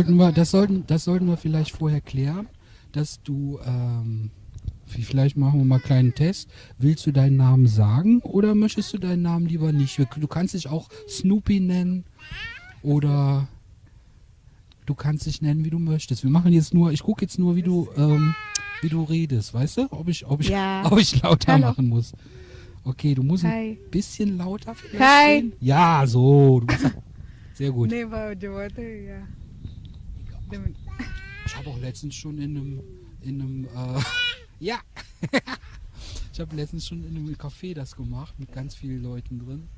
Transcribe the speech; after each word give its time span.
Das 0.00 0.06
sollten 0.06 0.16
wir, 0.18 0.32
das 0.32 0.50
sollten, 0.50 0.84
das 0.86 1.04
sollten 1.04 1.26
wir 1.26 1.36
vielleicht 1.36 1.72
vorher 1.72 2.00
klären, 2.00 2.48
dass 2.92 3.22
du, 3.22 3.58
ähm, 3.66 4.30
vielleicht 4.86 5.36
machen 5.36 5.60
wir 5.60 5.64
mal 5.66 5.74
einen 5.76 5.84
kleinen 5.84 6.14
Test. 6.14 6.48
Willst 6.78 7.06
du 7.06 7.12
deinen 7.12 7.36
Namen 7.36 7.66
sagen 7.66 8.20
oder 8.20 8.54
möchtest 8.54 8.94
du 8.94 8.98
deinen 8.98 9.20
Namen 9.20 9.44
lieber 9.46 9.72
nicht? 9.72 9.98
Du 9.98 10.26
kannst 10.26 10.54
dich 10.54 10.68
auch 10.68 10.88
Snoopy 11.06 11.60
nennen 11.60 12.04
oder 12.82 13.46
du 14.86 14.94
kannst 14.94 15.26
dich 15.26 15.42
nennen, 15.42 15.66
wie 15.66 15.70
du 15.70 15.78
möchtest. 15.78 16.22
Wir 16.24 16.30
machen 16.30 16.52
jetzt 16.54 16.72
nur, 16.72 16.92
ich 16.92 17.02
gucke 17.02 17.22
jetzt 17.22 17.38
nur, 17.38 17.54
wie 17.56 17.62
du, 17.62 17.86
ähm, 17.98 18.34
wie 18.80 18.88
du 18.88 19.02
redest, 19.02 19.52
weißt 19.52 19.76
du? 19.76 19.86
Ob 19.90 20.08
ich, 20.08 20.24
ob 20.26 20.40
ich, 20.40 20.48
Ja. 20.48 20.82
ob 20.90 20.98
ich 20.98 21.20
lauter 21.22 21.52
Hallo. 21.52 21.66
machen 21.66 21.88
muss. 21.88 22.12
Okay, 22.84 23.14
du 23.14 23.22
musst 23.22 23.44
Hi. 23.44 23.72
ein 23.72 23.90
bisschen 23.90 24.38
lauter 24.38 24.74
vielleicht 24.74 25.04
Hi. 25.04 25.52
Ja, 25.60 26.04
so. 26.06 26.62
Sehr 27.52 27.70
gut. 27.70 27.90
Nee, 27.90 28.04
aber 28.04 28.34
die 28.34 28.50
Worte, 28.50 28.80
ja. 28.82 29.20
Ich 31.46 31.56
habe 31.56 31.70
auch 31.70 31.78
letztens 31.78 32.14
schon 32.14 32.38
in 32.38 32.56
einem, 32.56 32.82
in 33.20 33.40
einem, 33.40 33.64
äh, 33.64 34.00
ja, 34.60 34.78
ich 36.32 36.40
habe 36.40 36.56
letztens 36.56 36.86
schon 36.86 37.04
in 37.04 37.16
einem 37.16 37.34
Café 37.34 37.74
das 37.74 37.94
gemacht 37.94 38.38
mit 38.38 38.52
ganz 38.52 38.74
vielen 38.74 39.02
Leuten 39.02 39.38
drin. 39.38 39.68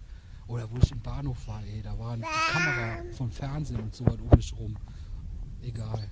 Oder 0.49 0.71
wo 0.71 0.77
ich 0.83 0.91
im 0.91 1.01
Bahnhof 1.01 1.47
war, 1.47 1.63
ey, 1.65 1.83
da 1.83 1.99
war 1.99 2.13
eine 2.13 2.25
Kamera 2.51 3.03
vom 3.13 3.31
Fernsehen 3.31 3.81
und 3.81 3.95
so 3.95 4.05
was 4.07 4.17
um 4.17 4.37
mich 4.37 4.53
rum. 4.59 4.77
Egal. 5.63 6.09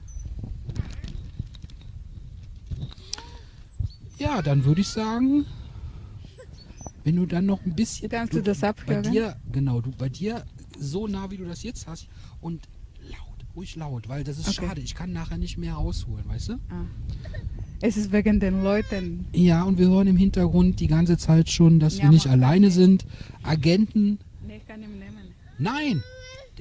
Ja, 4.18 4.40
dann 4.42 4.64
würde 4.64 4.82
ich 4.82 4.88
sagen, 4.88 5.46
wenn 7.04 7.16
du 7.16 7.26
dann 7.26 7.46
noch 7.46 7.64
ein 7.64 7.74
bisschen. 7.74 8.08
Kannst 8.08 8.34
du 8.34 8.42
das 8.42 8.60
Bei 8.60 8.68
abhören? 8.68 9.02
dir, 9.02 9.36
genau, 9.50 9.80
du 9.80 9.90
bei 9.90 10.08
dir 10.08 10.44
so 10.78 11.06
nah 11.06 11.30
wie 11.30 11.36
du 11.36 11.44
das 11.44 11.62
jetzt 11.62 11.86
hast 11.86 12.08
und 12.40 12.68
ruhig 13.56 13.76
laut, 13.76 14.08
weil 14.08 14.24
das 14.24 14.38
ist 14.38 14.48
Okay. 14.58 14.66
schade. 14.68 14.80
Ich 14.80 14.94
kann 14.94 15.12
nachher 15.12 15.38
nicht 15.38 15.58
mehr 15.58 15.74
rausholen, 15.74 16.26
weißt 16.28 16.50
du? 16.50 16.52
Ah. 16.70 16.84
Es 17.82 17.96
ist 17.96 18.12
wegen 18.12 18.40
den 18.40 18.62
Leuten. 18.62 19.26
Ja, 19.32 19.62
und 19.64 19.78
wir 19.78 19.88
hören 19.88 20.06
im 20.06 20.16
Hintergrund 20.16 20.80
die 20.80 20.86
ganze 20.86 21.16
Zeit 21.16 21.48
schon, 21.50 21.80
dass 21.80 21.96
Ja, 21.98 22.04
wir 22.04 22.10
nicht 22.10 22.26
alleine 22.26 22.70
sind. 22.70 23.06
Agenten. 23.42 24.18
Nee, 24.46 24.56
ich 24.58 24.66
kann 24.66 24.82
ihn 24.82 24.98
nehmen. 24.98 25.34
Nein! 25.58 26.02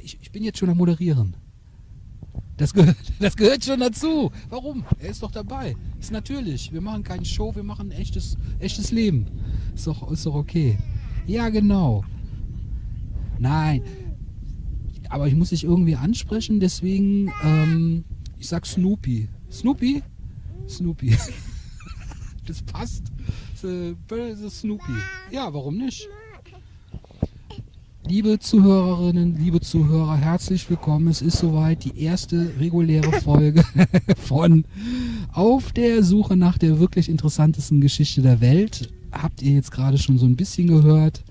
Ich, 0.01 0.17
ich 0.21 0.31
bin 0.31 0.43
jetzt 0.43 0.57
schon 0.59 0.69
am 0.69 0.77
Moderieren. 0.77 1.35
Das 2.55 2.73
gehört, 2.73 2.95
das 3.19 3.35
gehört 3.35 3.63
schon 3.65 3.79
dazu. 3.81 4.31
Warum? 4.49 4.85
Er 4.99 5.09
ist 5.09 5.21
doch 5.23 5.31
dabei. 5.31 5.75
Ist 5.99 6.11
natürlich. 6.11 6.71
Wir 6.71 6.81
machen 6.81 7.03
keine 7.03 7.25
Show, 7.25 7.53
wir 7.55 7.63
machen 7.63 7.91
ein 7.91 7.99
echtes, 7.99 8.37
echtes 8.59 8.91
Leben. 8.91 9.27
Ist 9.75 9.87
doch, 9.87 10.09
ist 10.11 10.25
doch 10.25 10.35
okay. 10.35 10.77
Ja, 11.27 11.49
genau. 11.49 12.03
Nein. 13.39 13.81
Aber 15.09 15.27
ich 15.27 15.35
muss 15.35 15.49
dich 15.49 15.63
irgendwie 15.63 15.95
ansprechen, 15.95 16.59
deswegen, 16.59 17.31
ähm, 17.43 18.05
ich 18.37 18.47
sag 18.47 18.65
Snoopy. 18.65 19.27
Snoopy? 19.51 20.03
Snoopy. 20.67 21.17
das 22.45 22.61
passt. 22.61 23.05
Äh, 23.63 23.95
das 24.07 24.59
Snoopy. 24.59 24.93
Ja, 25.31 25.51
warum 25.51 25.77
nicht? 25.77 26.07
Liebe 28.07 28.39
Zuhörerinnen, 28.39 29.37
liebe 29.37 29.61
Zuhörer, 29.61 30.15
herzlich 30.15 30.69
willkommen. 30.69 31.07
Es 31.09 31.21
ist 31.21 31.37
soweit 31.37 31.83
die 31.83 31.99
erste 31.99 32.53
reguläre 32.59 33.11
Folge 33.21 33.63
von 34.17 34.65
Auf 35.31 35.73
der 35.73 36.03
Suche 36.03 36.35
nach 36.35 36.57
der 36.57 36.79
wirklich 36.79 37.09
interessantesten 37.09 37.81
Geschichte 37.81 38.21
der 38.21 38.41
Welt. 38.41 38.91
Habt 39.11 39.41
ihr 39.41 39.53
jetzt 39.53 39.71
gerade 39.71 39.97
schon 39.97 40.17
so 40.17 40.25
ein 40.25 40.35
bisschen 40.35 40.67
gehört, 40.67 41.23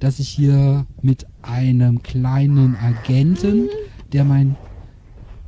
dass 0.00 0.18
ich 0.18 0.28
hier 0.28 0.86
mit 1.02 1.26
einem 1.42 2.02
kleinen 2.02 2.76
Agenten, 2.76 3.68
der 4.12 4.24
mein, 4.24 4.56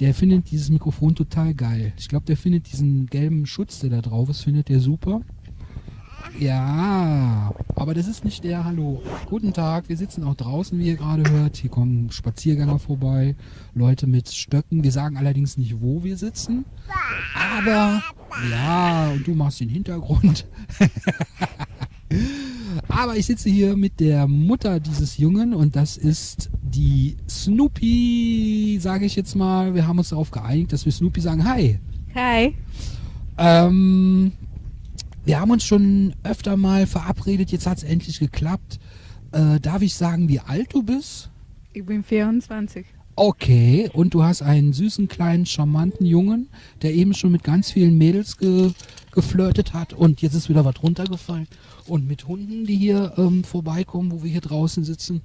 der 0.00 0.14
findet 0.14 0.50
dieses 0.50 0.70
Mikrofon 0.70 1.14
total 1.14 1.54
geil. 1.54 1.92
Ich 1.98 2.08
glaube, 2.08 2.26
der 2.26 2.36
findet 2.36 2.72
diesen 2.72 3.06
gelben 3.06 3.46
Schutz, 3.46 3.80
der 3.80 3.90
da 3.90 4.00
drauf 4.00 4.28
ist, 4.28 4.42
findet 4.42 4.68
der 4.68 4.80
super. 4.80 5.22
Ja, 6.38 7.52
aber 7.74 7.94
das 7.94 8.06
ist 8.06 8.24
nicht 8.24 8.44
der. 8.44 8.64
Hallo. 8.64 9.02
Guten 9.26 9.52
Tag. 9.52 9.88
Wir 9.88 9.96
sitzen 9.96 10.24
auch 10.24 10.34
draußen, 10.34 10.78
wie 10.78 10.86
ihr 10.86 10.96
gerade 10.96 11.28
hört. 11.30 11.56
Hier 11.56 11.70
kommen 11.70 12.10
Spaziergänger 12.12 12.78
vorbei, 12.78 13.34
Leute 13.74 14.06
mit 14.06 14.28
Stöcken. 14.28 14.84
Wir 14.84 14.92
sagen 14.92 15.16
allerdings 15.16 15.56
nicht, 15.56 15.80
wo 15.80 16.04
wir 16.04 16.16
sitzen. 16.16 16.64
Aber 17.34 18.02
ja, 18.50 19.10
und 19.10 19.26
du 19.26 19.34
machst 19.34 19.60
den 19.60 19.68
Hintergrund. 19.68 20.46
aber 22.88 23.16
ich 23.16 23.26
sitze 23.26 23.48
hier 23.50 23.76
mit 23.76 24.00
der 24.00 24.26
Mutter 24.26 24.80
dieses 24.80 25.18
Jungen 25.18 25.54
und 25.54 25.76
das 25.76 25.96
ist 25.96 26.50
die 26.62 27.16
Snoopy, 27.28 28.78
sage 28.80 29.06
ich 29.06 29.16
jetzt 29.16 29.34
mal. 29.34 29.74
Wir 29.74 29.86
haben 29.86 29.98
uns 29.98 30.10
darauf 30.10 30.30
geeinigt, 30.30 30.72
dass 30.72 30.84
wir 30.84 30.92
Snoopy 30.92 31.20
sagen. 31.20 31.44
Hi. 31.44 31.78
Hi. 32.14 32.54
Ähm, 33.36 34.32
wir 35.24 35.40
haben 35.40 35.50
uns 35.50 35.64
schon 35.64 36.14
öfter 36.22 36.56
mal 36.56 36.86
verabredet, 36.86 37.52
jetzt 37.52 37.66
hat 37.66 37.78
es 37.78 37.84
endlich 37.84 38.18
geklappt. 38.18 38.78
Äh, 39.32 39.60
darf 39.60 39.82
ich 39.82 39.94
sagen, 39.94 40.28
wie 40.28 40.40
alt 40.40 40.72
du 40.72 40.82
bist? 40.82 41.30
Ich 41.72 41.84
bin 41.84 42.02
24. 42.02 42.86
Okay, 43.14 43.90
und 43.92 44.14
du 44.14 44.22
hast 44.22 44.42
einen 44.42 44.72
süßen, 44.72 45.08
kleinen, 45.08 45.44
charmanten 45.44 46.06
Jungen, 46.06 46.48
der 46.82 46.94
eben 46.94 47.14
schon 47.14 47.32
mit 47.32 47.42
ganz 47.42 47.70
vielen 47.72 47.98
Mädels 47.98 48.38
ge 48.38 48.70
geflirtet 49.18 49.72
hat 49.74 49.92
und 49.94 50.22
jetzt 50.22 50.34
ist 50.34 50.48
wieder 50.48 50.64
was 50.64 50.80
runtergefallen. 50.80 51.48
Und 51.88 52.06
mit 52.06 52.28
Hunden, 52.28 52.66
die 52.66 52.76
hier 52.76 53.14
ähm, 53.16 53.42
vorbeikommen, 53.42 54.12
wo 54.12 54.22
wir 54.22 54.30
hier 54.30 54.40
draußen 54.40 54.84
sitzen, 54.84 55.22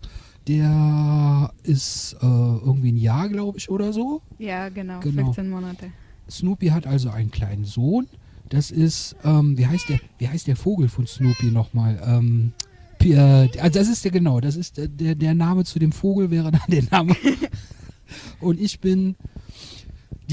der 0.47 1.51
ist 1.61 2.13
äh, 2.19 2.25
irgendwie 2.25 2.91
ein 2.91 2.97
Jahr, 2.97 3.29
glaube 3.29 3.59
ich, 3.59 3.69
oder 3.69 3.93
so. 3.93 4.23
Ja, 4.39 4.69
genau, 4.69 4.99
Genau. 5.01 5.25
14 5.25 5.47
Monate. 5.47 5.91
Snoopy 6.27 6.69
hat 6.69 6.87
also 6.87 7.11
einen 7.11 7.29
kleinen 7.29 7.65
Sohn. 7.65 8.07
Das 8.49 8.71
ist, 8.71 9.15
ähm, 9.23 9.59
wie 9.59 9.67
heißt 9.67 9.89
der, 9.89 9.99
wie 10.17 10.27
heißt 10.27 10.47
der 10.47 10.55
Vogel 10.55 10.87
von 10.89 11.05
Snoopy 11.05 11.51
nochmal? 11.51 12.01
Ähm, 12.03 12.53
äh, 12.99 13.15
also 13.59 13.79
das 13.79 13.87
ist 13.89 14.03
der 14.03 14.11
genau, 14.11 14.39
das 14.39 14.55
ist 14.55 14.77
der, 14.77 14.87
der, 14.87 15.13
der 15.13 15.35
Name 15.35 15.65
zu 15.65 15.77
dem 15.77 15.91
Vogel 15.91 16.31
wäre 16.31 16.49
dann 16.51 16.61
der 16.67 16.83
Name. 16.89 17.15
Und 18.39 18.59
ich 18.59 18.79
bin 18.79 19.15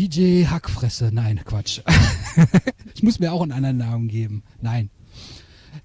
DJ 0.01 0.47
Hackfresse. 0.47 1.11
Nein, 1.13 1.43
Quatsch. 1.45 1.83
ich 2.95 3.03
muss 3.03 3.19
mir 3.19 3.35
auch 3.35 3.43
einen 3.43 3.53
anderen 3.53 3.77
Namen 3.77 4.09
geben. 4.09 4.43
Nein. 4.63 4.89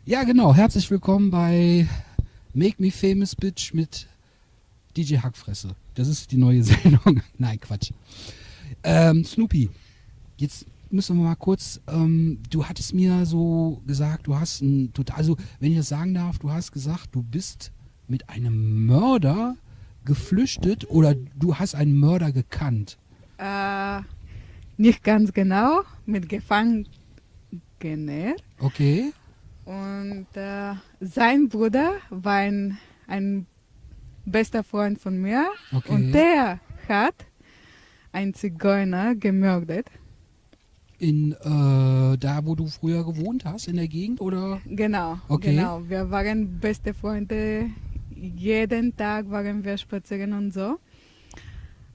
Ja, 0.06 0.24
genau. 0.24 0.56
Herzlich 0.56 0.90
willkommen 0.90 1.32
bei 1.32 1.86
Make 2.54 2.82
Me 2.82 2.92
Famous 2.92 3.36
Bitch 3.36 3.74
mit 3.74 4.08
DJ 4.96 5.18
Hackfresse. 5.18 5.76
Das 5.96 6.08
ist 6.08 6.32
die 6.32 6.38
neue 6.38 6.64
Sendung. 6.64 7.22
Nein, 7.38 7.60
Quatsch. 7.60 7.92
Ähm, 8.84 9.26
Snoopy, 9.26 9.70
jetzt 10.38 10.66
müssen 10.90 11.18
wir 11.18 11.24
mal 11.26 11.36
kurz, 11.36 11.82
ähm, 11.88 12.40
du 12.50 12.66
hattest 12.66 12.94
mir 12.94 13.26
so 13.26 13.82
gesagt, 13.86 14.28
du 14.28 14.40
hast 14.40 14.62
ein 14.62 14.94
total, 14.94 15.18
also 15.18 15.36
wenn 15.60 15.72
ich 15.74 15.78
das 15.78 15.90
sagen 15.90 16.14
darf, 16.14 16.40
du 16.40 16.50
hast 16.52 16.72
gesagt, 16.72 17.10
du 17.12 17.22
bist 17.22 17.74
mit 18.08 18.30
einem 18.30 18.86
Mörder 18.86 19.58
geflüchtet 20.06 20.90
oder 20.90 21.16
du 21.16 21.56
hast 21.56 21.76
einen 21.76 22.00
Mörder 22.00 22.32
gekannt. 22.32 22.98
Äh, 23.38 24.02
nicht 24.78 25.04
ganz 25.04 25.32
genau, 25.34 25.82
mit 26.06 26.28
Gefangener. 26.30 26.86
Okay? 28.60 29.12
Und 29.66 30.28
äh, 30.36 30.74
sein 31.00 31.50
Bruder 31.50 31.94
war 32.10 32.36
ein, 32.38 32.78
ein 33.08 33.46
bester 34.26 34.64
Freund 34.64 35.00
von 35.00 35.18
mir. 35.20 35.48
Okay. 35.74 35.92
Und 35.92 36.12
der 36.12 36.60
hat 36.88 37.16
einen 38.12 38.34
Zigeuner 38.34 39.16
gemordet. 39.16 39.88
In 40.98 41.34
äh, 41.34 42.18
da, 42.18 42.40
wo 42.44 42.56
du 42.56 42.68
früher 42.68 43.04
gewohnt 43.04 43.44
hast, 43.44 43.68
in 43.68 43.76
der 43.76 43.88
Gegend 43.88 44.22
oder? 44.22 44.62
Genau, 44.66 45.20
Okay. 45.28 45.56
genau. 45.56 45.82
Wir 45.88 46.10
waren 46.10 46.60
beste 46.60 46.94
Freunde. 46.94 47.70
Jeden 48.16 48.96
Tag 48.96 49.30
waren 49.30 49.64
wir 49.66 49.78
spazieren 49.78 50.32
und 50.34 50.54
so. 50.54 50.80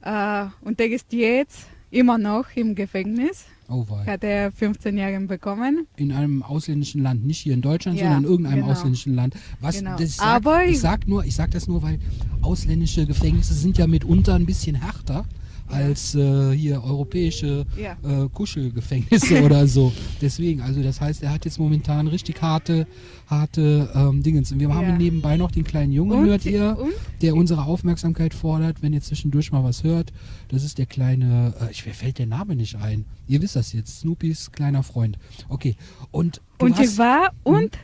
Äh, 0.03 0.47
und 0.63 0.79
der 0.79 0.91
ist 0.91 1.13
jetzt 1.13 1.67
immer 1.91 2.19
noch 2.19 2.47
im 2.55 2.75
Gefängnis. 2.75 3.45
Oh 3.69 3.85
wei. 3.89 4.05
Hat 4.05 4.25
er 4.25 4.51
15 4.51 4.97
Jahre 4.99 5.21
bekommen. 5.21 5.87
In 5.97 6.11
einem 6.13 6.43
ausländischen 6.43 7.03
Land, 7.03 7.25
nicht 7.25 7.39
hier 7.39 7.55
in 7.55 7.63
Deutschland, 7.63 7.99
Ja, 7.99 8.05
sondern 8.05 8.25
in 8.25 8.31
irgendeinem 8.31 8.61
genau. 8.61 8.73
ausländischen 8.73 9.15
Land. 9.15 9.35
Was 9.61 9.79
Genau. 9.79 9.97
das 9.97 10.17
sagt, 10.17 10.29
Aber 10.29 10.65
ich 10.65 10.81
sag 10.81 11.07
nur, 11.07 11.25
ich 11.25 11.35
sag 11.37 11.51
das 11.53 11.69
nur, 11.69 11.83
weil 11.83 11.99
ausländische 12.43 13.07
Gefängnisse 13.07 13.55
sind 13.55 13.79
ja 13.79 13.87
mitunter 13.87 14.35
ein 14.35 14.47
bisschen 14.47 14.75
härter 14.77 15.25
als 15.71 16.15
äh, 16.15 16.53
hier 16.53 16.83
europäische 16.83 17.65
Ja. 17.77 17.97
äh, 18.03 18.29
Kuschelgefängnisse 18.29 19.43
oder 19.45 19.67
so. 19.67 19.93
Deswegen, 20.21 20.61
also 20.61 20.83
das 20.83 21.01
heißt, 21.01 21.23
er 21.23 21.33
hat 21.33 21.45
jetzt 21.45 21.59
momentan 21.59 22.07
richtig 22.09 22.41
harte, 22.43 22.87
harte 23.27 23.91
ähm, 23.95 24.23
Dingens. 24.23 24.53
Und 24.53 24.61
wir 24.61 24.73
haben 24.75 24.89
Ja. 24.89 24.97
nebenbei 24.99 25.37
noch 25.37 25.51
den 25.51 25.65
kleinen 25.65 25.93
Jungen, 25.93 26.19
Und- 26.21 26.27
hört 26.27 26.45
ihr, 26.47 26.77
und? 26.79 26.93
der 27.23 27.35
unsere 27.37 27.65
Aufmerksamkeit 27.65 28.35
fordert, 28.35 28.83
wenn 28.83 28.93
ihr 28.93 29.01
zwischendurch 29.01 29.53
mal 29.53 29.65
was 29.65 29.85
hört. 29.85 30.13
Das 30.49 30.65
ist 30.65 30.79
der 30.79 30.87
kleine, 30.87 31.55
äh, 31.61 31.71
ich, 31.71 31.87
mir 31.87 31.95
fällt 31.95 32.19
der 32.19 32.27
Name 32.27 32.57
nicht 32.57 32.77
ein. 32.77 33.05
Ihr 33.27 33.41
wisst 33.43 33.57
das 33.57 33.73
jetzt, 33.73 34.01
Snoopys 34.01 34.51
kleiner 34.53 34.83
Freund. 34.83 35.19
Okay, 35.49 35.77
und 36.11 36.41
Und 36.59 36.77
hast, 36.79 36.93
ich 36.93 36.99
war, 36.99 37.31
und 37.45 37.79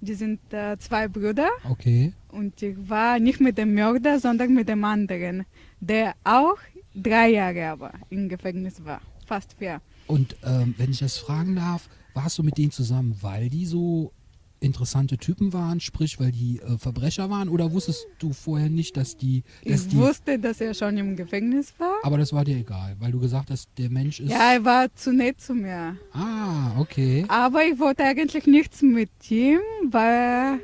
die 0.00 0.14
sind 0.14 0.40
äh, 0.52 0.76
zwei 0.78 1.08
Brüder. 1.08 1.48
Okay, 1.68 2.12
Und 2.28 2.60
ich 2.62 2.76
war 2.88 3.18
nicht 3.18 3.40
mit 3.40 3.56
dem 3.58 3.74
Mörder, 3.74 4.20
sondern 4.20 4.52
mit 4.52 4.68
dem 4.68 4.84
anderen, 4.84 5.44
der 5.80 6.14
auch 6.24 6.56
drei 6.96 7.28
Jahre 7.30 7.66
aber 7.68 7.92
im 8.10 8.28
Gefängnis 8.28 8.84
war. 8.84 9.00
Fast 9.26 9.54
vier. 9.58 9.80
Und 10.06 10.36
ähm, 10.44 10.74
wenn 10.78 10.90
ich 10.90 10.98
das 11.00 11.18
fragen 11.18 11.56
darf, 11.56 11.88
warst 12.14 12.38
du 12.38 12.42
mit 12.42 12.56
denen 12.58 12.70
zusammen, 12.70 13.16
weil 13.20 13.48
die 13.50 13.66
so 13.66 14.12
interessante 14.60 15.18
Typen 15.18 15.52
waren, 15.52 15.80
sprich, 15.80 16.18
weil 16.18 16.32
die 16.32 16.60
äh, 16.60 16.78
Verbrecher 16.78 17.28
waren, 17.28 17.48
oder 17.50 17.72
wusstest 17.72 18.06
du 18.18 18.32
vorher 18.32 18.70
nicht, 18.70 18.96
dass 18.96 19.16
die, 19.16 19.42
dass 19.64 19.82
Ich 19.82 19.88
die, 19.88 19.96
wusste, 19.98 20.38
dass 20.38 20.60
er 20.62 20.72
schon 20.72 20.96
im 20.96 21.14
Gefängnis 21.14 21.74
war. 21.78 21.92
aber 22.02 22.16
das 22.18 22.32
war 22.32 22.44
dir 22.44 22.56
egal, 22.56 22.96
weil 22.98 23.12
du 23.12 23.20
gesagt 23.20 23.50
hast, 23.50 23.68
der 23.76 23.90
Mensch 23.90 24.18
ist. 24.20 24.30
Ja, 24.30 24.52
er 24.54 24.64
war 24.64 24.94
zu 24.94 25.12
nett 25.12 25.40
zu 25.40 25.54
mir. 25.54 25.96
Ah, 26.12 26.72
okay. 26.78 27.26
Aber 27.28 27.64
ich 27.64 27.78
wollte 27.78 28.02
eigentlich 28.04 28.46
nichts 28.46 28.80
mit 28.80 29.10
ihm, 29.30 29.58
weil 29.90 30.12
er 30.14 30.58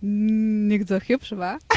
nicht 0.00 0.88
so 0.88 0.96
hübsch 0.98 1.32
war. 1.32 1.58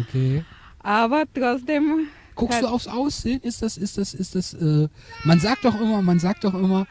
Okay. 0.00 0.44
Aber 0.78 1.24
trotzdem, 1.34 2.06
Guckst 2.34 2.62
du 2.62 2.66
aufs 2.66 2.86
Aussehen? 2.86 3.40
Ist 3.42 3.62
das, 3.62 3.76
ist 3.76 3.98
das, 3.98 4.14
ist 4.14 4.34
das, 4.34 4.54
äh, 4.54 4.88
man 5.24 5.40
sagt 5.40 5.64
doch 5.64 5.78
immer, 5.80 6.02
man 6.02 6.18
sagt 6.18 6.44
doch 6.44 6.54
immer, 6.54 6.86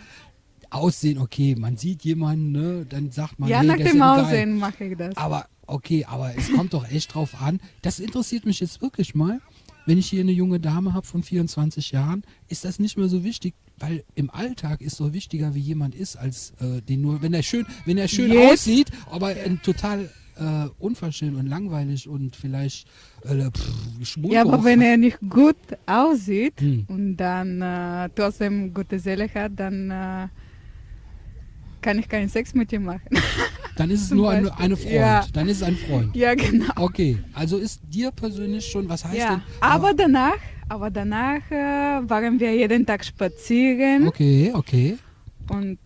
Aussehen, 0.71 1.17
okay, 1.17 1.55
man 1.57 1.77
sieht 1.77 2.03
jemanden, 2.03 2.51
ne, 2.51 2.85
dann 2.87 3.11
sagt 3.11 3.39
man, 3.39 3.49
ja, 3.49 3.59
hey, 3.59 3.67
nach 3.67 3.77
dem. 3.77 4.01
Aussehen 4.01 4.57
mache 4.59 4.83
ich 4.85 4.97
das. 4.97 5.17
Aber, 5.17 5.47
okay, 5.65 6.05
aber 6.05 6.35
es 6.37 6.51
kommt 6.51 6.73
doch 6.73 6.87
echt 6.87 7.15
drauf 7.15 7.41
an. 7.41 7.59
Das 7.81 7.99
interessiert 7.99 8.45
mich 8.45 8.59
jetzt 8.59 8.81
wirklich 8.81 9.15
mal. 9.15 9.41
Wenn 9.87 9.97
ich 9.97 10.07
hier 10.07 10.21
eine 10.21 10.31
junge 10.31 10.59
Dame 10.59 10.93
habe 10.93 11.07
von 11.07 11.23
24 11.23 11.91
Jahren, 11.91 12.21
ist 12.49 12.65
das 12.65 12.77
nicht 12.77 12.97
mehr 12.97 13.07
so 13.09 13.23
wichtig, 13.23 13.55
weil 13.79 14.03
im 14.13 14.29
Alltag 14.29 14.81
ist 14.81 14.99
doch 14.99 15.13
wichtiger, 15.13 15.55
wie 15.55 15.59
jemand 15.61 15.95
ist, 15.95 16.15
als 16.17 16.53
äh, 16.59 16.81
den 16.83 17.01
nur, 17.01 17.23
wenn 17.23 17.33
er 17.33 17.41
schön, 17.41 17.65
wenn 17.85 17.97
er 17.97 18.07
schön 18.07 18.31
Jetzt- 18.31 18.53
aussieht, 18.53 18.91
aber 19.09 19.27
ein 19.29 19.59
total 19.63 20.11
äh, 20.39 20.69
unverschämt 20.79 21.37
und 21.37 21.47
langweilig 21.47 22.07
und 22.07 22.35
vielleicht 22.35 22.87
äh, 23.23 23.49
pff, 23.51 24.17
Ja, 24.23 24.41
aber 24.41 24.63
wenn 24.63 24.81
er 24.81 24.97
nicht 24.97 25.19
gut 25.29 25.57
aussieht 25.85 26.59
Hm. 26.61 26.85
und 26.87 27.17
dann 27.17 27.61
äh, 27.61 28.09
trotzdem 28.15 28.73
gute 28.73 28.97
Seele 28.99 29.27
hat, 29.33 29.51
dann 29.55 29.91
äh, 29.91 30.27
kann 31.81 31.99
ich 31.99 32.07
keinen 32.09 32.29
Sex 32.29 32.53
mit 32.53 32.71
ihm 32.73 32.83
machen. 32.83 33.09
dann 33.77 33.89
ist 33.89 34.01
es 34.03 34.11
nur 34.11 34.29
eine, 34.29 34.47
Beispiel. 34.49 34.65
eine 34.65 34.75
Freund. 34.77 34.93
Ja. 34.93 35.25
Dann 35.33 35.47
ist 35.47 35.57
es 35.57 35.63
ein 35.63 35.75
Freund. 35.77 36.15
ja, 36.15 36.35
genau. 36.35 36.73
Okay, 36.75 37.17
also 37.33 37.57
ist 37.57 37.81
dir 37.87 38.11
persönlich 38.11 38.65
schon, 38.65 38.87
was 38.89 39.05
heißt 39.05 39.15
Ja, 39.17 39.29
denn? 39.35 39.41
aber 39.61 39.93
danach, 39.93 40.35
aber 40.67 40.89
danach 40.89 41.39
äh, 41.51 42.09
waren 42.09 42.39
wir 42.39 42.53
jeden 42.55 42.85
Tag 42.85 43.05
spazieren 43.05 44.07
Okay, 44.07 44.51
okay. 44.53 44.97
und 45.49 45.79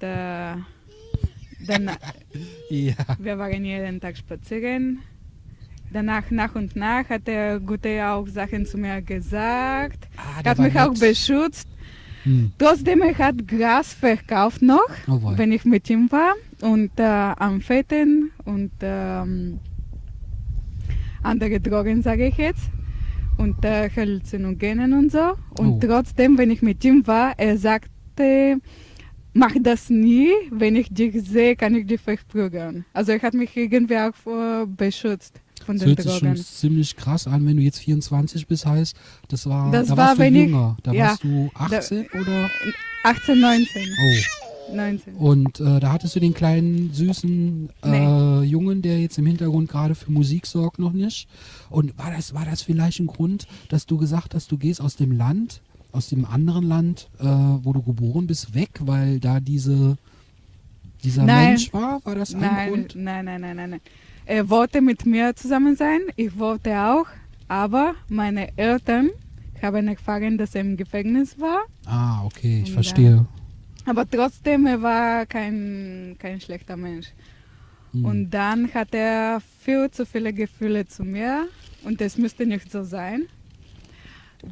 dann, 1.68 1.90
Ja. 2.70 2.94
wir 3.20 3.38
waren 3.38 3.64
jeden 3.66 4.00
Tag 4.02 4.18
spazieren. 4.18 5.00
Danach, 5.92 6.32
nach 6.32 6.56
und 6.56 6.76
nach, 6.76 7.08
hat 7.10 7.28
er 7.28 7.60
gute 7.60 8.04
auch 8.08 8.28
Sachen 8.28 8.66
zu 8.66 8.78
mir 8.80 9.02
gesagt. 9.02 10.08
Ah, 10.18 10.42
Er 10.44 10.52
hat 10.52 10.60
mich 10.60 10.80
auch 10.80 10.92
nett. 10.92 11.00
beschützt. 11.00 11.68
Hm. 12.24 12.52
Trotzdem, 12.58 13.02
er 13.02 13.16
hat 13.18 13.48
Gras 13.48 13.94
verkauft 13.94 14.62
noch, 14.62 14.88
Oh, 15.08 15.20
wenn 15.38 15.52
ich 15.52 15.66
mit 15.66 15.90
ihm 15.90 16.12
war. 16.12 16.34
Und 16.62 16.92
äh, 16.98 17.04
Amphetaminen 17.04 18.32
und 18.46 18.72
ähm, 18.82 19.60
andere 21.22 21.60
Drogen, 21.60 22.02
sage 22.02 22.28
ich 22.28 22.38
jetzt. 22.38 22.70
Und 23.38 23.64
äh, 23.66 23.90
Halluzinogenen 23.90 24.94
und 24.94 25.12
so. 25.12 25.34
Und 25.60 25.68
Oh. 25.68 25.80
trotzdem, 25.86 26.38
wenn 26.38 26.50
ich 26.52 26.62
mit 26.62 26.84
ihm 26.86 27.06
war, 27.08 27.34
er 27.38 27.58
sagte, 27.58 28.58
mach 29.34 29.54
das 29.62 29.90
nie. 29.90 30.30
Wenn 30.52 30.76
ich 30.76 30.90
dich 30.90 31.14
sehe, 31.28 31.56
kann 31.56 31.76
ich 31.76 31.88
dich 31.88 32.02
verprügeln. 32.02 32.86
Also 32.94 33.12
er 33.12 33.22
hat 33.22 33.34
mich 33.34 33.56
irgendwie 33.56 33.98
auch 33.98 34.14
äh, 34.28 34.66
beschützt 34.66 35.40
von 35.66 35.78
Das 35.78 35.86
den 35.86 35.96
hört 35.98 36.02
sich 36.02 36.18
schon 36.20 36.36
ziemlich 36.36 36.96
krass 36.96 37.26
an, 37.26 37.46
wenn 37.46 37.56
du 37.58 37.64
jetzt 37.64 37.80
24 37.80 38.48
bist, 38.48 38.66
heißt, 38.66 38.96
das 39.30 39.48
war, 39.48 39.72
Das 39.72 39.88
da 39.88 39.96
war, 39.98 40.06
warst 40.08 40.18
du 40.18 40.24
wenn 40.24 40.36
ich- 40.36 40.42
jünger. 40.48 40.78
Da 40.84 40.92
ja, 40.92 41.06
warst 41.08 41.24
du 41.24 41.50
18 41.54 42.06
oder? 42.20 42.50
18, 43.04 43.40
19. 43.40 43.68
Oh. 44.00 44.76
19. 44.76 45.16
Und 45.16 45.60
äh, 45.60 45.80
da 45.80 45.92
hattest 45.92 46.16
du 46.16 46.20
den 46.20 46.34
kleinen, 46.34 46.92
süßen 46.94 47.70
äh, 47.84 48.42
Jungen, 48.44 48.82
der 48.82 49.00
jetzt 49.02 49.18
im 49.18 49.26
Hintergrund 49.26 49.70
gerade 49.70 49.94
für 49.94 50.12
Musik 50.12 50.46
sorgt, 50.48 50.80
noch 50.80 50.94
nicht. 50.94 51.28
Und 51.70 51.98
war 51.98 52.12
das, 52.12 52.34
war 52.34 52.46
das 52.46 52.62
vielleicht 52.62 53.00
ein 53.00 53.08
Grund, 53.08 53.46
dass 53.70 53.86
du 53.86 53.98
gesagt 53.98 54.34
hast, 54.36 54.52
du 54.52 54.58
gehst 54.58 54.82
aus 54.82 54.96
dem 54.96 55.12
Land, 55.12 55.62
aus 55.94 56.10
dem 56.10 56.26
anderen 56.26 56.66
Land, 56.66 57.10
äh, 57.20 57.24
wo 57.26 57.72
du 57.72 57.82
geboren 57.82 58.28
bist, 58.28 58.54
weg, 58.54 58.72
weil 58.82 59.20
da 59.20 59.40
diese, 59.40 59.98
dieser 61.04 61.24
Nein. 61.24 61.50
Mensch 61.50 61.72
war? 61.72 62.02
War 62.04 62.16
das 62.16 62.34
ein 62.34 62.42
Nein, 62.42 62.70
Grund? 62.70 62.96
nein, 62.96 63.26
nein, 63.26 63.42
nein, 63.42 63.56
nein, 63.56 63.70
nein. 63.70 63.82
Er 64.26 64.50
wollte 64.50 64.82
mit 64.82 65.06
mir 65.06 65.36
zusammen 65.36 65.76
sein, 65.76 66.00
ich 66.16 66.38
wollte 66.38 66.78
auch, 66.80 67.06
aber 67.48 67.94
meine 68.10 68.58
Eltern 68.58 69.12
haben 69.62 69.88
erfahren, 69.88 70.38
dass 70.38 70.56
er 70.56 70.62
im 70.62 70.76
Gefängnis 70.76 71.40
war. 71.40 71.60
Ah, 71.86 72.26
okay, 72.26 72.62
ich 72.64 72.70
Und 72.70 72.74
verstehe. 72.74 73.26
Aber 73.86 74.10
trotzdem, 74.10 74.66
er 74.66 74.82
war 74.82 75.26
kein, 75.26 76.16
kein 76.20 76.42
schlechter 76.42 76.76
Mensch. 76.76 77.08
Hm. 77.92 78.06
Und 78.06 78.30
dann 78.32 78.74
hat 78.74 78.94
er 78.94 79.42
viel 79.60 79.92
zu 79.92 80.06
viele 80.06 80.34
Gefühle 80.34 80.86
zu 80.86 81.04
mir 81.04 81.48
und 81.84 82.02
es 82.02 82.18
müsste 82.18 82.46
nicht 82.46 82.72
so 82.72 82.84
sein. 82.84 83.28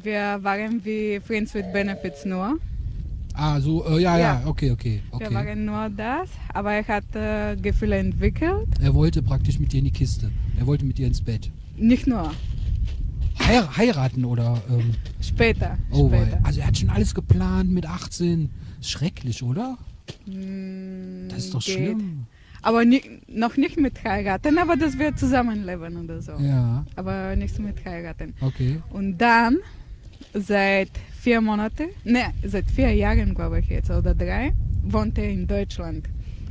Wir 0.02 0.38
waren 0.42 0.84
wie 0.84 1.20
Friends 1.20 1.54
with 1.54 1.64
Benefits 1.72 2.24
nur. 2.24 2.58
Ah, 3.34 3.58
so, 3.60 3.84
äh, 3.86 4.00
ja, 4.00 4.18
ja, 4.18 4.18
Ja. 4.18 4.42
okay, 4.46 4.70
okay, 4.70 5.00
Wir 5.10 5.26
okay. 5.26 5.34
waren 5.34 5.64
nur 5.64 5.88
das, 5.90 6.28
aber 6.52 6.72
er 6.72 6.86
hat 6.86 7.04
äh, 7.16 7.56
Gefühle 7.56 7.96
entwickelt. 7.98 8.68
Er 8.80 8.94
wollte 8.94 9.22
praktisch 9.22 9.58
mit 9.58 9.72
dir 9.72 9.78
in 9.78 9.84
die 9.86 9.90
Kiste. 9.90 10.30
Er 10.58 10.66
wollte 10.66 10.84
mit 10.84 10.98
dir 10.98 11.06
ins 11.06 11.20
Bett. 11.22 11.50
Nicht 11.76 12.06
nur, 12.06 12.30
Heir 13.38 13.76
heiraten 13.76 14.24
oder. 14.26 14.60
Ähm, 14.70 14.92
später. 15.20 15.78
oh, 15.90 16.08
später. 16.08 16.38
also 16.44 16.60
er 16.60 16.66
hat 16.66 16.76
schon 16.76 16.90
alles 16.90 17.14
geplant 17.14 17.70
mit 17.70 17.86
18. 17.86 18.50
Schrecklich, 18.82 19.42
oder? 19.42 19.78
Mm, 20.26 21.28
Das 21.28 21.38
ist 21.38 21.54
doch 21.54 21.64
geht. 21.64 21.74
schlimm. 21.76 22.26
Aber 22.60 22.84
ni 22.84 23.00
noch 23.28 23.56
nicht 23.56 23.80
mit 23.80 24.04
heiraten, 24.04 24.58
aber 24.58 24.76
dass 24.76 24.96
wir 24.98 25.16
zusammenleben 25.16 25.96
oder 26.04 26.20
so. 26.20 26.32
Ja, 26.38 26.84
Aber 26.94 27.34
nicht 27.34 27.58
mit 27.58 27.82
heiraten. 27.84 28.34
okay. 28.40 28.80
Und 28.90 29.18
dann, 29.18 29.58
seit 30.34 30.90
vier 31.20 31.40
Monaten, 31.40 31.88
ne, 32.04 32.32
seit 32.44 32.70
vier 32.70 32.92
Jahren 32.92 33.34
glaube 33.34 33.60
ich 33.60 33.68
jetzt, 33.68 33.90
oder 33.90 34.14
drei, 34.14 34.52
wohnt 34.82 35.18
er 35.18 35.28
in 35.30 35.46
Deutschland. 35.46 36.06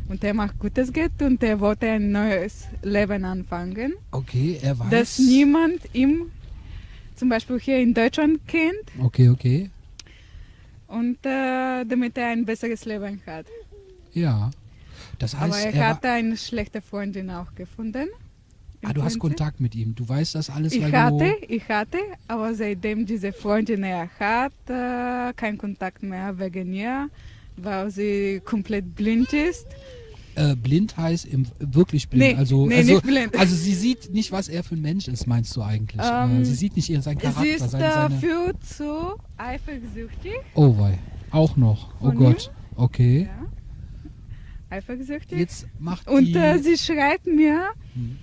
Und 0.07 0.23
er 0.23 0.33
macht 0.33 0.59
gutes 0.59 0.91
Geld 0.91 1.21
und 1.21 1.41
er 1.43 1.59
wollte 1.59 1.89
ein 1.89 2.11
neues 2.11 2.67
Leben 2.83 3.23
anfangen, 3.23 3.93
Okay, 4.11 4.59
er 4.61 4.77
weiß. 4.77 4.89
dass 4.89 5.19
niemand 5.19 5.81
ihm 5.93 6.31
zum 7.15 7.29
Beispiel 7.29 7.59
hier 7.59 7.79
in 7.79 7.93
Deutschland 7.93 8.45
kennt 8.47 8.87
Okay, 9.01 9.29
okay. 9.29 9.69
und 10.87 11.17
äh, 11.25 11.85
damit 11.85 12.17
er 12.17 12.27
ein 12.29 12.45
besseres 12.45 12.83
Leben 12.85 13.21
hat. 13.25 13.45
Ja. 14.13 14.51
Das 15.19 15.37
heißt, 15.37 15.43
Aber 15.53 15.57
er, 15.61 15.73
er 15.73 15.87
hat 15.89 16.05
eine 16.05 16.35
schlechte 16.35 16.81
Freundin 16.81 17.29
auch 17.29 17.53
gefunden. 17.55 18.07
Ah, 18.83 18.93
du 18.93 19.03
hast. 19.03 19.19
Kontakt 19.19 19.59
mit 19.59 19.75
ihm. 19.75 19.95
Du 19.95 20.07
weißt 20.07 20.35
das 20.35 20.49
alles, 20.49 20.73
Ich 20.73 20.81
weil 20.81 20.91
hatte, 20.91 21.17
du. 21.17 21.53
ich 21.53 21.67
hatte, 21.69 21.97
aber 22.27 22.53
seitdem 22.53 23.05
diese 23.05 23.31
Freundin 23.33 23.83
er 23.83 24.09
hat, 24.19 24.53
äh, 24.67 25.33
kein 25.33 25.57
Kontakt 25.57 26.03
mehr 26.03 26.37
wegen 26.39 26.73
ihr, 26.73 27.09
weil 27.57 27.89
sie 27.91 28.41
komplett 28.43 28.95
blind 28.95 29.33
ist. 29.33 29.67
Äh, 30.35 30.55
blind 30.55 30.95
heißt 30.95 31.25
im, 31.25 31.45
wirklich 31.59 32.07
blind. 32.07 32.33
Nee, 32.33 32.37
also, 32.39 32.65
nee, 32.65 32.75
also, 32.77 33.01
blind. 33.01 33.37
also 33.37 33.53
sie 33.53 33.73
sieht 33.73 34.13
nicht, 34.13 34.31
was 34.31 34.47
er 34.47 34.63
für 34.63 34.75
ein 34.75 34.81
Mensch 34.81 35.09
ist, 35.09 35.27
meinst 35.27 35.53
du 35.57 35.61
eigentlich? 35.61 36.01
Ähm, 36.09 36.41
äh, 36.41 36.45
sie 36.45 36.55
sieht 36.55 36.75
nicht 36.77 36.89
ihren, 36.89 37.01
seinen 37.01 37.17
Charakter, 37.17 37.41
sie 37.43 37.49
ist 37.49 37.69
seine, 37.71 37.83
dafür 37.83 38.53
zu 38.61 39.15
eifersüchtig. 39.37 40.37
Oh 40.55 40.77
wei. 40.77 40.97
Auch 41.31 41.57
noch. 41.57 41.93
Oh 41.99 42.05
Von 42.05 42.15
Gott. 42.15 42.51
Okay. 42.75 43.27
Ja. 43.29 44.77
Eifersüchtig. 44.77 45.37
Jetzt 45.37 45.67
macht 45.79 46.07
Und 46.07 46.33
äh, 46.33 46.59
sie 46.59 46.77
schreibt 46.77 47.25
mir, 47.27 47.67
Hm. 47.93 48.17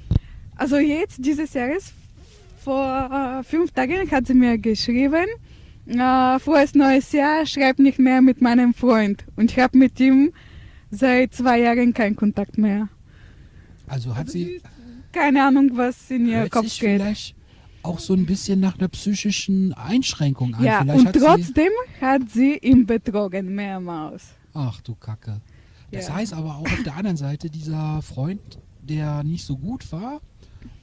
Also 0.59 0.77
jetzt 0.77 1.25
dieses 1.25 1.55
Jahres, 1.55 1.93
vor 2.63 3.41
äh, 3.41 3.43
fünf 3.45 3.71
Tagen 3.73 4.11
hat 4.11 4.27
sie 4.27 4.35
mir 4.35 4.59
geschrieben, 4.59 5.27
äh, 5.87 6.39
frohes 6.39 6.75
neues 6.75 7.13
Jahr, 7.13 7.47
schreib 7.47 7.79
nicht 7.79 7.99
mehr 7.99 8.21
mit 8.21 8.41
meinem 8.43 8.75
Freund. 8.75 9.25
Und 9.37 9.51
ich 9.53 9.59
habe 9.59 9.79
mit 9.79 9.99
ihm 10.01 10.33
seit 10.91 11.35
zwei 11.35 11.61
Jahren 11.61 11.95
keinen 11.95 12.17
Kontakt 12.17 12.59
mehr. 12.59 12.89
also 13.87 14.15
hat 14.15 14.29
sie. 14.31 14.61
Keine 15.13 15.43
Ahnung, 15.47 15.71
was 15.75 16.11
in 16.11 16.29
ihr 16.29 16.49
Kopf 16.51 16.65
geht. 16.79 17.01
vielleicht 17.01 17.35
auch 17.83 17.99
so 17.99 18.13
ein 18.13 18.27
bisschen 18.27 18.61
nach 18.61 18.79
einer 18.79 18.89
psychischen 18.89 19.73
Einschränkung 19.73 20.55
an. 20.55 20.63
Ja, 20.65 20.81
vielleicht 20.83 20.99
und 21.01 21.07
hat 21.07 21.15
sie, 21.15 21.21
trotzdem 21.21 21.73
hat 22.01 22.23
sie 22.31 22.59
ihn 22.59 22.85
betrogen, 22.85 23.55
mehrmals. 23.55 24.25
Ach 24.53 24.81
du 24.83 24.95
Kacke. 24.95 25.41
Das 25.91 26.09
Ja. 26.09 26.15
heißt 26.17 26.35
aber 26.35 26.57
auch 26.57 26.63
auf 26.71 26.83
der 26.85 26.97
anderen 26.97 27.17
Seite, 27.17 27.49
dieser 27.49 28.03
Freund, 28.03 28.59
der 28.83 29.23
nicht 29.25 29.47
so 29.47 29.57
gut 29.57 29.91
war, 29.91 30.21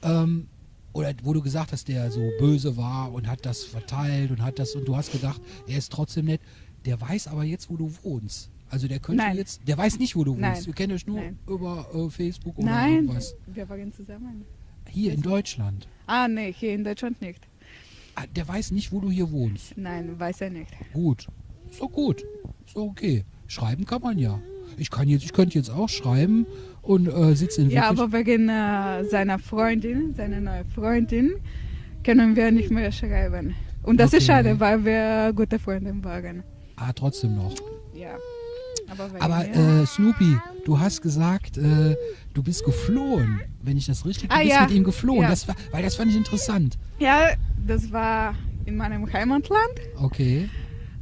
ähm, 0.02 0.48
oder 0.92 1.12
wo 1.22 1.32
du 1.34 1.42
gesagt 1.42 1.72
hast, 1.72 1.88
der 1.88 2.10
so 2.10 2.30
böse 2.38 2.76
war 2.76 3.12
und 3.12 3.28
hat 3.28 3.44
das 3.44 3.64
verteilt 3.64 4.30
und 4.30 4.42
hat 4.42 4.58
das 4.58 4.74
und 4.74 4.86
du 4.88 4.96
hast 4.96 5.12
gedacht, 5.12 5.40
er 5.66 5.78
ist 5.78 5.92
trotzdem 5.92 6.26
nett, 6.26 6.40
der 6.86 7.00
weiß 7.00 7.28
aber 7.28 7.44
jetzt, 7.44 7.68
wo 7.70 7.76
du 7.76 7.92
wohnst. 8.02 8.50
Also 8.68 8.88
der 8.88 8.98
könnte 8.98 9.22
Nein. 9.22 9.36
jetzt, 9.36 9.60
der 9.68 9.78
weiß 9.78 9.98
nicht, 9.98 10.16
wo 10.16 10.24
du 10.24 10.32
wohnst. 10.32 10.40
Nein. 10.40 10.66
Wir 10.66 10.72
kennen 10.72 10.92
euch 10.94 11.06
nur 11.06 11.20
Nein. 11.20 11.38
über 11.46 11.86
äh, 11.94 12.10
Facebook 12.10 12.58
oder 12.58 12.66
Nein, 12.66 12.94
irgendwas. 12.94 13.36
wir 13.46 13.68
waren 13.68 13.92
zusammen. 13.92 14.44
Hier 14.88 15.12
in 15.12 15.22
Deutschland. 15.22 15.86
Ah, 16.06 16.28
nee, 16.28 16.52
hier 16.52 16.74
in 16.74 16.84
Deutschland 16.84 17.20
nicht. 17.20 17.46
Ah, 18.14 18.24
der 18.34 18.48
weiß 18.48 18.70
nicht, 18.70 18.92
wo 18.92 19.00
du 19.00 19.10
hier 19.10 19.30
wohnst. 19.30 19.76
Nein, 19.76 20.18
weiß 20.18 20.40
er 20.40 20.50
nicht. 20.50 20.70
Gut. 20.92 21.26
Doch 21.78 21.92
gut. 21.92 22.24
Doch 22.74 22.82
okay. 22.82 23.24
Schreiben 23.46 23.84
kann 23.84 24.00
man 24.00 24.18
ja. 24.18 24.40
Ich 24.78 24.90
kann 24.90 25.08
jetzt, 25.08 25.24
ich 25.24 25.32
könnte 25.32 25.58
jetzt 25.58 25.70
auch 25.70 25.88
schreiben 25.88 26.46
und 26.86 27.06
äh, 27.08 27.34
sitze 27.34 27.62
in 27.62 27.70
Ja, 27.70 27.88
aber 27.88 28.12
wegen 28.12 28.48
äh, 28.48 29.04
seiner 29.04 29.38
Freundin, 29.38 30.14
seiner 30.14 30.40
neuen 30.40 30.64
Freundin, 30.66 31.36
können 32.04 32.36
wir 32.36 32.50
nicht 32.50 32.70
mehr 32.70 32.92
schreiben. 32.92 33.54
Und 33.82 33.98
das 34.00 34.12
ist 34.12 34.24
Okay. 34.28 34.42
schade, 34.42 34.60
weil 34.60 34.84
wir 34.84 35.32
gute 35.34 35.58
Freunde 35.58 35.92
waren. 36.02 36.42
Ah, 36.76 36.92
trotzdem 36.92 37.34
noch. 37.36 37.54
Ja. 37.94 38.14
Aber, 38.88 39.10
Aber 39.18 39.48
äh, 39.48 39.84
Snoopy, 39.86 40.36
du 40.64 40.78
hast 40.78 41.02
gesagt, 41.02 41.58
äh, 41.58 41.96
du 42.34 42.42
bist 42.42 42.64
geflohen. 42.64 43.40
Wenn 43.62 43.76
ich 43.76 43.86
das 43.86 44.04
richtig, 44.06 44.28
du 44.28 44.34
Ah, 44.34 44.38
bist 44.40 44.50
ja. 44.52 44.60
mit 44.62 44.70
ihm 44.72 44.84
geflohen. 44.84 45.22
Ja. 45.22 45.28
Das 45.30 45.48
war, 45.48 45.56
weil 45.72 45.82
das 45.82 45.96
fand 45.96 46.10
ich 46.10 46.16
interessant. 46.16 46.78
ja, 47.00 47.30
das 47.66 47.90
war 47.90 48.34
in 48.64 48.76
meinem 48.76 49.12
Heimatland. 49.12 49.74
Okay. 50.00 50.48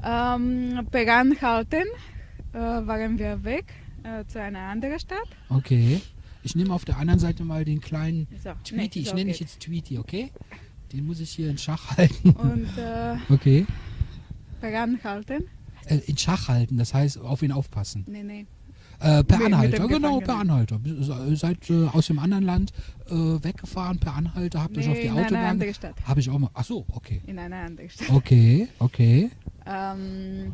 Ähm, 0.02 0.80
per 0.90 1.14
Anhalten 1.14 1.84
äh, 2.52 2.58
waren 2.58 3.18
wir 3.18 3.42
weg 3.44 3.64
äh, 4.04 4.24
zu 4.26 4.40
einer 4.40 4.60
anderen 4.60 4.98
Stadt. 5.00 5.28
Okay. 5.48 6.00
Ich 6.42 6.54
nehme 6.54 6.72
auf 6.74 6.84
der 6.84 6.98
anderen 6.98 7.18
Seite 7.20 7.42
mal 7.44 7.64
den 7.64 7.80
kleinen 7.80 8.26
So, 8.42 8.50
Tweety. 8.64 8.76
nee, 8.98 9.02
ich 9.02 9.08
so 9.08 9.14
nenne 9.14 9.30
dich 9.30 9.40
jetzt 9.40 9.60
Tweety, 9.60 9.98
okay? 9.98 10.30
Den 10.92 11.06
muss 11.06 11.20
ich 11.20 11.30
hier 11.30 11.48
in 11.50 11.58
Schach 11.58 11.96
halten. 11.96 12.30
Und 12.30 12.68
äh, 12.78 13.16
Okay. 13.32 13.66
per 14.60 14.82
Anhalten. 14.82 15.44
Äh, 15.86 15.96
in 16.06 16.16
Schach 16.18 16.48
halten, 16.48 16.76
das 16.76 16.92
heißt 16.94 17.18
auf 17.18 17.42
ihn 17.42 17.50
aufpassen. 17.52 18.04
Nee, 18.06 18.22
nee. 18.22 18.46
Äh, 19.00 19.24
per 19.24 19.38
mit 19.38 19.46
Anhalter, 19.48 19.88
genau, 19.88 20.20
per. 20.20 20.36
Anhalter. 20.36 20.78
Ihr 20.84 21.36
seid 21.36 21.68
äh, 21.68 21.86
aus 21.88 22.06
dem 22.06 22.18
anderen 22.18 22.44
Land 22.44 22.72
äh, 23.08 23.12
weggefahren 23.12 23.98
per 23.98 24.14
Anhalter, 24.14 24.62
habt 24.62 24.78
euch 24.78 24.86
nee 24.86 24.92
auf 24.92 24.98
die 25.00 25.06
in 25.06 25.12
Autobahn. 25.12 25.44
anderen 25.44 25.74
Stadt. 25.74 25.94
Habe 26.04 26.20
ich 26.20 26.30
auch 26.30 26.38
mal. 26.38 26.50
Ach 26.54 26.64
so, 26.64 26.86
okay. 26.92 27.20
In 27.26 27.38
einer 27.38 27.56
anderen 27.56 27.90
Stadt. 27.90 28.08
Okay, 28.10 28.68
okay. 28.78 29.30
Ähm, 29.66 30.52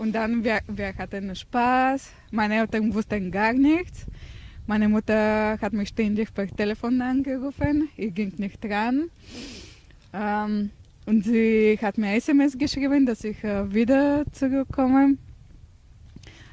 und 0.00 0.12
dann, 0.14 0.42
wir, 0.44 0.60
wir 0.66 0.94
hatten 0.96 1.34
Spaß. 1.34 2.10
Meine 2.30 2.56
Eltern 2.60 2.92
wussten 2.94 3.30
gar 3.30 3.52
nichts. 3.52 4.06
Meine 4.66 4.88
Mutter 4.88 5.58
hat 5.60 5.72
mich 5.72 5.88
ständig 5.88 6.32
per 6.32 6.46
Telefon 6.46 7.00
angerufen. 7.02 7.88
Ich 7.96 8.14
ging 8.14 8.32
nicht 8.38 8.62
dran. 8.64 9.10
Ähm, 10.12 10.70
und 11.06 11.24
sie 11.24 11.78
hat 11.82 11.98
mir 11.98 12.14
SMS 12.16 12.56
geschrieben, 12.56 13.04
dass 13.06 13.24
ich 13.24 13.42
äh, 13.44 13.72
wieder 13.72 14.24
zurückkomme. 14.32 15.16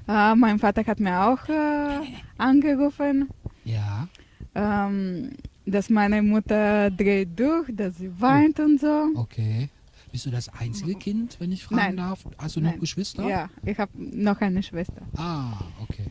Äh, 0.08 0.36
mein 0.36 0.58
Vater 0.60 0.84
hat 0.86 1.00
mir 1.00 1.20
auch 1.28 1.48
äh, 1.50 2.00
angerufen, 2.38 3.30
Ja. 3.66 4.08
ähm, 4.56 5.32
dass 5.66 5.90
meine 5.90 6.22
Mutter 6.22 6.90
dreht 6.92 7.38
durch, 7.38 7.68
dass 7.76 7.98
sie 7.98 8.10
weint 8.20 8.60
und 8.60 8.80
so. 8.80 9.10
Okay. 9.16 9.70
Bist 10.18 10.26
du 10.26 10.32
das 10.32 10.50
einzige 10.50 10.96
Kind, 10.96 11.36
wenn 11.40 11.52
ich 11.52 11.64
fragen 11.64 11.80
Nein. 11.80 11.98
darf? 11.98 12.26
Hast 12.40 12.56
du 12.56 12.60
noch 12.60 12.72
Nein. 12.72 12.80
Geschwister? 12.80 13.30
Ja, 13.30 13.52
ich 13.64 13.78
habe 13.78 13.92
noch 13.96 14.42
eine 14.42 14.64
Schwester. 14.64 15.04
Ah, 15.16 15.60
okay. 15.80 16.08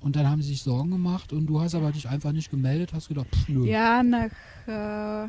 Und 0.00 0.16
dann 0.16 0.26
haben 0.26 0.40
sie 0.40 0.48
sich 0.48 0.62
Sorgen 0.62 0.90
gemacht 0.90 1.30
und 1.34 1.44
du 1.46 1.60
hast 1.60 1.74
aber 1.74 1.92
dich 1.92 2.08
einfach 2.08 2.32
nicht 2.32 2.50
gemeldet, 2.50 2.94
hast 2.94 3.08
gedacht, 3.08 3.26
pff, 3.36 3.50
nö. 3.50 3.66
Ja, 3.66 4.02
nach, 4.02 4.30
äh, 4.66 5.28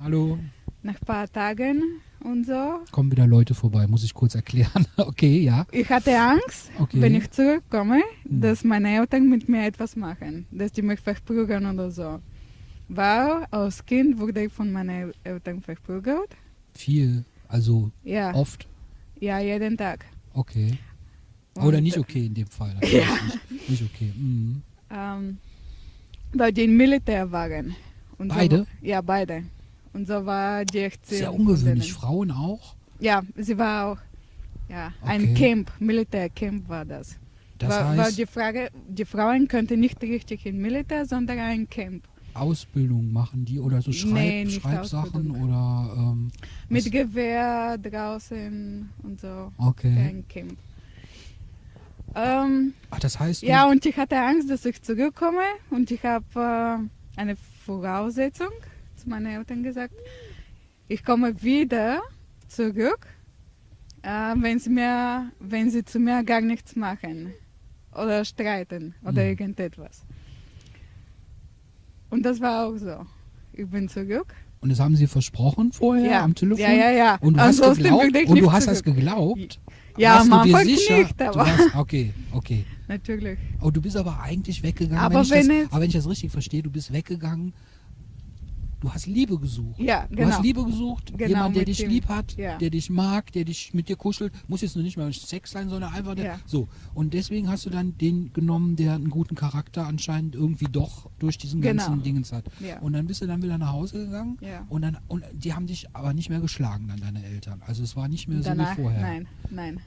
Hallo, 0.00 0.38
nach 0.82 0.96
ein 1.00 1.06
paar 1.06 1.32
Tagen 1.32 1.82
und 2.20 2.44
so. 2.46 2.80
kommen 2.90 3.10
wieder 3.10 3.26
Leute 3.26 3.54
vorbei, 3.54 3.86
muss 3.86 4.04
ich 4.04 4.12
kurz 4.12 4.34
erklären. 4.34 4.86
okay, 4.98 5.38
ja. 5.40 5.64
Ich 5.72 5.88
hatte 5.88 6.14
Angst, 6.20 6.70
Okay. 6.78 7.00
wenn 7.00 7.14
ich 7.14 7.30
zurückkomme, 7.30 8.02
Hm. 8.28 8.40
dass 8.42 8.64
meine 8.64 8.94
Eltern 8.98 9.30
mit 9.30 9.48
mir 9.48 9.64
etwas 9.64 9.96
machen, 9.96 10.44
dass 10.50 10.72
die 10.72 10.82
mich 10.82 11.00
verprügeln 11.00 11.64
oder 11.64 11.90
so. 11.90 12.18
Weil 12.90 13.46
als 13.50 13.82
Kind 13.86 14.18
wurde 14.18 14.44
ich 14.44 14.52
von 14.52 14.70
meinen 14.70 15.12
Eltern 15.24 15.62
verprügelt. 15.62 16.36
Viel, 16.74 17.24
also 17.48 17.90
Ja, 18.04 18.34
oft. 18.34 18.66
ja 19.20 19.38
jeden 19.40 19.76
Tag. 19.76 20.04
Okay. 20.34 20.78
Oder 21.56 21.78
Und, 21.78 21.84
nicht 21.84 21.98
okay 21.98 22.26
in 22.26 22.34
dem 22.34 22.46
Fall. 22.46 22.74
natürlich 22.74 23.06
Nicht, 23.50 23.68
nicht 23.70 23.82
okay. 23.94 24.12
Mhm. 24.16 24.62
Ähm, 24.90 25.38
weil 26.32 26.52
die 26.52 26.64
im 26.64 26.76
Militär 26.76 27.30
waren. 27.30 27.76
Und 28.18 28.28
Beide? 28.28 28.58
So, 28.58 28.66
ja, 28.86 29.00
beide. 29.02 29.44
Und 29.92 30.06
so 30.06 30.24
war 30.24 30.64
die 30.64 30.78
Erziehung. 30.78 31.18
Sehr 31.18 31.34
ungewöhnlich. 31.34 31.92
Frauen 31.92 32.30
auch? 32.30 32.74
Ja, 33.00 33.22
sie 33.36 33.58
war 33.58 33.92
auch. 33.92 33.98
Ja, 34.68 34.92
ein 35.02 35.32
Okay. 35.32 35.34
Camp, 35.34 35.72
Militärcamp 35.80 36.68
war 36.68 36.84
das. 36.86 37.18
Das 37.58 37.68
weil, 37.70 37.98
weil 37.98 38.04
heißt, 38.06 38.18
die, 38.18 38.26
Frage, 38.26 38.70
die 38.88 39.04
Frauen 39.04 39.46
könnten 39.48 39.80
nicht 39.80 40.00
richtig 40.02 40.46
in 40.46 40.58
Militär, 40.58 41.04
sondern 41.04 41.38
ein 41.38 41.68
Camp. 41.68 42.08
Ausbildung 42.34 43.12
machen 43.12 43.44
die 43.44 43.58
oder 43.60 43.82
so 43.82 43.92
Schreib, 43.92 44.12
Nee, 44.12 44.50
Schreibsachen 44.50 45.30
oder. 45.30 45.94
Ähm, 45.96 46.30
Mit 46.68 46.90
Gewehr 46.90 47.78
draußen 47.78 48.88
und 49.02 49.20
so. 49.20 49.52
Okay. 49.58 50.24
Camp. 50.28 50.56
Ähm, 52.14 52.74
Ach, 52.90 52.98
das 53.00 53.18
heißt, 53.18 53.42
ja, 53.42 53.68
und 53.70 53.86
ich 53.86 53.96
hatte 53.96 54.18
Angst, 54.18 54.50
dass 54.50 54.64
ich 54.66 54.82
zurückkomme 54.82 55.42
und 55.70 55.90
ich 55.90 56.02
habe 56.04 56.88
äh, 57.16 57.18
eine 57.20 57.36
Voraussetzung 57.64 58.50
zu 58.96 59.08
meinen 59.08 59.26
Eltern 59.26 59.62
gesagt. 59.62 59.94
Ich 60.88 61.02
komme 61.04 61.42
wieder 61.42 62.02
zurück, 62.48 63.06
äh, 64.02 64.34
wenn, 64.36 64.58
sie 64.58 64.68
mir, 64.70 65.30
wenn 65.40 65.70
sie 65.70 65.84
zu 65.84 65.98
mir 65.98 66.22
gar 66.22 66.42
nichts 66.42 66.76
machen 66.76 67.32
oder 67.94 68.24
streiten 68.26 68.94
oder 69.02 69.12
Mhm. 69.22 69.28
irgendetwas. 69.30 70.02
Und 72.12 72.24
das 72.24 72.42
war 72.42 72.66
auch 72.66 72.76
so. 72.76 73.06
Ich 73.54 73.66
bin 73.66 73.88
zurück. 73.88 74.34
und 74.60 74.68
das 74.68 74.78
haben 74.78 74.94
sie 74.96 75.06
versprochen 75.06 75.72
vorher 75.72 76.10
ja. 76.10 76.22
am 76.22 76.34
Telefon? 76.34 76.62
ja, 76.62 76.70
ja, 76.70 76.90
ja. 76.90 77.18
Und 77.22 77.34
du 77.34 77.40
hast 77.40 77.62
Ansonsten 77.62 77.84
geglaubt, 77.84 78.28
und 78.28 78.38
du 78.38 78.52
hast 78.52 78.68
das 78.68 78.82
geglaubt? 78.82 79.60
Ja, 79.96 80.20
am 80.20 80.32
Anfang 80.32 80.66
nicht, 80.66 80.90
aber 81.18 81.36
warst, 81.36 81.74
okay, 81.74 82.12
okay. 82.32 82.66
natürlich. 82.88 83.38
Oh, 83.62 83.70
du 83.70 83.80
bist 83.80 83.96
aber 83.96 84.20
eigentlich 84.20 84.62
weggegangen. 84.62 85.02
Aber 85.02 85.28
wenn 85.30 85.50
ich 85.50 85.62
das, 85.62 85.72
aber 85.72 85.80
wenn 85.80 85.88
ich 85.88 85.94
das 85.94 86.06
richtig 86.08 86.30
verstehe, 86.30 86.62
du 86.62 86.70
bist 86.70 86.92
weggegangen. 86.92 87.54
Du 88.82 88.92
hast 88.92 89.06
Liebe 89.06 89.38
gesucht. 89.38 89.78
Ja, 89.80 90.06
Du 90.08 90.16
genau. 90.16 90.30
hast 90.30 90.42
Liebe 90.42 90.64
gesucht. 90.64 91.12
Genau, 91.16 91.28
Jemand, 91.28 91.54
der 91.56 91.64
dich 91.64 91.78
dem- 91.78 91.88
lieb 91.90 92.08
hat, 92.08 92.36
ja. 92.36 92.58
der 92.58 92.68
dich 92.70 92.90
mag, 92.90 93.30
der 93.30 93.44
dich 93.44 93.72
mit 93.74 93.88
dir 93.88 93.94
kuschelt. 93.94 94.32
Muss 94.48 94.60
jetzt 94.60 94.74
nur 94.74 94.82
nicht 94.84 94.96
mal 94.96 95.12
Sex 95.12 95.52
sein, 95.52 95.68
sondern 95.68 95.92
einfach 95.94 96.16
der, 96.16 96.24
Ja. 96.24 96.40
so. 96.46 96.66
Und 96.92 97.14
deswegen 97.14 97.48
hast 97.48 97.64
du 97.64 97.70
dann 97.70 97.96
den 97.98 98.32
genommen, 98.32 98.74
der 98.74 98.94
einen 98.94 99.08
guten 99.08 99.36
Charakter 99.36 99.86
anscheinend 99.86 100.34
irgendwie 100.34 100.64
doch 100.64 101.08
durch 101.20 101.38
diesen 101.38 101.60
Genau. 101.60 101.84
ganzen 101.86 102.02
Dingens 102.02 102.32
hat. 102.32 102.44
Ja. 102.58 102.80
Und 102.80 102.94
dann 102.94 103.06
bist 103.06 103.22
du 103.22 103.26
dann 103.28 103.40
wieder 103.40 103.56
nach 103.56 103.72
Hause 103.72 104.04
gegangen. 104.06 104.36
Ja. 104.40 104.66
Und 104.68 104.82
dann 104.82 104.98
und 105.06 105.22
die 105.32 105.54
haben 105.54 105.68
dich 105.68 105.86
aber 105.94 106.12
nicht 106.12 106.28
mehr 106.28 106.40
geschlagen, 106.40 106.88
dann 106.88 106.98
deine 106.98 107.24
Eltern. 107.24 107.62
Also 107.64 107.84
es 107.84 107.94
war 107.94 108.08
nicht 108.08 108.26
mehr 108.26 108.40
Danach, 108.40 108.72
so 108.74 108.78
wie 108.78 108.82
vorher. 108.82 109.00
nein, 109.00 109.28
nein. 109.50 109.80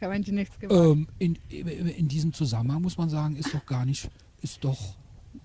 Haben 0.00 0.22
die 0.22 0.32
nichts 0.32 0.58
gemacht. 0.58 0.76
Ähm, 0.76 1.06
in, 1.20 1.36
in 1.50 2.08
diesem 2.08 2.32
Zusammenhang 2.32 2.82
muss 2.82 2.98
man 2.98 3.08
sagen, 3.08 3.36
ist 3.36 3.54
doch 3.54 3.64
gar 3.64 3.84
nicht, 3.84 4.10
ist 4.42 4.64
doch, 4.64 4.96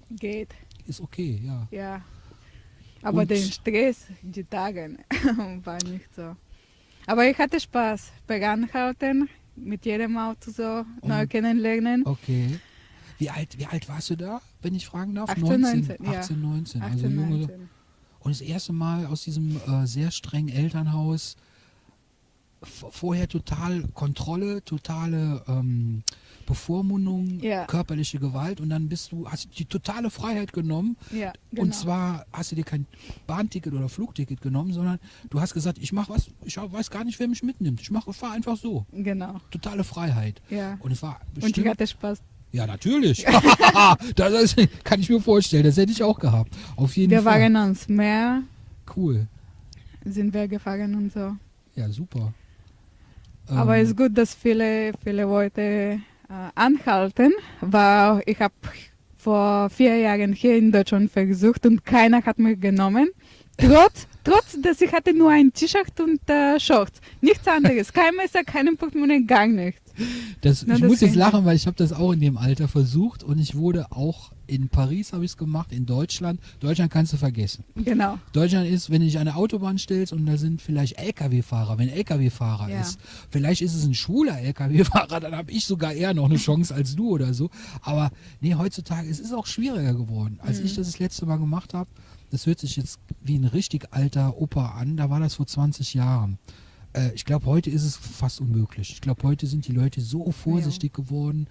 Geht, 0.10 0.50
ist 0.88 1.01
okay, 1.01 1.39
ja. 1.44 1.68
ja. 1.72 2.01
Aber 3.03 3.22
Und- 3.22 3.31
der 3.31 3.38
Stress, 3.38 4.05
die 4.22 4.43
Tage, 4.43 4.98
war 5.63 5.77
nicht 5.83 6.13
so. 6.15 6.36
Aber 7.05 7.27
ich 7.29 7.38
hatte 7.38 7.60
Spaß. 7.60 8.12
Anhalten, 8.27 9.29
mit 9.55 9.86
jedem 9.86 10.17
Auto 10.17 10.50
so 10.51 10.86
neu 11.03 11.22
Und- 11.22 11.29
kennenlernen. 11.29 12.05
Okay. 12.05 12.60
Wie 13.19 13.29
alt, 13.29 13.57
wie 13.60 13.65
alt 13.67 13.88
warst 13.88 14.10
du 14.10 14.15
da, 14.15 14.41
wenn 14.62 14.74
ich 14.74 14.88
fragen 14.88 15.15
darf? 15.15 15.29
18, 15.29 15.62
19, 15.62 15.98
ja. 16.03 16.19
18, 16.19 16.41
19. 16.41 16.81
also 16.81 16.95
18, 17.05 17.15
junge, 17.15 17.38
19. 17.38 17.69
Und 18.22 18.31
das 18.31 18.41
erste 18.41 18.74
Mal 18.74 19.05
aus 19.05 19.24
diesem 19.24 19.57
äh, 19.67 19.86
sehr 19.86 20.10
strengen 20.12 20.50
Elternhaus 20.50 21.36
vorher 22.63 23.27
total 23.27 23.83
Kontrolle, 23.93 24.63
totale 24.63 25.43
ähm, 25.48 26.03
Bevormundung, 26.46 27.40
Ja. 27.42 27.66
körperliche 27.66 28.20
Gewalt 28.20 28.60
und 28.62 28.70
dann 28.70 28.90
bist 28.90 29.12
du, 29.12 29.28
hast 29.30 29.46
du 29.46 29.50
die 29.50 29.66
totale 29.66 30.10
Freiheit 30.10 30.54
genommen 30.54 30.98
Ja, 31.12 31.34
genau. 31.52 31.64
Und 31.64 31.76
zwar 31.76 32.26
hast 32.32 32.52
du 32.52 32.56
dir 32.56 32.64
kein 32.64 32.86
Bahnticket 33.28 33.74
oder 33.74 33.90
Flugticket 33.90 34.42
genommen, 34.42 34.74
sondern 34.74 35.00
du 35.30 35.40
hast 35.42 35.54
gesagt, 35.54 35.78
ich 35.80 35.92
mache 35.94 36.14
was, 36.14 36.28
ich 36.46 36.58
weiß 36.58 36.90
gar 36.92 37.04
nicht, 37.04 37.20
wer 37.20 37.28
mich 37.28 37.44
mitnimmt. 37.44 37.82
Ich 37.82 37.92
mache, 37.92 38.14
fahre 38.14 38.34
einfach 38.34 38.58
so. 38.58 38.86
Genau, 38.92 39.40
Totale 39.52 39.84
Freiheit. 39.84 40.42
ja. 40.50 40.78
Und 40.80 40.92
es 40.92 41.02
war 41.02 41.20
Und 41.36 41.38
ich 41.38 41.44
bestimmt. 41.46 41.68
hatte 41.70 41.88
Spaß. 41.88 42.22
ja, 42.52 42.66
natürlich. 42.68 43.26
das 44.16 44.34
ist, 44.56 44.58
kann 44.84 45.00
ich 45.00 45.10
mir 45.10 45.20
vorstellen. 45.22 45.64
Das 45.64 45.78
hätte 45.78 45.92
ich 45.92 46.04
auch 46.04 46.20
gehabt. 46.20 46.54
Auf 46.76 46.96
jeden 46.98 47.12
Wir 47.12 47.22
Fall. 47.24 47.42
waren 47.42 47.56
ans 47.56 47.88
Meer, 47.88 48.44
Cool. 48.96 49.28
sind 50.06 50.34
wir 50.34 50.48
gefahren 50.48 50.94
und 50.96 51.12
so. 51.14 51.36
Ja, 51.76 51.90
super. 51.90 52.34
Aber 53.48 53.76
Ähm, 53.78 53.84
es 53.84 53.90
ist 53.90 53.98
gut, 53.98 54.18
dass 54.18 54.34
viele, 54.34 54.94
viele 55.04 55.24
Leute 55.24 56.00
anhalten, 56.56 57.34
weil 57.62 58.22
ich 58.25 58.40
habe 58.40 58.54
vor 59.18 59.70
vier 59.70 59.98
Jahren 59.98 60.34
hier 60.34 60.58
in 60.58 60.72
Deutschland 60.72 61.12
versucht 61.12 61.66
und 61.66 61.86
keiner 61.86 62.24
hat 62.25 62.40
mich 62.40 62.60
genommen. 62.60 63.10
Trotz, 63.58 64.08
trotz 64.24 64.58
dass 64.62 64.82
ich 64.82 64.92
hatte 64.92 65.13
nur 65.13 65.30
ein 65.30 65.54
T-Shirt 65.54 66.00
und 66.00 66.28
äh, 66.30 66.60
Shorts. 66.60 67.00
Nichts 67.22 67.48
anderes. 67.48 67.94
Kein 68.00 68.16
Messer, 68.16 68.44
kein 68.44 68.75
Portemonnaie, 68.75 69.24
gar 69.24 69.48
nichts. 69.48 69.82
Das, 70.42 70.66
Na, 70.66 70.75
ich 70.75 70.82
das 70.82 70.90
muss 70.90 71.02
jetzt 71.02 71.16
lachen, 71.16 71.46
weil 71.46 71.56
ich 71.56 71.68
habe 71.68 71.78
das 71.78 71.94
auch 71.94 72.12
in 72.12 72.20
dem 72.20 72.38
Alter 72.38 72.68
versucht 72.68 73.24
und 73.24 73.40
ich 73.40 73.56
wurde 73.56 73.92
auch 73.92 74.33
in 74.48 74.68
Paris 74.70 75.14
habe 75.14 75.24
ich 75.26 75.32
es 75.32 75.38
gemacht, 75.38 75.72
in 75.72 75.86
Deutschland. 75.86 76.40
Deutschland 76.60 76.92
kannst 76.92 77.14
du 77.14 77.18
vergessen. 77.18 77.64
Genau. 77.76 78.18
Deutschland 78.34 78.68
ist, 78.68 78.90
wenn 78.90 79.00
du 79.02 79.06
dich 79.08 79.18
an 79.18 79.28
eine 79.28 79.36
Autobahn 79.38 79.78
stellst 79.78 80.12
und 80.14 80.26
da 80.26 80.38
sind 80.38 80.62
vielleicht 80.62 80.98
LKW-Fahrer, 81.00 81.78
wenn 81.78 81.90
LKW-Fahrer 81.90 82.70
Ja. 82.70 82.82
ist, 82.82 83.00
vielleicht 83.30 83.62
ist 83.62 83.74
es 83.74 83.86
ein 83.86 83.94
schwuler 83.94 84.40
LKW-Fahrer, 84.40 85.20
dann 85.20 85.36
habe 85.36 85.52
ich 85.52 85.66
sogar 85.66 85.94
eher 85.94 86.14
noch 86.14 86.26
eine 86.26 86.38
Chance 86.38 86.74
als 86.74 86.96
du 86.96 87.10
oder 87.10 87.34
so. 87.34 87.50
Aber 87.82 88.12
nee, 88.42 88.56
heutzutage, 88.56 89.10
es 89.10 89.20
ist 89.20 89.34
auch 89.34 89.46
schwieriger 89.46 89.94
geworden. 89.94 90.40
Als 90.42 90.60
Mhm. 90.60 90.66
ich 90.66 90.76
das 90.76 90.88
das 90.88 91.00
letzte 91.00 91.26
Mal 91.26 91.38
gemacht 91.38 91.74
habe, 91.74 91.90
das 92.32 92.46
hört 92.46 92.60
sich 92.60 92.76
jetzt 92.76 93.00
wie 93.22 93.36
ein 93.38 93.46
richtig 93.46 93.88
alter 93.94 94.38
Opa 94.42 94.72
an, 94.72 94.98
da 94.98 95.10
war 95.10 95.20
das 95.20 95.36
vor 95.36 95.48
20 95.48 95.94
Jahren. 95.94 96.38
Äh, 96.94 97.12
ich 97.16 97.26
glaube, 97.26 97.46
heute 97.46 97.70
ist 97.70 97.84
es 97.84 97.96
fast 97.96 98.42
unmöglich. 98.42 98.92
Ich 98.92 99.02
glaube, 99.02 99.24
heute 99.24 99.48
sind 99.48 99.68
die 99.68 99.72
Leute 99.72 100.02
so 100.02 100.32
vorsichtig 100.32 100.94
geworden. 100.94 101.48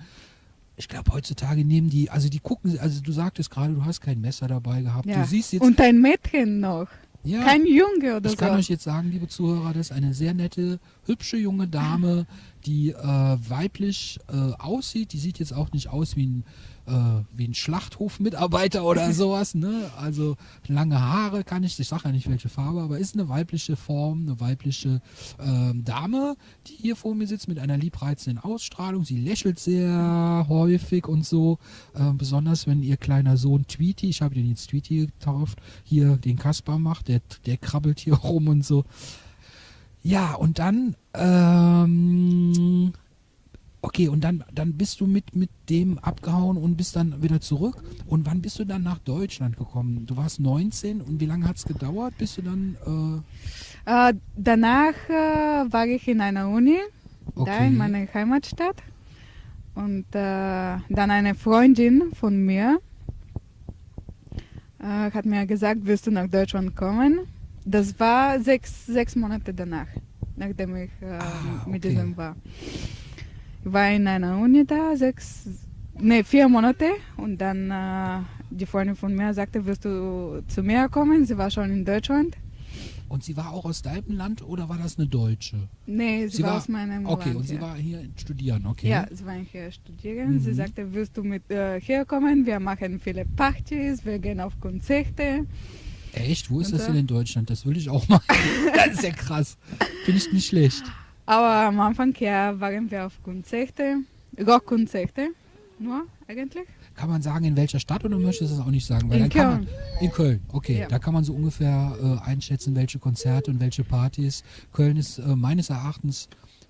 Ich 0.82 0.88
glaube, 0.88 1.12
heutzutage 1.12 1.64
nehmen 1.64 1.90
die, 1.90 2.10
also 2.10 2.28
die 2.28 2.40
gucken, 2.40 2.76
also 2.80 3.00
du 3.00 3.12
sagtest 3.12 3.50
gerade, 3.50 3.72
du 3.72 3.84
hast 3.84 4.00
kein 4.00 4.20
Messer 4.20 4.48
dabei 4.48 4.82
gehabt. 4.82 5.06
Ja. 5.06 5.22
Du 5.22 5.28
siehst 5.28 5.52
jetzt 5.52 5.62
Und 5.62 5.80
ein 5.80 6.00
Mädchen 6.00 6.58
noch. 6.58 6.88
ja, 7.22 7.44
Kein 7.44 7.64
Junge 7.66 8.16
oder 8.16 8.28
ich 8.28 8.36
kann 8.36 8.50
so. 8.54 8.58
euch 8.58 8.68
jetzt 8.68 8.82
sagen, 8.82 9.12
liebe 9.12 9.28
Zuhörer, 9.28 9.72
das 9.74 9.90
ist 9.90 9.92
eine 9.92 10.12
sehr 10.12 10.34
nette, 10.34 10.80
hübsche 11.06 11.36
junge 11.36 11.68
Dame, 11.68 12.26
die 12.66 12.90
äh, 12.90 12.96
weiblich 12.96 14.18
äh, 14.28 14.54
aussieht. 14.60 15.12
Die 15.12 15.18
sieht 15.18 15.38
jetzt 15.38 15.54
auch 15.54 15.70
nicht 15.70 15.88
aus 15.88 16.16
wie 16.16 16.26
ein, 16.26 16.44
äh, 16.86 16.92
wie 17.34 17.48
ein 17.48 17.54
Schlachthofmitarbeiter 17.54 18.84
oder 18.84 19.12
sowas. 19.14 19.54
Ne? 19.54 19.90
Also 19.96 20.36
lange 20.66 21.00
Haare 21.00 21.44
kann 21.44 21.62
ich, 21.62 21.78
ich 21.78 21.88
sage 21.88 22.04
ja 22.06 22.12
nicht 22.12 22.28
welche 22.28 22.48
Farbe, 22.48 22.82
aber 22.82 22.98
ist 22.98 23.14
eine 23.14 23.28
weibliche 23.28 23.76
Form, 23.76 24.22
eine 24.22 24.40
weibliche 24.40 25.00
ähm, 25.40 25.84
Dame, 25.84 26.36
die 26.66 26.74
hier 26.74 26.96
vor 26.96 27.14
mir 27.14 27.26
sitzt 27.26 27.48
mit 27.48 27.58
einer 27.58 27.76
liebreizenden 27.76 28.42
Ausstrahlung. 28.42 29.04
Sie 29.04 29.18
lächelt 29.18 29.58
sehr 29.58 30.46
häufig 30.48 31.06
und 31.06 31.24
so, 31.24 31.58
äh, 31.94 32.12
besonders 32.12 32.66
wenn 32.66 32.82
ihr 32.82 32.96
kleiner 32.96 33.36
Sohn 33.36 33.66
Tweety, 33.66 34.08
ich 34.08 34.22
habe 34.22 34.34
den 34.34 34.48
jetzt 34.48 34.70
Tweety 34.70 35.06
getauft, 35.06 35.58
hier 35.84 36.16
den 36.16 36.36
Kasper 36.38 36.78
macht, 36.78 37.08
der, 37.08 37.20
der 37.46 37.56
krabbelt 37.56 38.00
hier 38.00 38.14
rum 38.22 38.48
und 38.48 38.64
so. 38.64 38.84
Ja, 40.02 40.34
und 40.34 40.58
dann, 40.58 40.96
ähm, 41.14 42.92
okay, 43.82 44.08
und 44.08 44.22
dann, 44.22 44.44
dann 44.54 44.72
bist 44.74 45.00
du 45.00 45.06
mit, 45.06 45.34
mit 45.36 45.50
dem 45.68 45.98
abgehauen 45.98 46.56
und 46.56 46.76
bist 46.76 46.96
dann 46.96 47.22
wieder 47.22 47.40
zurück. 47.40 47.82
Und 48.06 48.26
wann 48.26 48.40
bist 48.40 48.58
du 48.58 48.64
dann 48.64 48.82
nach 48.82 48.98
Deutschland 48.98 49.56
gekommen? 49.56 50.06
Du 50.06 50.16
warst 50.16 50.40
19 50.40 51.00
und 51.00 51.20
wie 51.20 51.26
lange 51.26 51.46
hat 51.48 51.56
es 51.56 51.64
gedauert, 51.64 52.14
bis 52.18 52.36
du 52.36 52.42
dann, 52.42 52.76
äh, 52.86 53.20
Äh, 54.10 54.14
danach 54.36 54.94
äh, 55.08 55.72
war 55.72 55.86
ich 55.86 56.06
in 56.08 56.20
einer 56.20 56.48
Uni, 56.48 56.78
da 57.34 57.42
Okay. 57.42 57.66
in 57.66 57.76
meiner 57.76 58.06
Heimatstadt. 58.14 58.76
Und 59.74 60.04
äh, 60.14 60.76
dann 60.90 61.10
eine 61.10 61.34
Freundin 61.34 62.12
von 62.14 62.36
mir 62.44 62.78
äh, 64.78 65.10
hat 65.10 65.24
mir 65.24 65.46
gesagt, 65.46 65.80
willst 65.84 66.06
du 66.06 66.10
nach 66.10 66.28
Deutschland 66.28 66.76
kommen? 66.76 67.20
Das 67.64 67.98
war 67.98 68.40
sechs, 68.40 68.86
sechs 68.86 69.16
Monate 69.16 69.54
danach, 69.54 69.86
nachdem 70.36 70.76
ich 70.76 70.90
äh, 71.00 71.06
Ah, 71.06 71.64
mit 71.66 71.84
okay. 71.84 71.94
diesem 71.94 72.16
war. 72.16 72.36
Ich 73.64 73.72
war 73.72 73.90
in 73.90 74.06
einer 74.06 74.38
Uni 74.38 74.64
da, 74.66 74.96
sechs, 74.96 75.46
nee, 76.00 76.22
vier 76.24 76.48
Monate. 76.48 76.86
Und 77.16 77.38
dann 77.38 77.70
äh, 77.70 78.20
die 78.50 78.66
Freundin 78.66 78.96
von 78.96 79.14
mir 79.14 79.32
sagte, 79.34 79.64
willst 79.64 79.84
du 79.84 80.42
zu 80.48 80.62
mir 80.62 80.88
kommen? 80.88 81.24
Sie 81.26 81.36
war 81.38 81.50
schon 81.50 81.70
in 81.70 81.84
Deutschland. 81.84 82.36
und 83.08 83.22
sie 83.22 83.36
war 83.36 83.52
auch 83.52 83.64
aus 83.66 83.82
deinem 83.82 84.16
Land 84.16 84.42
oder 84.42 84.68
war 84.68 84.78
das 84.78 84.98
eine 84.98 85.06
Deutsche? 85.06 85.68
Nee, 85.86 86.26
sie, 86.28 86.38
Sie 86.38 86.42
war, 86.42 86.50
war- 86.52 86.56
aus 86.58 86.68
meinem 86.68 87.06
Okay, 87.06 87.26
Land. 87.28 87.36
und 87.40 87.46
sie 87.48 87.54
ja. 87.56 87.60
war 87.60 87.76
hier 87.76 88.02
studieren, 88.16 88.66
okay. 88.66 88.88
Ja, 88.88 89.06
sie 89.10 89.24
war 89.26 89.34
hier 89.34 89.70
studieren. 89.70 90.40
Sie 90.40 90.50
Mhm. 90.50 90.54
sagte, 90.54 90.92
willst 90.94 91.16
du 91.16 91.22
mit 91.22 91.48
äh, 91.50 91.78
herkommen? 91.80 92.46
Wir 92.46 92.58
machen 92.58 92.98
viele 92.98 93.24
Partys, 93.26 94.04
wir 94.04 94.18
gehen 94.18 94.40
auf 94.40 94.58
Konzerte. 94.60 95.46
Echt? 96.14 96.50
Wo 96.50 96.60
ist 96.60 96.72
Und 96.72 96.78
das 96.78 96.86
denn 96.86 96.96
in 96.96 97.06
Deutschland? 97.06 97.48
Das 97.50 97.64
will 97.66 97.76
ich 97.76 97.88
auch 97.90 98.06
mal. 98.08 98.20
das 98.74 98.94
ist 98.94 99.02
ja 99.02 99.10
krass. 99.12 99.56
Finde 100.04 100.18
ich 100.20 100.32
nicht 100.32 100.46
schlecht. 100.46 100.82
Aber 101.26 101.68
am 101.68 101.80
Anfang 101.80 102.14
ja, 102.18 102.58
waren 102.58 102.90
wir 102.90 103.06
auf 103.06 103.22
Konzerte, 103.22 103.98
Rockkonzerte, 104.44 105.28
nur 105.78 106.06
eigentlich. 106.26 106.66
Kann 106.94 107.08
man 107.08 107.22
sagen, 107.22 107.44
in 107.44 107.56
welcher 107.56 107.80
Stadt 107.80 108.04
oder 108.04 108.18
möchtest 108.18 108.52
du 108.52 108.56
das 108.56 108.66
auch 108.66 108.70
nicht 108.70 108.86
sagen? 108.86 109.10
In 109.12 109.28
Köln. 109.28 109.48
Man, 109.48 109.68
in 110.00 110.10
Köln, 110.10 110.40
okay. 110.48 110.80
Ja. 110.80 110.88
Da 110.88 110.98
kann 110.98 111.14
man 111.14 111.24
so 111.24 111.32
ungefähr 111.32 111.96
äh, 112.00 112.28
einschätzen, 112.28 112.74
welche 112.76 112.98
Konzerte 112.98 113.50
und 113.50 113.60
welche 113.60 113.84
Partys. 113.84 114.42
Köln 114.72 114.96
ist 114.96 115.18
äh, 115.18 115.36
meines 115.36 115.70
Erachtens 115.70 116.28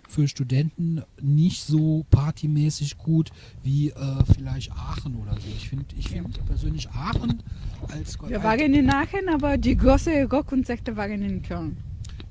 für 0.08 0.28
Studenten 0.28 1.02
nicht 1.20 1.64
so 1.64 2.04
partymäßig 2.10 2.98
gut 2.98 3.30
wie 3.62 3.90
äh, 3.90 3.94
vielleicht 4.34 4.70
Aachen 4.72 5.16
oder 5.16 5.32
so. 5.32 5.48
Ich 5.56 5.68
finde 5.68 5.86
ich 5.96 6.10
find 6.10 6.44
persönlich 6.46 6.88
Aachen 6.90 7.42
als 7.88 8.18
Wir 8.28 8.42
waren 8.42 8.74
in 8.74 8.90
Aachen, 8.90 9.28
aber 9.32 9.56
die 9.56 9.76
großen 9.76 10.26
Rockkonzerte 10.26 10.96
waren 10.96 11.22
in 11.22 11.42
Köln. 11.42 11.78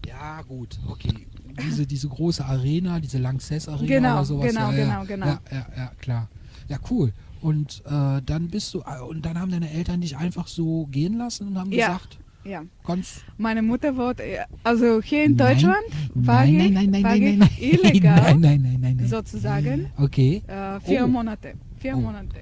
Ja, 0.07 0.41
gut, 0.43 0.79
okay. 0.87 1.27
Diese, 1.51 1.85
diese 1.87 2.07
große 2.07 2.45
Arena, 2.45 2.99
diese 2.99 3.17
Lanxess 3.17 3.67
Arena 3.67 3.87
Genau, 3.87 4.13
oder 4.15 4.25
sowas. 4.25 4.47
genau, 4.47 4.71
ja, 4.71 4.77
ja. 4.77 4.85
genau, 4.85 5.05
genau. 5.05 5.25
Ja, 5.27 5.41
ja, 5.51 5.65
ja, 5.77 5.91
klar. 5.99 6.29
Ja, 6.67 6.77
cool. 6.89 7.13
Und 7.41 7.81
äh, 7.85 8.21
dann 8.25 8.47
bist 8.49 8.73
du, 8.73 8.79
äh, 8.81 9.01
und 9.01 9.25
dann 9.25 9.39
haben 9.39 9.51
deine 9.51 9.71
Eltern 9.71 10.01
dich 10.01 10.15
einfach 10.17 10.47
so 10.47 10.85
gehen 10.91 11.17
lassen 11.17 11.47
und 11.47 11.57
haben 11.57 11.71
Ja. 11.71 11.87
gesagt, 11.87 12.19
Ja. 12.43 12.61
ganz. 12.85 13.21
Meine 13.37 13.61
Mutter 13.61 13.97
wollte, 13.97 14.23
also 14.63 15.01
hier 15.01 15.23
in 15.25 15.35
Nein, 15.35 15.53
Deutschland 15.53 15.77
war 16.13 16.45
nein, 16.45 16.55
ich, 16.59 16.71
nein, 16.71 16.73
nein, 16.73 16.89
nein, 16.91 17.03
war 17.03 17.09
nein, 17.11 17.21
ich 17.23 17.37
nein, 17.39 17.49
nein. 17.59 17.81
illegal, 17.91 18.15
Nein, 18.21 18.39
nein, 18.41 18.61
nein, 18.61 18.79
nein, 18.81 18.95
nein. 18.97 19.07
sozusagen. 19.07 19.87
Okay. 19.97 20.43
Äh, 20.47 20.79
vier 20.81 21.03
Oh. 21.05 21.07
Monate. 21.07 21.53
Vier 21.79 21.95
Oh. 21.97 22.01
Monate. 22.01 22.41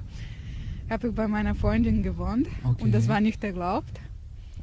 Habe 0.90 1.08
ich 1.10 1.14
bei 1.16 1.28
meiner 1.28 1.56
Freundin 1.56 2.04
gewohnt 2.04 2.48
Okay. 2.64 2.84
und 2.84 2.92
das 2.94 3.08
war 3.08 3.22
nicht 3.22 3.44
erlaubt, 3.44 4.00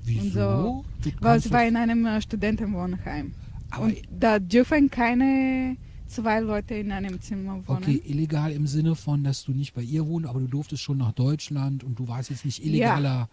Wieso? 0.05 0.25
und 0.25 0.33
so, 0.33 0.85
weil 1.21 1.41
doch- 1.41 1.51
war 1.51 1.65
in 1.65 1.77
einem 1.77 2.05
äh, 2.05 2.21
Studentenwohnheim. 2.21 3.33
Aber, 3.77 3.87
Und 3.87 3.97
da 4.11 4.39
dürfen 4.39 4.91
keine 4.91 5.77
zwei 6.07 6.41
Leute 6.41 6.75
in 6.75 6.93
einem 6.93 7.21
Zimmer 7.21 7.55
wohnen. 7.67 7.79
okay, 7.83 8.03
illegal 8.07 8.53
im 8.53 8.67
Sinne 8.67 8.95
von, 8.95 9.25
dass 9.25 9.45
du 9.45 9.53
nicht 9.53 9.75
bei 9.75 9.83
ihr 9.83 10.07
wohnst, 10.07 10.29
aber 10.29 10.41
du 10.41 10.47
durftest 10.47 10.83
schon 10.83 10.99
nach 10.99 11.13
Deutschland 11.13 11.83
und 11.85 11.99
du 11.99 12.07
warst 12.09 12.31
jetzt 12.31 12.45
nicht 12.45 12.65
illegaler. 12.65 13.29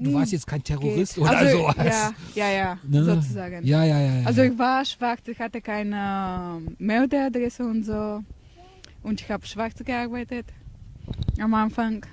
Du 0.00 0.06
Hm, 0.10 0.14
warst 0.14 0.32
jetzt 0.32 0.46
kein 0.46 0.62
Terrorist 0.62 1.14
Geht. 1.14 1.22
oder 1.24 1.36
also, 1.36 1.58
sowas. 1.58 1.76
Ja, 1.76 2.12
ja, 2.34 2.50
ja, 2.52 2.78
Ne? 2.82 3.04
sozusagen. 3.04 3.64
Ja, 3.64 3.84
ja, 3.84 4.00
ja. 4.00 4.20
ja. 4.20 4.26
Also 4.26 4.42
ich 4.42 4.58
war 4.58 4.84
schwarz, 4.84 5.20
ich 5.28 5.38
hatte 5.38 5.60
keine 5.60 6.56
ähm, 6.66 6.76
Meldeadresse 6.78 7.64
und 7.64 7.84
so. 7.84 8.20
Und 9.02 9.20
ich 9.20 9.30
habe 9.30 9.46
schwarz 9.46 9.74
gearbeitet 9.84 10.46
am 11.38 11.54
Anfang. 11.54 12.04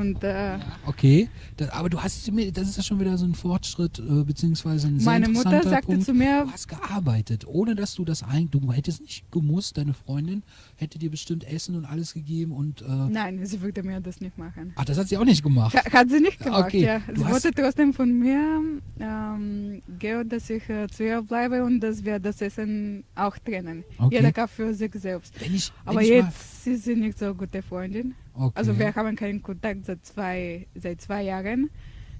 Und 0.00 0.24
äh, 0.24 0.58
Okay, 0.86 1.28
da, 1.58 1.68
aber 1.72 1.90
du 1.90 2.00
hast 2.02 2.30
mir, 2.32 2.50
das 2.50 2.68
ist 2.68 2.76
ja 2.78 2.82
schon 2.82 2.98
wieder 3.00 3.16
so 3.18 3.26
ein 3.26 3.34
Fortschritt, 3.34 3.98
äh, 3.98 4.24
beziehungsweise 4.24 4.88
ein 4.88 4.98
sehr 4.98 5.10
meine 5.12 5.28
Mutter 5.28 5.62
sagte 5.62 5.88
Punkt. 5.88 6.04
zu 6.04 6.14
mir, 6.14 6.44
Du 6.46 6.52
hast 6.52 6.68
gearbeitet, 6.68 7.46
ohne 7.46 7.74
dass 7.74 7.94
du 7.94 8.04
das 8.04 8.22
ein, 8.22 8.50
du 8.50 8.72
hättest 8.72 9.02
nicht 9.02 9.30
gemusst, 9.30 9.76
deine 9.76 9.92
Freundin 9.94 10.42
hätte 10.76 10.98
dir 10.98 11.10
bestimmt 11.10 11.44
Essen 11.44 11.76
und 11.76 11.84
alles 11.84 12.14
gegeben 12.14 12.52
und, 12.52 12.80
äh, 12.82 12.86
nein, 12.88 13.44
sie 13.44 13.60
würde 13.60 13.82
mir 13.82 14.00
das 14.00 14.20
nicht 14.20 14.38
machen. 14.38 14.72
ach, 14.76 14.84
das 14.86 14.96
hat 14.98 15.08
sie 15.08 15.18
auch 15.18 15.24
nicht 15.24 15.42
gemacht. 15.42 15.74
Ha- 15.74 15.92
Hat 15.92 16.08
sie 16.08 16.20
nicht 16.20 16.38
gemacht, 16.40 16.64
Okay, 16.66 16.84
ja. 16.86 17.00
Sie 17.14 17.24
wollte 17.28 17.50
trotzdem 17.52 17.92
von 17.92 18.18
mir 18.18 18.60
ähm, 18.98 19.82
gehen, 19.98 20.28
dass 20.28 20.48
ich 20.50 20.68
äh, 20.68 20.86
zu 20.88 21.04
ihr 21.04 21.22
bleibe 21.22 21.62
und 21.64 21.80
dass 21.80 22.04
wir 22.04 22.18
das 22.18 22.40
Essen 22.40 23.04
auch 23.14 23.36
trennen. 23.38 23.84
Okay. 23.98 24.16
Jeder 24.16 24.32
kann 24.32 24.48
für 24.48 24.72
sich 24.74 24.92
selbst. 24.94 25.34
Wenn 25.40 25.54
ich, 25.54 25.70
wenn 25.84 25.90
Aber 25.90 26.02
jetzt 26.02 26.66
ist 26.66 26.84
sie 26.84 26.94
nicht 26.96 27.18
so 27.18 27.34
gute 27.34 27.62
Freundin. 27.62 28.14
Okay. 28.34 28.52
Also 28.54 28.78
wir 28.78 28.94
haben 28.94 29.16
keinen 29.16 29.42
Kontakt 29.42 29.86
seit 29.86 30.04
zwei, 30.04 30.66
seit 30.74 31.00
zwei 31.00 31.22
Jahren. 31.22 31.70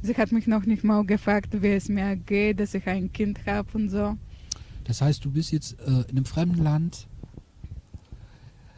Sie 0.02 0.14
hat 0.14 0.32
mich 0.32 0.46
noch 0.46 0.64
nicht 0.64 0.82
mal 0.82 1.04
gefragt, 1.04 1.62
wie 1.62 1.68
es 1.68 1.88
mir 1.88 2.16
geht, 2.16 2.60
dass 2.60 2.74
ich 2.74 2.86
ein 2.86 3.12
Kind 3.12 3.44
habe 3.46 3.68
und 3.74 3.90
so. 3.90 4.16
Das 4.84 5.02
heißt, 5.02 5.24
du 5.24 5.30
bist 5.30 5.52
jetzt 5.52 5.78
äh, 5.80 6.04
in 6.08 6.16
einem 6.16 6.24
fremden 6.24 6.62
Land, 6.62 7.06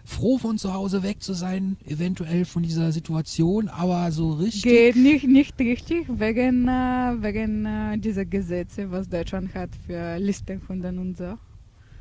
froh 0.05 0.39
von 0.39 0.59
zu 0.59 0.75
Hause 0.75 1.03
weg 1.03 1.23
zu 1.23 1.33
sein, 1.33 1.77
eventuell 1.87 2.45
von 2.45 2.63
dieser 2.63 2.93
Situation, 2.93 3.69
aber 3.69 4.11
so 4.11 4.33
richtig. 4.33 4.63
Geht 4.63 4.97
nicht, 4.97 5.27
nicht 5.27 5.59
richtig 5.59 6.07
wegen, 6.09 6.69
äh, 6.69 7.23
wegen 7.23 7.65
äh, 7.65 7.99
dieser 7.99 8.25
Gesetze, 8.25 8.91
was 8.91 9.09
Deutschland 9.09 9.55
hat 9.55 9.71
für 9.87 10.19
Listenhunden 10.19 10.99
und 10.99 11.17
so. 11.17 11.39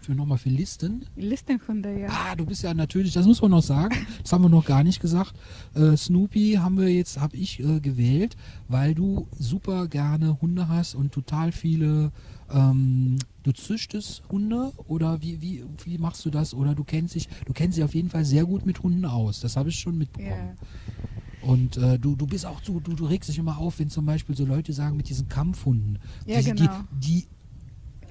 Für 0.02 0.16
nochmal 0.16 0.40
für 0.40 0.50
Listen. 0.50 1.06
Listenhunde, 1.16 2.00
ja. 2.00 2.08
Ah, 2.10 2.36
du 2.36 2.44
bist 2.46 2.64
ja 2.64 2.74
natürlich, 2.74 3.14
das 3.14 3.28
muss 3.28 3.40
man 3.42 3.52
noch 3.52 3.62
sagen, 3.62 3.96
das 4.24 4.34
haben 4.34 4.44
wir 4.44 4.50
noch 4.50 4.66
gar 4.66 4.84
nicht 4.84 5.00
gesagt. 5.00 5.34
Äh, 5.76 5.96
Snoopy 5.96 6.54
haben 6.60 6.80
wir 6.80 6.90
jetzt, 6.90 7.20
habe 7.20 7.38
ich 7.38 7.60
äh, 7.60 7.80
gewählt, 7.80 8.36
weil 8.68 8.96
du 8.96 9.28
super 9.38 9.88
gerne 9.88 10.42
Hunde 10.42 10.68
hast 10.68 10.96
und 10.96 11.12
total 11.12 11.52
viele, 11.52 12.12
ähm, 12.52 13.18
du 13.44 13.52
züchtest 13.52 14.24
Hunde 14.32 14.72
oder 14.88 15.22
wie, 15.22 15.40
wie, 15.40 15.64
wie 15.86 16.00
machst 16.00 16.26
du 16.26 16.32
das? 16.32 16.56
Oder 16.56 16.74
du 16.74 16.84
kennst 16.84 17.14
dich, 17.14 17.30
du 17.46 17.54
kennst 17.54 17.78
dich 17.78 17.84
auf 17.84 17.94
jeden 17.94 18.10
Fall 18.10 18.26
sehr 18.26 18.46
gut 18.46 18.66
mit 18.66 18.82
Hunden 18.82 19.06
aus, 19.06 19.40
das 19.40 19.56
habe 19.56 19.70
ich 19.70 19.76
schon 19.80 20.00
mitbekommen. 20.00 20.58
Ja, 20.58 21.48
Und 21.48 21.78
äh, 21.78 22.00
du, 22.00 22.16
du 22.16 22.26
bist 22.26 22.48
auch 22.48 22.62
so, 22.64 22.80
du, 22.80 22.94
du 22.94 23.06
regst 23.06 23.30
dich 23.30 23.38
immer 23.38 23.60
auf, 23.60 23.78
wenn 23.78 23.90
zum 23.90 24.08
Beispiel 24.08 24.36
so 24.36 24.46
Leute 24.46 24.74
sagen 24.74 24.98
mit 24.98 25.10
diesen 25.10 25.30
Kampfhunden, 25.30 26.00
Ja, 26.26 26.40
die, 26.40 26.46
genau. 26.54 26.72
die, 27.00 27.22
die 27.22 27.28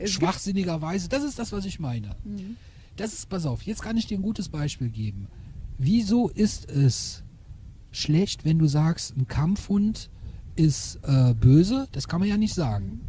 Es 0.01 0.11
schwachsinnigerweise, 0.13 1.09
das 1.09 1.23
ist 1.23 1.39
das, 1.39 1.53
was 1.53 1.65
ich 1.65 1.79
meine. 1.81 2.17
Mhm. 2.25 2.57
Das 2.97 3.13
ist, 3.13 3.29
pass 3.29 3.47
auf, 3.47 3.63
jetzt 3.63 3.83
kann 3.83 3.97
ich 3.97 4.07
dir 4.07 4.19
ein 4.19 4.23
gutes 4.23 4.49
Beispiel 4.49 4.89
geben. 4.89 5.29
wieso 5.79 6.29
ist 6.29 6.71
es 6.71 7.23
schlecht, 7.93 8.45
wenn 8.45 8.59
du 8.59 8.67
sagst, 8.67 9.17
ein 9.17 9.27
Kampfhund 9.27 10.11
ist 10.57 10.99
äh, 11.03 11.35
böse? 11.35 11.89
Das 11.93 12.07
kann 12.09 12.21
man 12.21 12.29
ja 12.29 12.37
nicht 12.37 12.55
sagen. 12.55 13.01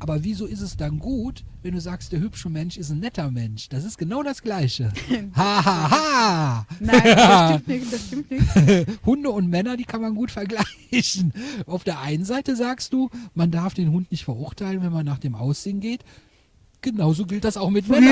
Aber 0.00 0.22
wieso 0.22 0.46
ist 0.46 0.60
es 0.60 0.76
dann 0.76 0.98
gut, 1.00 1.44
wenn 1.62 1.74
du 1.74 1.80
sagst, 1.80 2.12
der 2.12 2.20
hübsche 2.20 2.48
Mensch 2.48 2.76
ist 2.76 2.90
ein 2.90 3.00
netter 3.00 3.30
Mensch? 3.32 3.68
Das 3.68 3.84
ist 3.84 3.98
genau 3.98 4.22
das 4.22 4.42
Gleiche. 4.42 4.92
Ha, 5.34 5.64
ha, 5.64 5.90
ha! 5.90 6.66
Nein, 6.78 7.02
das 7.04 7.50
stimmt 7.50 7.68
nicht, 7.68 7.92
das 7.92 8.06
stimmt 8.06 8.30
nicht. 8.30 9.00
Hunde 9.06 9.30
und 9.30 9.48
Männer, 9.48 9.76
die 9.76 9.84
kann 9.84 10.00
man 10.00 10.14
gut 10.14 10.30
vergleichen. 10.30 11.32
Auf 11.66 11.82
der 11.82 12.00
einen 12.00 12.24
Seite 12.24 12.54
sagst 12.54 12.92
du, 12.92 13.10
man 13.34 13.50
darf 13.50 13.74
den 13.74 13.90
Hund 13.90 14.10
nicht 14.12 14.24
verurteilen, 14.24 14.82
wenn 14.82 14.92
man 14.92 15.06
nach 15.06 15.18
dem 15.18 15.34
Aussehen 15.34 15.80
geht. 15.80 16.04
Genauso 16.80 17.26
gilt 17.26 17.44
das 17.44 17.56
auch 17.56 17.70
mit 17.70 17.88
Männern. 17.88 18.04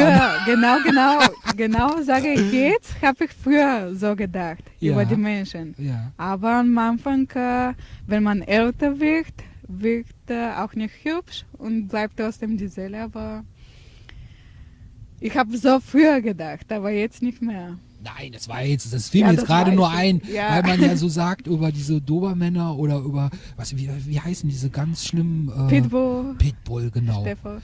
Früher, 0.44 0.56
genau, 0.56 0.76
genau, 0.84 1.18
genau 1.56 2.02
sage 2.02 2.32
ich 2.32 2.52
jetzt, 2.52 3.00
habe 3.00 3.24
ich 3.24 3.30
früher 3.32 3.94
so 3.94 4.16
gedacht 4.16 4.64
Ja. 4.80 4.92
über 4.92 5.04
die 5.04 5.16
Menschen. 5.16 5.74
Ja. 5.78 6.12
Aber 6.16 6.54
am 6.54 6.76
Anfang, 6.76 7.28
äh, 7.30 7.74
wenn 8.06 8.22
man 8.24 8.42
älter 8.42 8.98
wird, 8.98 9.32
wird 9.68 10.06
er 10.26 10.64
auch 10.64 10.74
nicht 10.74 10.94
hübsch 11.04 11.44
und 11.58 11.88
bleibt 11.88 12.16
trotzdem 12.16 12.56
dieselbe. 12.56 12.98
Aber 12.98 13.44
ich 15.20 15.36
habe 15.36 15.56
so 15.56 15.80
früher 15.80 16.20
gedacht, 16.20 16.70
aber 16.72 16.90
jetzt 16.90 17.22
nicht 17.22 17.40
mehr. 17.42 17.78
Nein, 18.04 18.32
das 18.32 18.48
war 18.48 18.62
jetzt, 18.62 18.92
das 18.92 19.08
fiel 19.08 19.22
Ja, 19.22 19.28
mir 19.28 19.32
jetzt 19.34 19.46
gerade 19.46 19.72
nur 19.72 19.90
ein, 19.90 20.20
Ja. 20.32 20.50
weil 20.54 20.62
man 20.62 20.80
ja 20.80 20.96
so 20.96 21.08
sagt 21.22 21.46
über 21.46 21.72
diese 21.72 22.00
Dobermänner 22.00 22.76
oder 22.76 22.98
über, 22.98 23.30
was, 23.56 23.76
wie, 23.76 23.88
wie 24.06 24.20
heißen 24.20 24.48
diese 24.48 24.70
ganz 24.70 25.04
schlimmen 25.04 25.48
äh, 25.48 25.68
Pitbull, 25.68 26.34
Pitbull, 26.38 26.90
genau. 26.90 27.22
Stefan. 27.22 27.62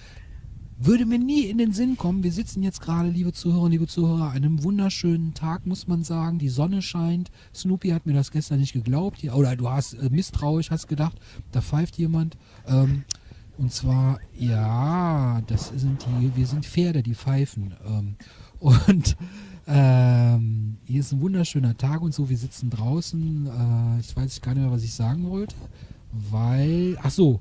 Würde 0.84 1.06
mir 1.06 1.20
nie 1.20 1.44
in 1.44 1.58
den 1.58 1.72
Sinn 1.72 1.96
kommen. 1.96 2.24
Wir 2.24 2.32
sitzen 2.32 2.60
jetzt 2.64 2.80
gerade, 2.80 3.08
liebe 3.08 3.32
Zuhörer, 3.32 3.68
liebe 3.68 3.86
Zuhörer, 3.86 4.30
an 4.30 4.38
einem 4.38 4.64
wunderschönen 4.64 5.32
Tag, 5.32 5.64
muss 5.64 5.86
man 5.86 6.02
sagen. 6.02 6.40
Die 6.40 6.48
Sonne 6.48 6.82
scheint. 6.82 7.30
Snoopy 7.54 7.90
hat 7.90 8.04
mir 8.04 8.14
das 8.14 8.32
gestern 8.32 8.58
nicht 8.58 8.72
geglaubt. 8.72 9.22
Oder 9.22 9.54
du 9.54 9.70
hast 9.70 9.94
äh, 9.94 10.10
misstrauisch, 10.10 10.72
hast 10.72 10.88
gedacht, 10.88 11.20
da 11.52 11.60
pfeift 11.60 11.98
jemand. 11.98 12.36
Ähm, 12.66 13.04
und 13.58 13.72
zwar, 13.72 14.18
ja, 14.36 15.40
das 15.46 15.68
sind 15.68 16.04
die, 16.04 16.34
wir 16.34 16.46
sind 16.48 16.66
Pferde, 16.66 17.04
die 17.04 17.14
pfeifen. 17.14 17.74
Ähm, 17.86 18.16
und 18.58 19.16
ähm, 19.68 20.78
hier 20.84 20.98
ist 20.98 21.12
ein 21.12 21.20
wunderschöner 21.20 21.76
Tag 21.76 22.02
und 22.02 22.12
so. 22.12 22.28
Wir 22.28 22.38
sitzen 22.38 22.70
draußen. 22.70 23.46
Äh, 23.46 24.00
ich 24.00 24.16
weiß 24.16 24.40
gar 24.40 24.54
nicht 24.54 24.64
mehr, 24.64 24.72
was 24.72 24.82
ich 24.82 24.94
sagen 24.94 25.30
wollte. 25.30 25.54
Weil, 26.10 26.98
ach 27.02 27.12
so, 27.12 27.40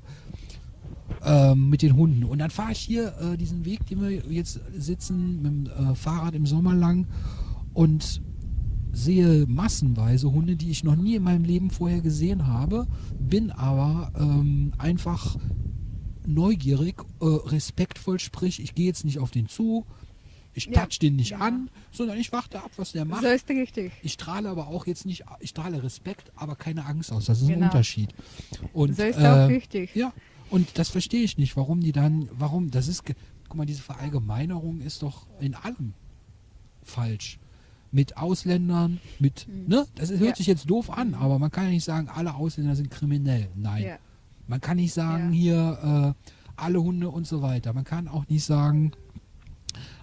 ähm, 1.24 1.68
mit 1.70 1.82
den 1.82 1.96
Hunden. 1.96 2.24
Und 2.24 2.38
dann 2.38 2.50
fahre 2.50 2.72
ich 2.72 2.78
hier 2.78 3.14
äh, 3.20 3.36
diesen 3.36 3.64
Weg, 3.64 3.86
den 3.86 4.00
wir 4.00 4.10
jetzt 4.10 4.60
sitzen, 4.76 5.42
mit 5.42 5.68
dem 5.76 5.90
äh, 5.90 5.94
Fahrrad 5.94 6.34
im 6.34 6.46
Sommer 6.46 6.74
lang 6.74 7.06
und 7.74 8.20
sehe 8.92 9.46
massenweise 9.46 10.30
Hunde, 10.32 10.56
die 10.56 10.70
ich 10.70 10.84
noch 10.84 10.96
nie 10.96 11.14
in 11.16 11.22
meinem 11.22 11.44
Leben 11.44 11.70
vorher 11.70 12.00
gesehen 12.02 12.46
habe, 12.46 12.86
bin 13.18 13.50
aber 13.50 14.12
ähm, 14.18 14.72
einfach 14.78 15.36
neugierig, 16.26 16.96
äh, 17.20 17.24
respektvoll, 17.24 18.18
sprich, 18.20 18.62
ich 18.62 18.74
gehe 18.74 18.86
jetzt 18.86 19.04
nicht 19.04 19.18
auf 19.18 19.30
den 19.30 19.48
zu, 19.48 19.86
ich 20.54 20.66
Ja. 20.66 20.84
touch 20.84 20.98
den 20.98 21.16
nicht 21.16 21.30
Ja. 21.30 21.38
an, 21.38 21.70
sondern 21.90 22.18
ich 22.18 22.30
warte 22.32 22.62
ab, 22.62 22.70
was 22.76 22.92
der 22.92 23.06
macht. 23.06 23.22
So 23.22 23.28
ist 23.28 23.48
richtig. 23.48 23.92
Ich 24.02 24.12
strahle 24.12 24.50
aber 24.50 24.68
auch 24.68 24.86
jetzt 24.86 25.06
nicht, 25.06 25.24
ich 25.40 25.50
strahle 25.50 25.82
Respekt, 25.82 26.30
aber 26.36 26.54
keine 26.56 26.84
Angst 26.84 27.10
aus. 27.10 27.24
Das 27.24 27.38
ist 27.40 27.48
ein 27.48 27.54
Genau. 27.54 27.66
Unterschied. 27.66 28.10
Und, 28.74 28.94
So 28.94 29.02
ist 29.02 29.16
äh, 29.18 29.26
auch 29.26 29.48
richtig. 29.48 29.94
ja, 29.94 30.12
und 30.52 30.78
das 30.78 30.88
verstehe 30.88 31.22
ich 31.24 31.36
nicht, 31.38 31.56
warum 31.56 31.80
die 31.80 31.92
dann, 31.92 32.28
warum, 32.32 32.70
das 32.70 32.86
ist, 32.86 33.02
guck 33.48 33.56
mal, 33.56 33.66
diese 33.66 33.82
Verallgemeinerung 33.82 34.80
ist 34.80 35.02
doch 35.02 35.26
in 35.40 35.54
allem 35.54 35.94
falsch. 36.84 37.38
Mit 37.90 38.16
Ausländern, 38.16 39.00
mit, 39.18 39.46
ne, 39.68 39.86
das 39.96 40.10
hört 40.10 40.20
Ja. 40.22 40.36
sich 40.36 40.46
jetzt 40.46 40.70
doof 40.70 40.90
an, 40.90 41.14
aber 41.14 41.38
man 41.38 41.50
kann 41.50 41.64
ja 41.64 41.70
nicht 41.70 41.84
sagen, 41.84 42.08
alle 42.08 42.34
Ausländer 42.34 42.74
sind 42.76 42.90
kriminell. 42.90 43.48
Nein. 43.54 43.82
Ja. 43.84 43.96
Man 44.46 44.60
kann 44.60 44.76
nicht 44.78 44.94
sagen, 44.94 45.32
Ja. 45.32 45.38
hier, 45.38 46.14
äh, 46.16 46.30
alle 46.56 46.82
Hunde 46.82 47.10
und 47.10 47.26
so 47.26 47.42
weiter. 47.42 47.72
Man 47.72 47.84
kann 47.84 48.08
auch 48.08 48.26
nicht 48.28 48.44
sagen, 48.44 48.92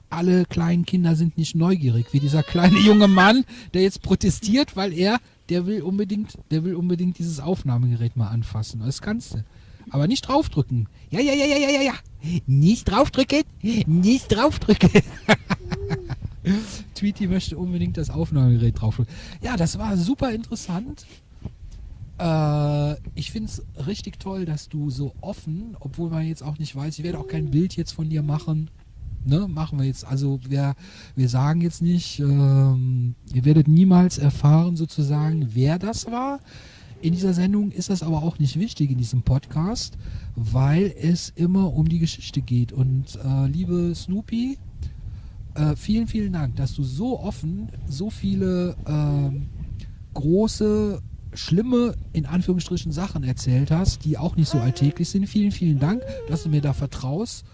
alle 0.10 0.46
kleinen 0.46 0.86
Kinder 0.86 1.16
sind 1.16 1.38
nicht 1.38 1.56
neugierig, 1.56 2.08
wie 2.12 2.20
dieser 2.20 2.42
kleine 2.44 2.80
junge 2.80 3.08
Mann, 3.08 3.44
der 3.74 3.84
jetzt 3.84 4.02
protestiert, 4.02 4.76
weil 4.76 4.94
er, 4.94 5.20
der 5.50 5.66
will 5.68 5.82
unbedingt, 5.84 6.38
der 6.52 6.64
will 6.64 6.76
unbedingt 6.76 7.18
dieses 7.20 7.40
Aufnahmegerät 7.40 8.16
mal 8.18 8.28
anfassen. 8.30 8.82
Das 8.86 9.02
kannst 9.02 9.34
du. 9.36 9.44
Aber 9.92 10.08
nicht 10.08 10.22
draufdrücken. 10.22 10.88
Ja, 11.10 11.20
ja, 11.20 11.34
ja, 11.34 11.46
ja, 11.46 11.58
ja, 11.58 11.70
ja, 11.70 11.82
ja. 11.82 11.94
Nicht 12.46 12.90
draufdrücken. 12.90 13.44
Nicht 13.62 14.28
draufdrücken. 14.36 14.90
Tweety 16.96 17.28
möchte 17.28 17.58
unbedingt 17.58 17.98
das 17.98 18.10
Aufnahmegerät 18.10 18.80
draufdrücken. 18.80 19.14
Ja, 19.42 19.58
das 19.58 19.78
war 19.78 19.98
super 19.98 20.32
interessant. 20.32 21.06
Äh, 22.20 22.96
ich 23.16 23.32
finde 23.32 23.50
es 23.50 23.64
richtig 23.88 24.20
toll, 24.20 24.46
dass 24.46 24.70
du 24.70 24.90
so 24.90 25.14
offen, 25.22 25.78
obwohl 25.80 26.10
man 26.10 26.26
jetzt 26.26 26.44
auch 26.44 26.60
nicht 26.60 26.76
weiß, 26.76 27.00
ich 27.00 27.04
werde 27.04 27.20
auch 27.20 27.28
kein 27.28 27.52
Bild 27.52 27.76
jetzt 27.76 27.94
von 27.94 28.10
dir 28.10 28.22
machen. 28.22 28.70
Ne, 29.26 29.48
machen 29.48 29.80
wir 29.80 29.86
jetzt. 29.86 30.06
Also 30.06 30.40
wir, 30.48 30.76
wir 31.16 31.30
sagen 31.30 31.62
jetzt 31.62 31.82
nicht, 31.82 32.20
ähm, 32.20 33.16
ihr 33.34 33.44
werdet 33.44 33.68
niemals 33.68 34.18
erfahren 34.18 34.78
sozusagen, 34.78 35.50
wer 35.54 35.78
das 35.78 36.10
war. 36.10 36.40
In 37.02 37.14
dieser 37.14 37.34
Sendung 37.34 37.72
ist 37.72 37.90
das 37.90 38.04
aber 38.04 38.24
auch 38.24 38.40
nicht 38.40 38.60
wichtig 38.60 38.92
in 38.92 38.98
diesem 38.98 39.22
Podcast, 39.22 39.98
weil 40.36 40.94
es 41.00 41.30
immer 41.30 41.74
um 41.74 41.88
die 41.88 42.00
Geschichte 42.00 42.42
geht. 42.42 42.74
Und 42.74 43.18
äh, 43.24 43.48
liebe 43.48 43.94
Snoopy, 43.96 44.58
äh, 45.56 45.76
vielen, 45.78 46.08
vielen 46.08 46.34
Dank, 46.34 46.58
dass 46.58 46.76
du 46.76 46.84
so 46.84 47.20
offen 47.20 47.70
so 47.88 48.10
viele 48.10 48.76
ähm, 48.86 49.48
große, 50.14 51.02
schlimme, 51.34 51.96
in 52.12 52.26
Anführungsstrichen, 52.26 52.92
Sachen 52.92 53.24
erzählt 53.24 53.72
hast, 53.72 54.04
die 54.04 54.18
auch 54.18 54.36
nicht 54.36 54.50
so 54.50 54.60
alltäglich 54.60 55.10
sind. 55.10 55.28
Vielen, 55.28 55.52
vielen 55.52 55.80
Dank, 55.80 56.02
dass 56.28 56.44
du 56.44 56.50
mir 56.50 56.62
da 56.62 56.74
vertraust. 56.74 57.46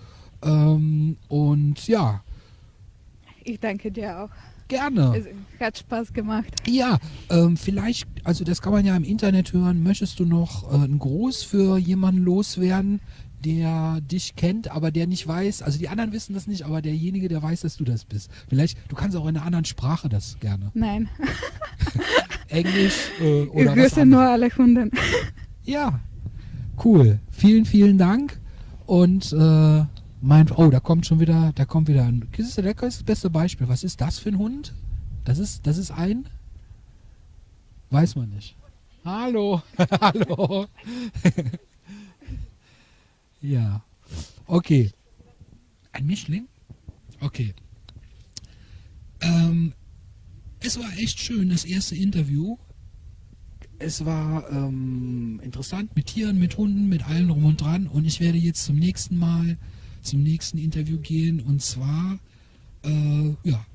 Ähm, 0.41 1.17
und 1.27 1.87
ja, 1.87 2.23
Ich 3.43 3.59
danke 3.59 3.91
dir 3.91 4.23
auch. 4.23 4.54
Gerne. 4.67 5.23
Hat 5.59 5.77
Spaß 5.77 6.13
gemacht. 6.13 6.53
Ja, 6.67 6.97
ähm, 7.29 7.57
vielleicht, 7.57 8.07
also 8.23 8.43
das 8.43 8.61
kann 8.61 8.73
man 8.73 8.85
ja 8.85 8.95
im 8.95 9.03
Internet 9.03 9.53
hören. 9.53 9.83
Möchtest 9.83 10.19
du 10.19 10.25
noch 10.25 10.71
äh, 10.71 10.83
einen 10.83 10.99
Gruß 10.99 11.43
für 11.43 11.77
jemanden 11.77 12.23
loswerden, 12.23 13.01
der 13.45 14.01
dich 14.01 14.35
kennt, 14.35 14.71
aber 14.71 14.91
der 14.91 15.07
nicht 15.07 15.27
weiß, 15.27 15.61
also 15.61 15.77
die 15.77 15.87
anderen 15.87 16.11
wissen 16.11 16.33
das 16.33 16.47
nicht, 16.47 16.63
aber 16.63 16.81
derjenige, 16.81 17.27
der 17.27 17.43
weiß, 17.43 17.61
dass 17.61 17.77
du 17.77 17.83
das 17.83 18.03
bist. 18.05 18.31
Vielleicht, 18.49 18.77
du 18.89 18.95
kannst 18.95 19.15
auch 19.15 19.27
in 19.27 19.37
einer 19.37 19.45
anderen 19.45 19.65
Sprache 19.65 20.09
das 20.09 20.37
gerne. 20.39 20.71
Nein, 20.73 21.09
Englisch 22.47 23.11
äh, 23.21 23.43
ich 23.43 23.49
oder 23.51 23.71
was 23.71 23.75
grüße 23.75 24.05
nur 24.05 24.21
alle 24.21 24.49
Hunden. 24.49 24.91
Ja, 25.63 25.99
cool. 26.83 27.19
Vielen, 27.29 27.65
vielen 27.65 27.97
Dank. 27.97 28.39
Und 28.85 29.33
äh, 29.33 29.85
mein, 30.21 30.49
oh, 30.51 30.69
da 30.69 30.79
kommt 30.79 31.05
schon 31.05 31.19
wieder, 31.19 31.51
da 31.55 31.65
kommt 31.65 31.87
wieder 31.87 32.05
ein, 32.05 32.27
das 32.35 32.57
ist, 32.57 32.81
das 32.81 33.03
beste 33.03 33.29
Beispiel. 33.29 33.67
Was 33.67 33.83
ist 33.83 34.01
das 34.01 34.19
für 34.19 34.29
ein 34.29 34.37
Hund? 34.37 34.73
Das 35.23 35.39
ist, 35.39 35.65
das 35.67 35.77
ist 35.77 35.91
ein, 35.91 36.27
weiß 37.89 38.15
man 38.15 38.29
nicht. 38.29 38.55
Hallo, 39.03 39.61
hallo. 40.01 40.67
ja, 43.41 43.83
okay. 44.47 44.91
Ein 45.91 46.07
Mischling? 46.07 46.47
Okay. 47.21 47.53
Ähm, 49.21 49.73
es 50.59 50.79
war 50.79 50.91
echt 50.97 51.19
schön, 51.19 51.49
das 51.49 51.65
erste 51.65 51.95
Interview. 51.95 52.57
Es 53.77 54.05
war 54.05 54.49
ähm, 54.51 55.39
interessant 55.43 55.95
mit 55.95 56.07
Tieren, 56.07 56.39
mit 56.39 56.57
Hunden, 56.57 56.87
mit 56.87 57.07
allen 57.07 57.27
drum 57.27 57.45
und 57.45 57.61
dran. 57.61 57.87
Und 57.87 58.05
ich 58.05 58.19
werde 58.19 58.37
jetzt 58.37 58.65
zum 58.65 58.77
nächsten 58.77 59.17
Mal, 59.17 59.57
zum 60.05 60.23
nächsten 60.23 60.57
Interview 60.57 60.97
gehen. 60.99 61.41
Und 61.41 61.61
zwar, 61.61 62.19
äh, 62.83 63.35
ja. 63.43 63.65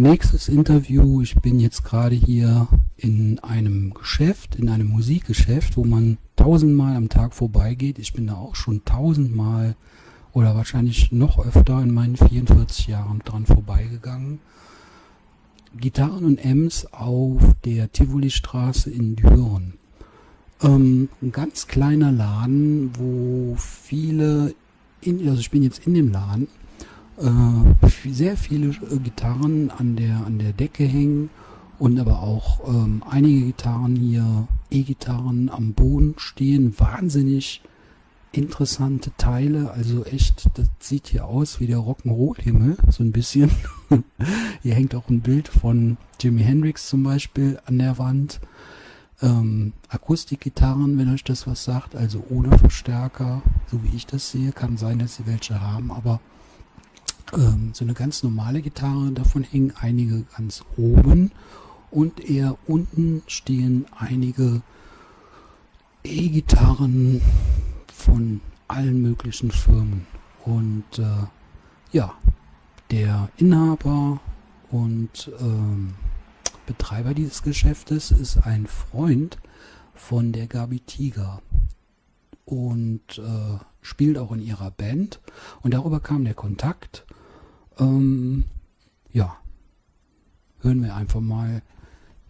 Nächstes 0.00 0.48
Interview. 0.48 1.20
Ich 1.20 1.34
bin 1.36 1.60
jetzt 1.60 1.84
gerade 1.84 2.14
hier 2.14 2.68
in 2.96 3.38
einem 3.40 3.92
Geschäft, 3.92 4.56
in 4.56 4.70
einem 4.70 4.88
Musikgeschäft, 4.88 5.76
wo 5.76 5.84
man 5.84 6.16
tausendmal 6.36 6.96
am 6.96 7.10
Tag 7.10 7.34
vorbeigeht. 7.34 7.98
Ich 7.98 8.14
bin 8.14 8.26
da 8.26 8.34
auch 8.34 8.56
schon 8.56 8.84
tausendmal 8.84 9.76
oder 10.32 10.54
wahrscheinlich 10.54 11.12
noch 11.12 11.38
öfter 11.38 11.82
in 11.82 11.92
meinen 11.92 12.16
44 12.16 12.86
Jahren 12.86 13.20
dran 13.24 13.44
vorbeigegangen. 13.44 14.38
Gitarren 15.76 16.24
und 16.24 16.38
Ems 16.38 16.86
auf 16.92 17.42
der 17.64 17.92
Tivoli-Straße 17.92 18.90
in 18.90 19.16
Düren. 19.16 19.74
Ähm, 20.62 21.10
ein 21.20 21.30
ganz 21.30 21.66
kleiner 21.66 22.10
Laden, 22.10 22.90
wo 22.98 23.54
viele, 23.56 24.54
in, 25.02 25.28
also 25.28 25.40
ich 25.40 25.50
bin 25.50 25.62
jetzt 25.62 25.86
in 25.86 25.94
dem 25.94 26.10
Laden, 26.10 26.48
äh, 27.20 27.88
sehr 28.10 28.36
viele 28.36 28.68
äh, 28.68 28.98
Gitarren 29.02 29.70
an 29.70 29.96
der, 29.96 30.24
an 30.26 30.38
der 30.38 30.52
Decke 30.52 30.84
hängen 30.84 31.30
und 31.78 31.98
aber 31.98 32.22
auch 32.22 32.66
ähm, 32.68 33.02
einige 33.08 33.46
Gitarren 33.46 33.96
hier, 33.96 34.48
E-Gitarren 34.70 35.50
am 35.50 35.72
Boden 35.72 36.14
stehen, 36.18 36.78
wahnsinnig 36.78 37.62
interessante 38.32 39.10
Teile, 39.16 39.72
also 39.72 40.04
echt, 40.04 40.50
das 40.54 40.68
sieht 40.78 41.08
hier 41.08 41.26
aus 41.26 41.58
wie 41.58 41.66
der 41.66 41.78
Rock'n'Roll-Himmel, 41.78 42.76
so 42.88 43.02
ein 43.02 43.12
bisschen. 43.12 43.50
hier 44.62 44.74
hängt 44.74 44.94
auch 44.94 45.08
ein 45.08 45.20
Bild 45.20 45.48
von 45.48 45.96
Jimi 46.20 46.42
Hendrix 46.42 46.88
zum 46.88 47.02
Beispiel 47.02 47.58
an 47.66 47.78
der 47.78 47.98
Wand. 47.98 48.40
Ähm, 49.22 49.72
Akustikgitarren, 49.88 50.96
wenn 50.96 51.12
euch 51.12 51.24
das 51.24 51.46
was 51.46 51.64
sagt, 51.64 51.96
also 51.96 52.24
ohne 52.30 52.56
Verstärker, 52.56 53.42
so 53.66 53.82
wie 53.82 53.94
ich 53.96 54.06
das 54.06 54.30
sehe, 54.30 54.52
kann 54.52 54.76
sein, 54.76 54.98
dass 54.98 55.16
sie 55.16 55.26
welche 55.26 55.60
haben, 55.60 55.90
aber 55.90 56.20
ähm, 57.32 57.70
so 57.72 57.84
eine 57.84 57.94
ganz 57.94 58.22
normale 58.22 58.62
Gitarre, 58.62 59.12
davon 59.12 59.42
hängen 59.42 59.72
einige 59.80 60.24
ganz 60.36 60.64
oben 60.76 61.32
und 61.90 62.20
eher 62.20 62.56
unten 62.66 63.22
stehen 63.26 63.86
einige 63.96 64.62
E-Gitarren 66.04 67.20
von 67.92 68.40
allen 68.68 69.02
möglichen 69.02 69.50
Firmen. 69.50 70.06
Und 70.44 70.98
äh, 70.98 71.26
ja, 71.92 72.14
der 72.90 73.28
Inhaber 73.36 74.20
und 74.70 75.30
ähm, 75.40 75.94
Betreiber 76.66 77.14
dieses 77.14 77.42
Geschäftes 77.42 78.10
ist 78.10 78.38
ein 78.46 78.66
Freund 78.66 79.38
von 79.94 80.32
der 80.32 80.46
Gabi 80.46 80.80
Tiger 80.80 81.42
und 82.44 83.18
äh, 83.18 83.58
spielt 83.82 84.18
auch 84.18 84.32
in 84.32 84.40
ihrer 84.40 84.70
Band. 84.70 85.20
Und 85.62 85.74
darüber 85.74 86.00
kam 86.00 86.24
der 86.24 86.34
Kontakt. 86.34 87.04
Ähm, 87.80 88.44
ja, 89.12 89.36
hören 90.60 90.82
wir 90.84 90.94
einfach 90.94 91.20
mal 91.20 91.62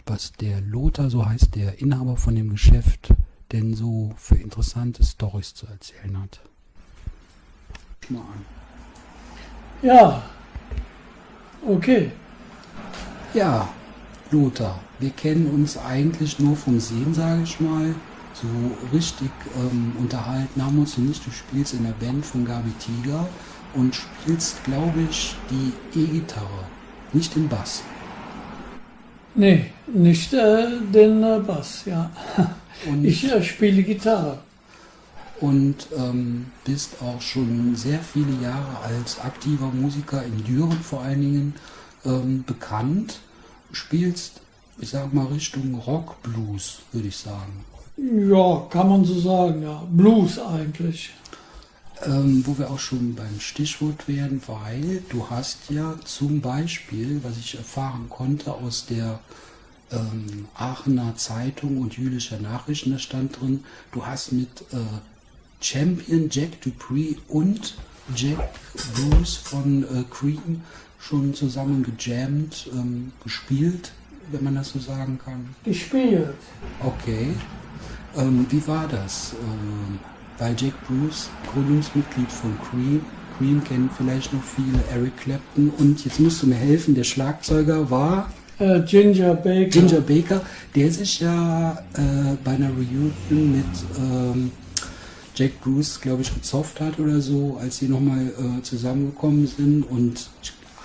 was 0.07 0.33
der 0.33 0.61
Lothar, 0.61 1.11
so 1.11 1.27
heißt 1.27 1.55
der 1.55 1.81
Inhaber 1.81 2.17
von 2.17 2.35
dem 2.35 2.51
Geschäft, 2.51 3.13
denn 3.53 3.75
so 3.75 4.13
für 4.17 4.37
interessante 4.37 5.05
Stories 5.05 5.55
zu 5.55 5.67
erzählen 5.67 6.21
hat. 6.21 6.41
Mal 8.09 8.21
an. 8.21 8.45
Ja, 9.83 10.23
okay. 11.67 12.11
Ja, 13.35 13.69
Lothar, 14.31 14.81
wir 14.99 15.11
kennen 15.11 15.47
uns 15.47 15.77
eigentlich 15.77 16.39
nur 16.39 16.57
vom 16.57 16.81
Sehen, 16.81 17.15
sage 17.15 17.43
ich 17.43 17.61
mal. 17.61 17.95
So 18.35 18.49
richtig 18.93 19.31
ähm, 19.57 19.93
unterhalten 19.99 20.65
haben 20.65 20.77
wir 20.77 20.81
uns 20.83 20.97
noch 20.97 21.05
nicht. 21.05 21.25
Du 21.25 21.31
spielst 21.31 21.75
in 21.75 21.85
der 21.85 21.93
Band 21.93 22.25
von 22.25 22.45
Gabi 22.45 22.73
Tiger 22.79 23.29
und 23.75 23.95
spielst, 23.95 24.65
glaube 24.65 25.01
ich, 25.11 25.37
die 25.51 25.73
E-Gitarre, 26.01 26.67
nicht 27.13 27.35
den 27.35 27.49
Bass. 27.49 27.83
Nee, 29.35 29.73
nicht 29.87 30.33
äh, 30.33 30.67
den 30.93 31.23
äh, 31.23 31.41
Bass, 31.41 31.85
ja. 31.87 32.11
Und, 32.85 33.05
Ich 33.05 33.25
äh, 33.31 33.43
spiele 33.43 33.83
Gitarre. 33.83 34.39
und 35.41 35.89
ähm, 35.97 36.47
bist 36.65 36.97
auch 37.03 37.21
schon 37.21 37.75
sehr 37.77 38.01
viele 38.01 38.33
Jahre 38.43 38.79
als 38.85 39.21
aktiver 39.21 39.71
Musiker 39.71 40.23
in 40.25 40.45
Düren 40.45 40.81
vor 40.81 41.03
allen 41.03 41.21
Dingen 41.21 41.55
ähm, 42.05 42.45
bekannt. 42.47 43.21
Spielst, 43.73 44.41
ich 44.79 44.91
sag 44.91 45.13
mal, 45.15 45.27
Richtung 45.27 45.75
Rock, 45.87 46.21
Blues, 46.23 46.81
würde 46.93 47.09
ich 47.09 47.17
sagen. 47.17 47.65
Ja, 47.97 48.67
kann 48.71 48.89
man 48.89 49.05
so 49.05 49.19
sagen, 49.21 49.63
ja. 49.63 49.83
Blues 49.91 50.39
eigentlich. 50.39 51.11
Ähm, 52.07 52.45
wo 52.47 52.57
wir 52.57 52.71
auch 52.71 52.79
schon 52.79 53.15
beim 53.15 53.41
Stichwort 53.41 54.09
werden, 54.09 54.41
weil 54.47 55.03
du 55.11 55.29
hast 55.29 55.69
ja 55.69 55.97
zum 56.03 56.41
Beispiel, 56.41 57.21
was 57.23 57.37
ich 57.37 57.59
erfahren 57.59 58.07
konnte 58.09 58.55
aus 58.55 58.87
der 58.87 59.21
ähm, 59.93 60.49
Aachener 60.55 61.17
Zeitung 61.17 61.77
und 61.77 61.99
jüdischer 61.99 62.39
Nachrichten, 62.39 62.93
da 62.93 62.99
stand 62.99 63.39
drin, 63.39 63.65
du 63.93 64.07
hast 64.07 64.33
mit 64.33 64.63
äh, 64.73 64.77
Champion 65.61 66.29
Jack 66.31 66.63
Dupree 66.63 67.17
und 67.29 67.77
Jack 68.17 68.49
Bruce 68.95 69.37
von 69.37 69.85
äh, 69.85 70.05
Cream 70.11 70.63
schon 70.99 71.35
zusammen 71.35 71.83
gejammt, 71.83 72.71
ähm, 72.73 73.13
gespielt, 73.23 73.93
wenn 74.31 74.45
man 74.45 74.55
das 74.55 74.71
so 74.71 74.79
sagen 74.79 75.19
kann. 75.23 75.55
Gespielt. 75.65 76.35
Okay. 76.83 77.35
Ähm, 78.17 78.47
wie 78.49 78.67
war 78.67 78.89
das? 78.89 79.35
Ähm, 79.35 79.99
weil 80.41 80.57
Jack 80.59 80.75
Bruce, 80.89 81.31
Gründungsmitglied 81.53 82.33
von 82.33 82.57
Cream, 82.69 83.03
Cream 83.39 83.63
kennen 83.63 83.91
vielleicht 83.97 84.33
noch 84.33 84.43
viele, 84.43 84.83
Eric 84.93 85.17
Clapton 85.19 85.71
und 85.79 86.05
jetzt 86.05 86.19
musst 86.19 86.43
du 86.43 86.49
mir 86.49 86.57
helfen, 86.57 86.95
der 86.95 87.05
Schlagzeuger 87.05 87.91
war 87.91 88.33
Äh, 88.59 88.81
Ginger 88.81 89.35
Baker. 89.35 89.71
Ginger 89.71 90.01
Baker, 90.03 90.43
der 90.75 90.91
sich 90.91 91.21
ja 91.21 91.73
äh, 91.95 92.37
bei 92.45 92.51
einer 92.51 92.69
Reunion 92.69 93.13
mit 93.31 93.65
ähm, 93.99 94.51
Jack 95.35 95.63
Bruce, 95.63 95.99
glaube 95.99 96.21
ich, 96.21 96.35
gezofft 96.35 96.79
hat 96.81 96.99
oder 96.99 97.21
so, 97.23 97.57
als 97.59 97.79
sie 97.79 97.89
nochmal 97.89 98.27
äh, 98.27 98.63
zusammengekommen 98.63 99.47
sind 99.47 99.85
und 99.85 100.29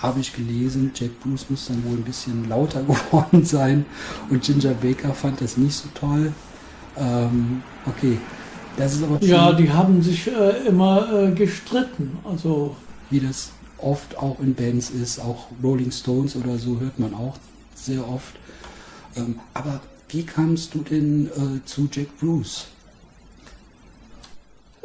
habe 0.02 0.22
ich 0.22 0.34
gelesen, 0.34 0.92
Jack 0.96 1.20
Bruce 1.20 1.48
muss 1.50 1.68
dann 1.68 1.84
wohl 1.84 1.98
ein 1.98 2.04
bisschen 2.04 2.48
lauter 2.48 2.82
geworden 2.88 3.44
sein 3.44 3.86
und 4.30 4.42
Ginger 4.42 4.76
Baker 4.76 5.14
fand 5.14 5.42
das 5.42 5.58
nicht 5.58 5.76
so 5.76 5.90
toll. 5.94 6.32
Ähm, 6.98 7.62
okay, 7.86 8.18
das 8.78 8.96
ist 8.96 9.04
aber 9.04 9.20
schon, 9.20 9.28
Ja, 9.28 9.54
die 9.54 9.72
haben 9.72 10.02
sich 10.02 10.28
äh, 10.28 10.68
immer 10.68 11.12
äh, 11.14 11.32
gestritten. 11.32 12.18
Also, 12.24 12.76
wie 13.10 13.20
das 13.20 13.52
oft 13.78 14.18
auch 14.18 14.40
in 14.40 14.56
Bands 14.56 14.90
ist, 14.90 15.20
auch 15.20 15.48
Rolling 15.64 15.92
Stones 15.92 16.36
oder 16.36 16.58
so 16.58 16.80
hört 16.80 17.00
man 17.00 17.14
auch 17.14 17.38
sehr 17.76 18.08
oft. 18.08 18.36
Ähm, 19.16 19.40
aber 19.54 19.82
wie 20.10 20.24
kamst 20.24 20.74
du 20.74 20.80
denn 20.80 21.28
äh, 21.28 21.66
zu 21.66 21.90
Jack 21.92 22.18
Bruce? 22.20 22.68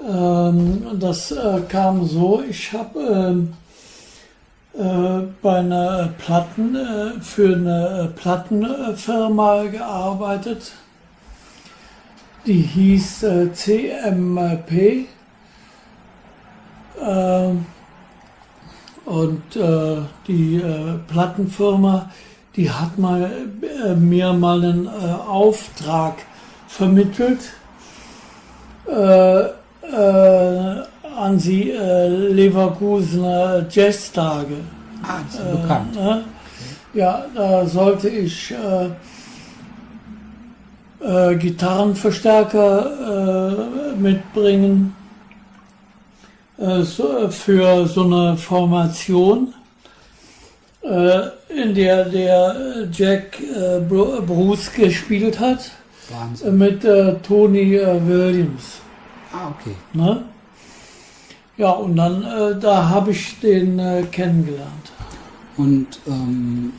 ähm, 0.06 0.98
das 0.98 1.30
äh, 1.30 1.60
kam 1.68 2.06
so, 2.06 2.42
ich 2.48 2.72
habe 2.72 3.00
ähm, 3.00 3.52
äh, 4.74 5.26
bei 5.42 5.58
einer 5.58 6.08
Platten, 6.18 6.74
äh, 6.76 7.20
für 7.20 7.54
eine 7.54 8.12
Plattenfirma 8.16 9.64
gearbeitet. 9.64 10.72
Die 12.46 12.62
hieß 12.62 13.22
äh, 13.24 13.52
CMP. 13.52 15.06
Ähm, 17.00 17.66
und 19.04 19.56
äh, 19.56 19.96
die 20.26 20.56
äh, 20.56 20.98
Plattenfirma, 21.08 22.10
die 22.56 22.70
hat 22.70 22.98
mal, 22.98 23.30
äh, 23.84 23.94
mir 23.94 24.32
mal 24.32 24.62
einen 24.62 24.86
äh, 24.86 24.90
Auftrag 25.28 26.18
vermittelt 26.68 27.40
äh, 28.86 29.44
an 31.16 31.38
die 31.38 31.72
Leverkusener 31.72 33.66
Jazztage. 33.68 34.58
Ah, 35.02 35.18
das 35.26 35.40
ist 35.40 35.62
bekannt. 35.62 35.94
ne? 35.96 36.24
Ja, 36.94 37.24
da 37.34 37.66
sollte 37.66 38.08
ich 38.08 38.54
äh, 41.00 41.32
äh, 41.32 41.36
Gitarrenverstärker 41.36 43.92
äh, 43.92 43.96
mitbringen 43.96 44.94
äh, 46.58 46.82
so, 46.82 47.28
für 47.30 47.86
so 47.86 48.04
eine 48.04 48.36
Formation, 48.36 49.54
äh, 50.82 51.20
in 51.48 51.74
der 51.74 52.04
der 52.06 52.88
Jack 52.92 53.38
äh, 53.40 53.80
Bru- 53.80 54.20
Bruce 54.22 54.72
gespielt 54.72 55.38
hat 55.38 55.70
äh, 56.10 56.14
Wahnsinn. 56.14 56.58
mit 56.58 56.84
äh, 56.84 57.14
Tony 57.26 57.76
äh, 57.76 58.06
Williams. 58.06 58.78
Ah, 59.32 59.48
okay. 59.50 59.74
Ne? 59.92 60.22
Ja, 61.56 61.70
und 61.72 61.96
dann, 61.96 62.22
äh, 62.24 62.58
da 62.58 62.88
habe 62.88 63.10
ich 63.10 63.38
den 63.40 63.78
äh, 63.78 64.02
kennengelernt. 64.10 64.92
Und 65.56 65.86
ähm, 66.06 66.72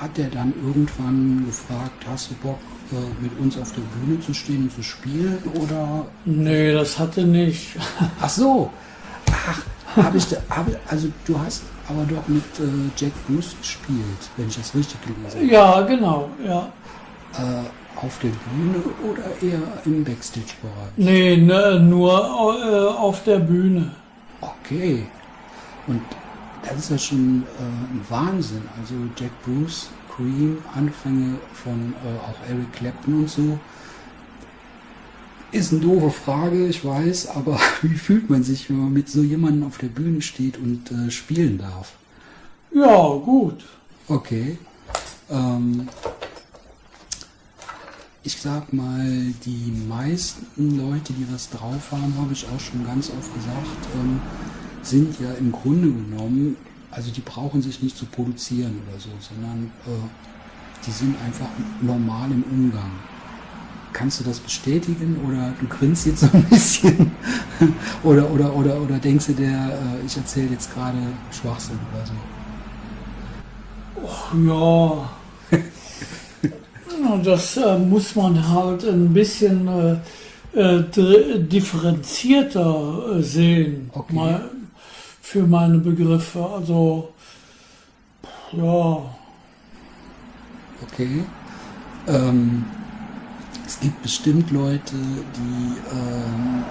hat 0.00 0.16
er 0.16 0.28
dann 0.28 0.52
irgendwann 0.64 1.44
gefragt, 1.46 2.04
hast 2.08 2.30
du 2.30 2.34
Bock, 2.36 2.58
äh, 2.60 2.77
mit 3.20 3.38
uns 3.38 3.58
auf 3.58 3.72
der 3.72 3.82
Bühne 3.82 4.20
zu 4.20 4.34
stehen 4.34 4.64
und 4.64 4.72
zu 4.72 4.82
spielen? 4.82 5.38
Oder 5.54 6.06
Nee, 6.24 6.72
das 6.72 6.98
hatte 6.98 7.24
nicht. 7.24 7.76
Ach 8.20 8.28
so. 8.28 8.70
Ach, 9.30 9.62
habe 9.96 10.18
ich 10.18 10.26
da, 10.28 10.36
hab, 10.50 10.66
also 10.88 11.08
du 11.26 11.38
hast 11.38 11.62
aber 11.88 12.04
doch 12.04 12.26
mit 12.28 12.42
äh, 12.58 12.90
Jack 12.96 13.12
Bruce 13.26 13.54
gespielt, 13.60 14.30
wenn 14.36 14.48
ich 14.48 14.56
das 14.56 14.74
richtig 14.74 14.98
gelesen 15.02 15.40
habe. 15.40 15.46
Ja, 15.46 15.80
genau, 15.82 16.30
ja. 16.44 16.72
Äh, 17.34 18.04
auf 18.04 18.18
der 18.20 18.28
Bühne 18.28 18.82
oder 19.10 19.24
eher 19.42 19.60
im 19.84 20.04
Backstage-Bereich? 20.04 20.92
Nee, 20.96 21.36
ne, 21.36 21.80
nur 21.80 22.12
äh, 22.62 22.96
auf 22.96 23.24
der 23.24 23.38
Bühne. 23.38 23.90
Okay. 24.40 25.06
Und 25.86 26.02
das 26.62 26.78
ist 26.78 26.90
ja 26.90 26.98
schon 26.98 27.42
äh, 27.58 27.62
ein 27.62 28.04
Wahnsinn. 28.08 28.62
Also 28.80 28.94
Jack 29.16 29.30
Bruce, 29.44 29.90
Cream, 30.18 30.58
Anfänge 30.74 31.38
von 31.54 31.94
äh, 32.04 32.18
auch 32.18 32.50
Eric 32.50 32.72
Clapton 32.72 33.20
und 33.20 33.30
so. 33.30 33.58
Ist 35.52 35.72
eine 35.72 35.80
doofe 35.80 36.10
Frage, 36.10 36.66
ich 36.66 36.84
weiß, 36.84 37.28
aber 37.28 37.58
wie 37.82 37.94
fühlt 37.94 38.28
man 38.28 38.42
sich, 38.42 38.68
wenn 38.68 38.78
man 38.78 38.92
mit 38.92 39.08
so 39.08 39.22
jemandem 39.22 39.64
auf 39.64 39.78
der 39.78 39.86
Bühne 39.86 40.20
steht 40.20 40.58
und 40.58 40.90
äh, 40.90 41.10
spielen 41.10 41.58
darf? 41.58 41.94
Ja, 42.74 43.14
gut. 43.14 43.64
Okay. 44.08 44.58
Ähm, 45.30 45.88
ich 48.24 48.36
sag 48.40 48.72
mal, 48.72 49.06
die 49.44 49.72
meisten 49.88 50.76
Leute, 50.76 51.12
die 51.12 51.26
was 51.32 51.48
drauf 51.48 51.92
haben, 51.92 52.14
habe 52.18 52.32
ich 52.32 52.44
auch 52.44 52.60
schon 52.60 52.84
ganz 52.84 53.08
oft 53.08 53.32
gesagt, 53.34 53.88
ähm, 53.94 54.20
sind 54.82 55.18
ja 55.20 55.32
im 55.34 55.52
Grunde 55.52 55.90
genommen, 55.90 56.56
also 56.90 57.10
die 57.10 57.20
brauchen 57.20 57.62
sich 57.62 57.82
nicht 57.82 57.96
zu 57.96 58.06
produzieren 58.06 58.82
oder 58.88 58.98
so, 58.98 59.10
sondern 59.20 59.70
äh, 59.86 59.90
die 60.86 60.90
sind 60.90 61.16
einfach 61.24 61.48
normal 61.80 62.30
im 62.30 62.42
Umgang. 62.44 62.90
Kannst 63.92 64.20
du 64.20 64.24
das 64.24 64.38
bestätigen 64.38 65.16
oder 65.26 65.52
du 65.60 65.66
grinst 65.66 66.06
jetzt 66.06 66.20
so 66.20 66.28
ein 66.32 66.44
bisschen 66.44 67.10
oder, 68.02 68.30
oder, 68.30 68.54
oder, 68.54 68.80
oder 68.80 68.98
denkst 68.98 69.26
du 69.26 69.32
der, 69.34 69.50
äh, 69.50 70.06
ich 70.06 70.16
erzähle 70.16 70.50
jetzt 70.52 70.72
gerade 70.72 70.98
Schwachsinn 71.30 71.78
oder 71.92 72.06
so? 72.06 72.12
Ja. 74.48 75.10
das 77.24 77.56
äh, 77.56 77.78
muss 77.78 78.14
man 78.14 78.48
halt 78.48 78.84
ein 78.84 79.12
bisschen 79.12 79.68
äh, 79.68 79.96
äh, 80.58 80.84
differenzierter 81.40 83.16
äh, 83.18 83.22
sehen. 83.22 83.90
Okay. 83.92 84.14
Mal 84.14 84.50
für 85.28 85.46
meine 85.46 85.76
Begriffe. 85.76 86.42
Also, 86.42 87.12
ja. 88.52 89.14
Okay. 90.82 91.22
Ähm, 92.06 92.64
es 93.66 93.78
gibt 93.78 94.00
bestimmt 94.02 94.50
Leute, 94.50 94.94
die 94.94 95.74
ähm, 95.94 96.64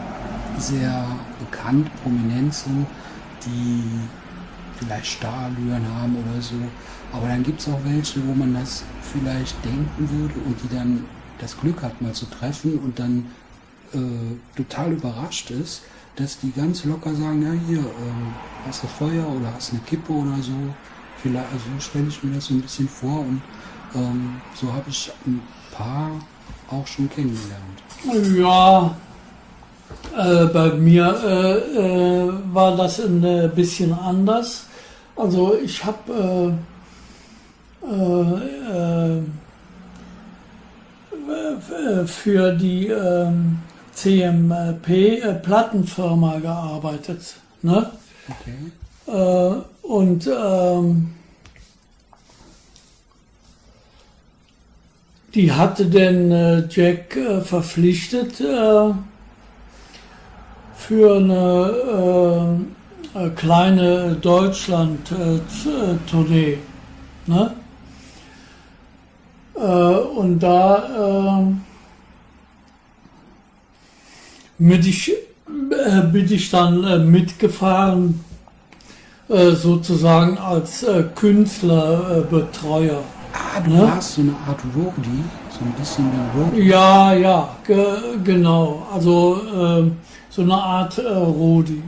sehr 0.58 1.06
bekannt, 1.39 1.88
prominent 2.02 2.52
sind, 2.52 2.88
die 3.46 3.84
vielleicht 4.80 5.06
Starallüren 5.06 5.88
haben 5.96 6.15
oder 6.15 6.41
so. 6.41 6.56
Aber 7.13 7.28
dann 7.28 7.43
gibt 7.43 7.60
es 7.60 7.67
auch 7.67 7.80
welche, 7.84 8.28
wo 8.28 8.34
man 8.34 8.56
das 8.56 8.84
vielleicht 9.13 9.63
denken 9.63 10.10
würde 10.10 10.34
und 10.48 10.58
die 10.63 10.76
dann 10.76 11.06
das 11.38 11.56
Glück 11.60 11.84
hat, 11.84 12.02
mal 12.02 12.13
zu 12.13 12.26
treffen 12.26 12.80
und 12.80 12.98
dann 12.98 13.28
äh, 13.93 14.58
total 14.58 14.93
überrascht 14.93 15.52
ist, 15.52 15.84
dass 16.18 16.40
die 16.40 16.52
ganz 16.52 16.84
locker 16.84 17.14
sagen, 17.14 17.42
ja 17.44 17.52
hier, 17.68 17.80
ähm, 17.80 18.34
hast 18.66 18.84
du 18.84 18.88
Feuer 18.88 19.26
oder 19.28 19.54
hast 19.56 19.72
eine 19.72 19.82
Kippe 19.82 20.12
oder 20.12 20.36
so. 20.42 20.54
Vielleicht, 21.22 21.46
also 21.54 21.66
stelle 21.80 22.08
ich 22.08 22.24
mir 22.24 22.36
das 22.36 22.46
so 22.46 22.56
ein 22.56 22.62
bisschen 22.62 22.90
vor 22.90 23.22
und 23.22 23.42
ähm, 23.96 24.42
so 24.56 24.72
habe 24.74 24.90
ich 24.90 25.12
ein 25.26 25.42
paar 25.72 26.12
auch 26.70 26.86
schon 26.86 27.10
kennengelernt. 27.10 27.84
Ja, 28.36 28.96
äh, 30.18 30.46
bei 30.46 30.74
mir 30.74 31.16
äh, 31.24 32.26
äh, 32.26 32.34
war 32.52 32.76
das 32.76 33.00
ein 33.00 33.24
äh, 33.24 33.50
bisschen 33.54 33.94
anders. 33.94 34.66
Also 35.16 35.56
ich 35.64 35.84
habe 35.86 36.58
äh, 37.84 37.90
äh, 37.90 39.22
für 42.06 42.54
die 42.54 42.88
ähm, 42.88 43.60
CMP-Plattenfirma 43.98 46.40
gearbeitet. 46.40 47.36
Ne? 47.64 47.92
Okay. 48.30 48.72
Äh, 49.08 49.54
und 49.88 50.28
ähm, 50.28 51.16
die 55.34 55.52
hatte 55.52 55.88
den 55.88 56.32
äh, 56.32 56.68
Jack 56.70 57.16
äh, 57.16 57.42
verpflichtet 57.42 58.40
äh, 58.40 58.94
für 60.76 61.18
eine 61.18 62.62
äh, 63.16 63.26
äh, 63.26 63.30
kleine 63.32 64.16
Deutschland-Tournee. 64.22 66.60
ne? 67.26 67.56
Äh, 69.56 69.60
und 69.60 70.40
da 70.40 71.50
äh, 74.60 74.63
bin 74.63 74.80
ich, 74.82 75.12
äh, 75.12 76.02
bin 76.12 76.32
ich 76.32 76.50
dann 76.50 76.84
äh, 76.84 77.00
mitgefahren, 77.00 78.24
äh, 79.30 79.52
sozusagen 79.52 80.38
als 80.38 80.84
äh, 80.84 81.04
Künstlerbetreuer. 81.15 83.04
Ah, 83.34 83.60
du 83.60 83.70
Ne? 83.72 83.82
warst 83.84 84.13
so 84.15 84.22
eine 84.22 84.34
Art 84.48 84.60
Roadie, 84.76 85.24
so 85.52 85.65
ein 85.65 85.74
bisschen 85.74 86.06
wie 86.12 86.39
Roadie. 86.39 86.70
Ja, 86.70 87.13
ja, 87.13 87.50
ge 87.65 87.86
genau. 88.24 88.88
Also 88.93 89.41
ähm, 89.54 89.98
so 90.30 90.41
eine 90.41 90.54
Art 90.56 90.98
äh, 90.98 91.08
Rodi. 91.08 91.84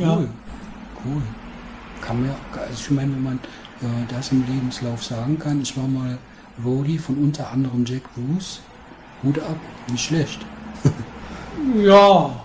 Ja. 0.00 0.16
Cool, 0.16 0.28
cool. 1.04 1.22
Kann 2.00 2.22
mir, 2.22 2.34
also 2.52 2.72
ich 2.74 2.90
meine, 2.90 3.12
wenn 3.14 3.22
man 3.22 3.36
äh, 3.82 3.86
das 4.12 4.32
im 4.32 4.44
Lebenslauf 4.46 5.04
sagen 5.04 5.38
kann, 5.38 5.60
ich 5.60 5.76
war 5.76 5.86
mal 5.86 6.18
Roadie 6.64 6.98
von 6.98 7.16
unter 7.16 7.50
anderem 7.52 7.84
Jack 7.84 8.02
Bruce. 8.14 8.60
Hut 9.22 9.38
ab, 9.38 9.56
nicht 9.90 10.04
schlecht. 10.04 10.40
Ja, 11.76 12.40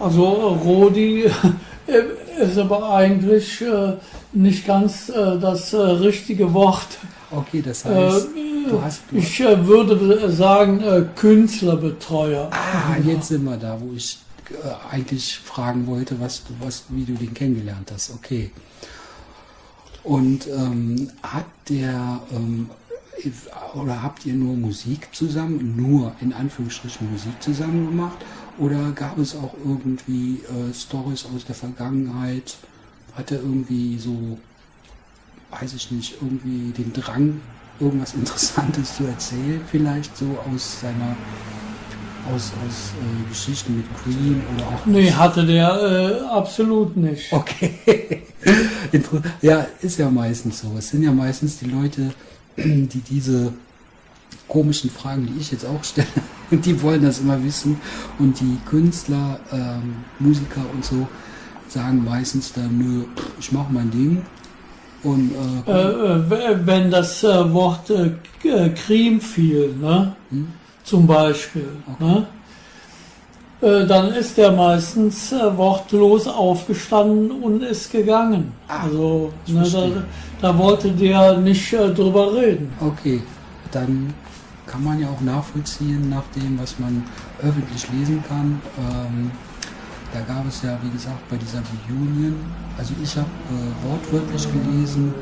also 0.00 0.24
äh, 0.24 0.64
Rodi 0.68 1.24
äh, 1.86 2.42
ist 2.42 2.58
aber 2.58 2.90
eigentlich 2.90 3.60
äh, 3.62 3.94
nicht 4.32 4.66
ganz 4.66 5.06
das 5.06 5.72
richtige 5.74 6.52
Wort. 6.52 6.98
Okay, 7.30 7.62
das 7.62 7.84
heißt, 7.84 8.28
du 8.68 8.82
hast. 8.82 9.02
Du, 9.10 9.16
ich 9.16 9.38
würde 9.40 10.30
sagen 10.30 10.82
Künstlerbetreuer. 11.16 12.50
ah, 12.52 12.96
jetzt 13.04 13.28
sind 13.28 13.44
wir 13.44 13.56
da, 13.56 13.76
wo 13.80 13.94
ich 13.94 14.18
eigentlich 14.90 15.38
fragen 15.38 15.86
wollte, 15.86 16.20
was, 16.20 16.44
du- 16.44 16.54
was, 16.64 16.84
wie 16.90 17.04
du 17.04 17.14
den 17.14 17.32
kennengelernt 17.34 17.90
hast. 17.92 18.12
Okay. 18.14 18.50
Und 20.04 20.46
ähm, 20.46 21.10
hat 21.22 21.46
der 21.68 22.20
ähm, 22.32 22.70
oder 23.74 24.02
habt 24.02 24.26
ihr 24.26 24.34
nur 24.34 24.56
Musik 24.56 25.08
zusammen, 25.12 25.74
nur 25.76 26.12
in 26.20 26.32
Anführungsstrichen 26.32 27.10
Musik 27.10 27.42
zusammen 27.42 27.86
gemacht? 27.86 28.18
Oder 28.58 28.92
gab 28.92 29.18
es 29.18 29.34
auch 29.36 29.54
irgendwie 29.64 30.40
äh, 30.44 30.72
Stories 30.72 31.26
aus 31.34 31.44
der 31.44 31.54
Vergangenheit? 31.54 32.56
Hat 33.14 33.30
er 33.30 33.38
irgendwie 33.38 33.98
so, 33.98 34.38
weiß 35.50 35.74
ich 35.74 35.90
nicht, 35.90 36.16
irgendwie 36.20 36.72
den 36.72 36.92
Drang, 36.92 37.40
irgendwas 37.80 38.14
Interessantes 38.14 38.96
zu 38.96 39.04
erzählen? 39.04 39.60
Vielleicht 39.70 40.16
so 40.16 40.38
aus 40.52 40.80
seiner, 40.80 41.16
aus, 42.32 42.52
aus 42.66 42.92
äh, 42.94 43.28
Geschichten 43.28 43.76
mit 43.76 43.86
Queen 44.02 44.42
oder 44.54 44.66
auch 44.68 44.86
Nee, 44.86 45.12
hatte 45.12 45.44
der 45.44 46.22
äh, 46.22 46.26
absolut 46.26 46.96
nicht. 46.96 47.32
Okay. 47.32 48.22
Ja, 49.42 49.66
ist 49.82 49.98
ja 49.98 50.08
meistens 50.08 50.60
so. 50.60 50.72
Es 50.78 50.90
sind 50.90 51.02
ja 51.02 51.10
meistens 51.10 51.58
die 51.58 51.66
Leute, 51.66 52.12
die 52.92 53.00
diese 53.10 53.52
komischen 54.48 54.90
Fragen, 54.90 55.26
die 55.26 55.40
ich 55.40 55.50
jetzt 55.52 55.66
auch 55.66 55.82
stelle, 55.82 56.06
die 56.50 56.80
wollen 56.82 57.02
das 57.02 57.20
immer 57.20 57.42
wissen. 57.42 57.80
Und 58.18 58.38
die 58.40 58.58
Künstler, 58.68 59.40
ähm, 59.52 59.94
Musiker 60.18 60.62
und 60.72 60.84
so 60.84 61.06
sagen 61.68 62.04
meistens 62.04 62.52
dann, 62.52 62.78
nö, 62.78 63.04
ich 63.40 63.50
mache 63.52 63.72
mein 63.72 63.90
Ding. 63.90 64.22
Und 65.02 65.30
Äh, 65.66 65.72
äh, 65.72 66.52
äh, 66.52 66.66
wenn 66.66 66.90
das 66.90 67.22
äh, 67.24 67.52
Wort 67.52 67.90
äh, 67.90 68.12
K- 68.42 68.66
äh, 68.66 69.20
fiel, 69.20 69.74
ne? 69.80 70.14
Hm? 70.30 70.48
zum 70.84 71.06
Beispiel, 71.06 71.68
ne? 71.98 72.26
Äh, 73.60 73.86
dann 73.86 74.12
ist 74.12 74.36
der 74.36 74.52
meistens 74.52 75.32
äh, 75.32 75.56
wortlos 75.56 76.26
aufgestanden 76.26 77.30
und 77.30 77.62
ist 77.62 77.90
gegangen. 77.90 78.52
Ah, 78.68 78.84
also 78.84 79.32
ne, 79.46 79.66
da, 79.72 80.48
da 80.52 80.58
wollte 80.58 80.90
der 80.90 81.38
nicht 81.38 81.72
äh, 81.72 81.88
drüber 81.92 82.34
reden. 82.34 82.72
okay, 82.80 83.22
dann 83.72 84.12
kann 84.66 84.82
man 84.82 85.00
ja 85.00 85.08
auch 85.08 85.20
nachvollziehen, 85.20 86.08
nach 86.08 86.24
dem, 86.34 86.58
was 86.58 86.78
man 86.78 87.04
öffentlich 87.40 87.86
lesen 87.92 88.22
kann. 88.28 88.60
Ähm, 88.78 89.30
da 90.12 90.20
gab 90.20 90.46
es 90.48 90.62
ja, 90.62 90.78
wie 90.82 90.90
gesagt, 90.90 91.28
bei 91.30 91.36
dieser 91.36 91.62
Reunion, 91.88 92.34
also 92.76 92.94
ich 93.02 93.16
habe 93.16 93.28
äh, 93.50 93.88
wortwörtlich 93.88 94.46
gelesen, 94.52 95.14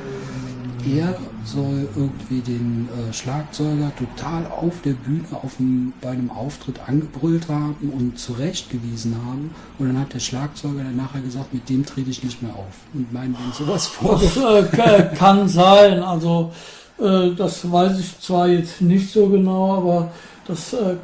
er 0.86 1.16
soll 1.44 1.88
irgendwie 1.94 2.40
den 2.40 2.88
äh, 2.88 3.12
Schlagzeuger 3.12 3.92
total 3.96 4.46
auf 4.46 4.80
der 4.84 4.92
Bühne 4.92 5.24
auf 5.30 5.56
dem, 5.56 5.92
bei 6.00 6.10
einem 6.10 6.30
Auftritt 6.30 6.80
angebrüllt 6.86 7.48
haben 7.48 7.92
und 7.92 8.18
zurechtgewiesen 8.18 9.16
haben. 9.26 9.50
Und 9.78 9.88
dann 9.88 9.98
hat 9.98 10.14
der 10.14 10.20
Schlagzeuger 10.20 10.84
dann 10.84 10.96
nachher 10.96 11.20
gesagt, 11.20 11.52
mit 11.52 11.68
dem 11.68 11.84
trete 11.84 12.10
ich 12.10 12.24
nicht 12.24 12.42
mehr 12.42 12.54
auf. 12.54 12.74
Und 12.92 13.12
meinen, 13.12 13.34
wenn 13.34 13.52
sowas 13.52 13.84
Das 13.84 13.86
vorgefallen 13.86 14.68
äh, 14.72 15.14
kann 15.16 15.48
sein, 15.48 16.02
also 16.02 16.52
äh, 16.98 17.30
das 17.36 17.70
weiß 17.70 17.98
ich 17.98 18.20
zwar 18.20 18.48
jetzt 18.48 18.80
nicht 18.80 19.12
so 19.12 19.28
genau, 19.28 19.76
aber 19.76 20.12
das 20.46 20.72
äh, 20.72 20.96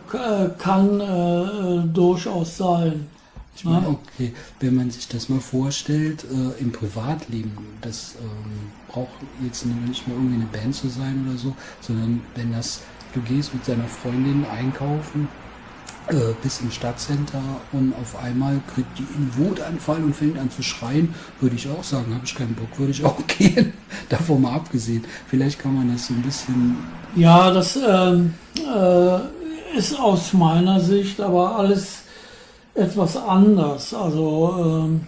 kann 0.59 1.01
äh, 1.01 1.43
äh, 1.43 1.83
durchaus 1.93 2.57
sein. 2.57 3.07
Ich 3.57 3.65
meine, 3.65 3.83
Ja. 3.83 3.89
okay, 3.89 4.33
wenn 4.61 4.75
man 4.77 4.91
sich 4.91 5.09
das 5.09 5.29
mal 5.29 5.41
vorstellt, 5.41 6.25
äh, 6.25 6.61
im 6.61 6.73
Privatleben, 6.73 7.53
das 7.83 8.15
ähm, 8.21 8.71
braucht 8.89 9.11
jetzt 9.45 9.67
nicht 9.67 10.09
mal 10.09 10.15
irgendwie 10.15 10.37
eine 10.37 10.47
Band 10.47 10.75
zu 10.75 10.89
sein 10.89 11.27
oder 11.29 11.37
so, 11.37 11.55
sondern 11.81 12.23
wenn 12.37 12.53
das, 12.53 12.81
du 13.13 13.21
gehst 13.21 13.53
mit 13.53 13.65
seiner 13.65 13.85
Freundin 13.89 14.47
einkaufen, 14.47 15.29
äh, 16.09 16.33
bis 16.43 16.61
im 16.61 16.71
Stadtcenter 16.71 17.43
und 17.73 17.93
auf 18.01 18.17
einmal 18.23 18.61
kriegt 18.75 18.99
die 18.99 19.03
einen 19.15 19.33
Wutanfall 19.37 20.03
und 20.03 20.17
fängt 20.17 20.39
an 20.39 20.51
zu 20.51 20.63
schreien, 20.63 21.15
würde 21.41 21.57
ich 21.57 21.69
auch 21.69 21.85
sagen, 21.85 22.15
habe 22.15 22.25
ich 22.25 22.35
keinen 22.35 22.55
Bock, 22.55 22.79
würde 22.79 22.93
ich 22.93 23.05
auch 23.05 23.27
gehen. 23.27 23.75
Davon 24.09 24.43
mal 24.43 24.55
abgesehen. 24.55 25.05
Vielleicht 25.29 25.59
kann 25.59 25.75
man 25.75 25.93
das 25.93 26.07
so 26.07 26.15
ein 26.15 26.23
bisschen 26.23 26.77
Ja, 27.15 27.51
das 27.53 27.77
ähm, 27.77 28.35
äh, 28.57 29.77
ist 29.77 29.99
aus 29.99 30.33
meiner 30.33 30.81
Sicht 30.81 31.21
aber 31.21 31.57
alles 31.59 32.03
etwas 32.81 33.17
anders. 33.17 33.95
Also 33.95 34.57
ähm, 34.59 35.07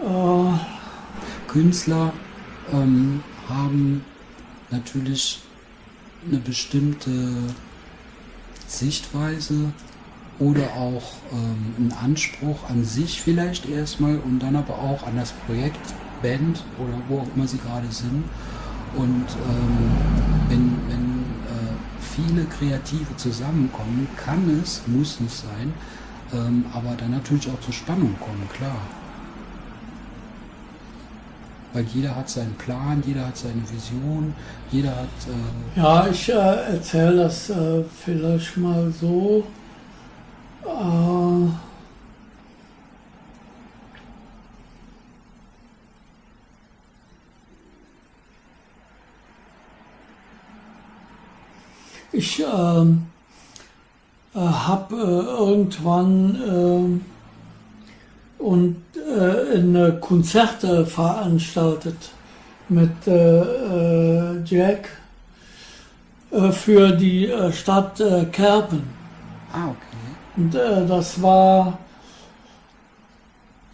äh, 0.00 1.50
Künstler 1.50 2.12
ähm, 2.72 3.22
haben 3.48 4.04
natürlich 4.70 5.40
eine 6.26 6.38
bestimmte 6.38 7.10
Sichtweise 8.66 9.72
oder 10.38 10.72
auch 10.76 11.02
ähm, 11.32 11.74
einen 11.76 11.94
Anspruch 12.02 12.68
an 12.70 12.84
sich 12.84 13.20
vielleicht 13.20 13.68
erstmal 13.68 14.18
und 14.18 14.40
dann 14.40 14.56
aber 14.56 14.74
auch 14.74 15.06
an 15.06 15.16
das 15.16 15.32
Projekt, 15.32 15.80
Band 16.22 16.64
oder 16.78 16.94
wo 17.08 17.18
auch 17.18 17.26
immer 17.36 17.46
sie 17.46 17.58
gerade 17.58 17.88
sind. 17.90 18.24
Und 18.96 19.26
ähm, 19.48 19.90
äh, 20.38 20.41
viele 22.14 22.44
Kreative 22.44 23.16
zusammenkommen, 23.16 24.08
kann 24.16 24.60
es, 24.62 24.82
muss 24.86 25.20
nicht 25.20 25.34
sein, 25.34 25.72
ähm, 26.32 26.64
aber 26.72 26.94
dann 26.96 27.10
natürlich 27.12 27.48
auch 27.48 27.60
zur 27.60 27.72
Spannung 27.74 28.14
kommen, 28.20 28.48
klar. 28.56 28.80
Weil 31.72 31.84
jeder 31.84 32.14
hat 32.14 32.28
seinen 32.28 32.54
Plan, 32.54 33.02
jeder 33.06 33.26
hat 33.26 33.36
seine 33.36 33.62
Vision, 33.70 34.34
jeder 34.70 34.90
hat. 34.90 35.76
Äh, 35.76 35.80
ja, 35.80 36.06
ich 36.06 36.28
äh, 36.28 36.72
erzähle 36.72 37.16
das 37.24 37.48
äh, 37.48 37.82
vielleicht 38.04 38.56
mal 38.58 38.92
so. 38.92 39.44
Äh, 40.64 41.71
Ich 52.12 52.40
ähm, 52.40 53.06
äh, 54.34 54.38
habe 54.38 54.94
äh, 54.96 55.38
irgendwann 55.38 56.42
ähm, 56.46 57.00
und 58.38 58.76
äh, 58.96 59.56
eine 59.58 59.98
Konzerte 59.98 60.84
veranstaltet 60.84 62.10
mit 62.68 63.06
äh, 63.06 63.40
äh, 63.40 64.42
Jack 64.44 64.88
äh, 66.30 66.50
für 66.50 66.92
die 66.92 67.28
äh, 67.28 67.52
Stadt 67.52 68.00
äh, 68.00 68.24
Kerpen. 68.26 68.82
ah, 69.52 69.68
okay. 69.68 69.76
Und 70.36 70.54
äh, 70.54 70.86
das 70.86 71.20
war 71.22 71.78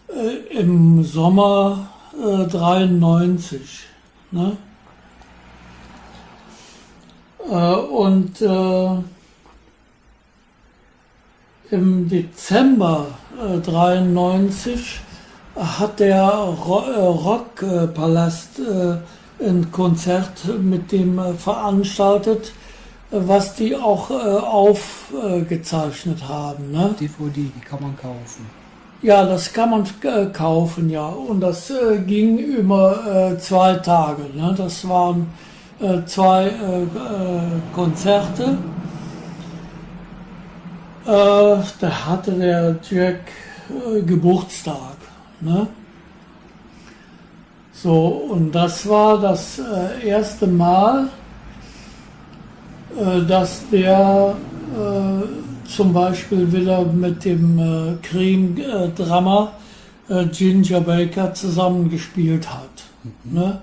äh, 0.09 0.57
im 0.57 1.03
Sommer 1.03 1.87
äh, 2.13 2.45
93. 2.47 3.61
Ne? 4.31 4.57
Äh, 7.49 7.75
und 7.75 8.41
äh, 8.41 8.89
im 11.71 12.09
Dezember 12.09 13.07
äh, 13.37 13.59
93 13.59 15.01
hat 15.55 15.99
der 15.99 16.23
äh, 16.23 17.01
Rockpalast 17.01 18.61
ein 19.41 19.71
Konzert 19.71 20.43
mit 20.61 20.91
dem 20.91 21.17
veranstaltet, 21.37 22.51
was 23.09 23.55
die 23.55 23.73
auch 23.75 24.11
aufgezeichnet 24.11 26.27
haben. 26.27 26.71
Ne? 26.71 26.93
DVD, 26.99 27.31
die 27.35 27.61
kann 27.61 27.81
man 27.81 27.97
kaufen. 27.97 28.45
Ja, 29.01 29.25
das 29.25 29.53
kann 29.53 29.69
man 29.69 29.85
kaufen, 30.33 30.89
ja. 30.89 31.07
Und 31.07 31.39
das 31.39 31.71
ging 32.05 32.37
über 32.37 33.37
zwei 33.39 33.75
Tage. 33.75 34.23
Ne? 34.35 34.53
Das 34.57 34.85
waren 34.87 35.27
äh, 35.81 36.05
zwei 36.05 36.45
äh, 36.45 36.83
äh, 36.83 36.87
Konzerte. 37.73 38.57
Äh, 41.05 41.57
da 41.79 42.05
hatte 42.05 42.31
der 42.31 42.75
Jack 42.89 43.31
äh, 43.69 44.01
Geburtstag. 44.01 44.97
Ne? 45.41 45.67
So, 47.71 48.07
und 48.31 48.53
das 48.53 48.87
war 48.89 49.19
das 49.19 49.59
äh, 49.59 50.07
erste 50.07 50.47
Mal, 50.47 51.09
äh, 52.97 53.25
dass 53.25 53.63
der 53.69 54.35
äh, 54.75 55.67
zum 55.67 55.93
Beispiel 55.93 56.51
wieder 56.51 56.83
mit 56.83 57.23
dem 57.23 57.57
äh, 57.57 57.95
Cream-Drummer 58.01 59.53
äh, 60.09 60.25
Ginger 60.25 60.81
Baker 60.81 61.33
zusammengespielt 61.33 62.49
hat. 62.49 62.83
Ne? 63.23 63.61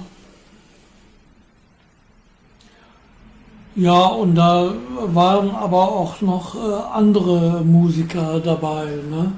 ja, 3.77 4.07
und 4.07 4.35
da 4.35 4.75
waren 5.07 5.51
aber 5.51 5.93
auch 5.93 6.21
noch 6.21 6.55
äh, 6.55 6.59
andere 6.93 7.63
Musiker 7.65 8.41
dabei. 8.41 8.87
Ne? 9.11 9.33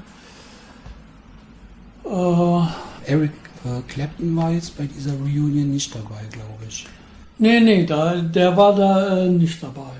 Äh, 2.04 3.10
Eric 3.10 3.32
äh, 3.64 3.80
Clapton 3.88 4.36
war 4.36 4.50
jetzt 4.50 4.76
bei 4.76 4.86
dieser 4.86 5.12
Reunion 5.12 5.70
nicht 5.70 5.94
dabei, 5.94 6.24
glaube 6.30 6.64
ich. 6.68 6.86
nee, 7.38 7.60
nee, 7.60 7.86
da, 7.86 8.16
der 8.16 8.56
war 8.56 8.74
da 8.74 9.24
äh, 9.24 9.28
nicht 9.28 9.62
dabei. 9.62 9.92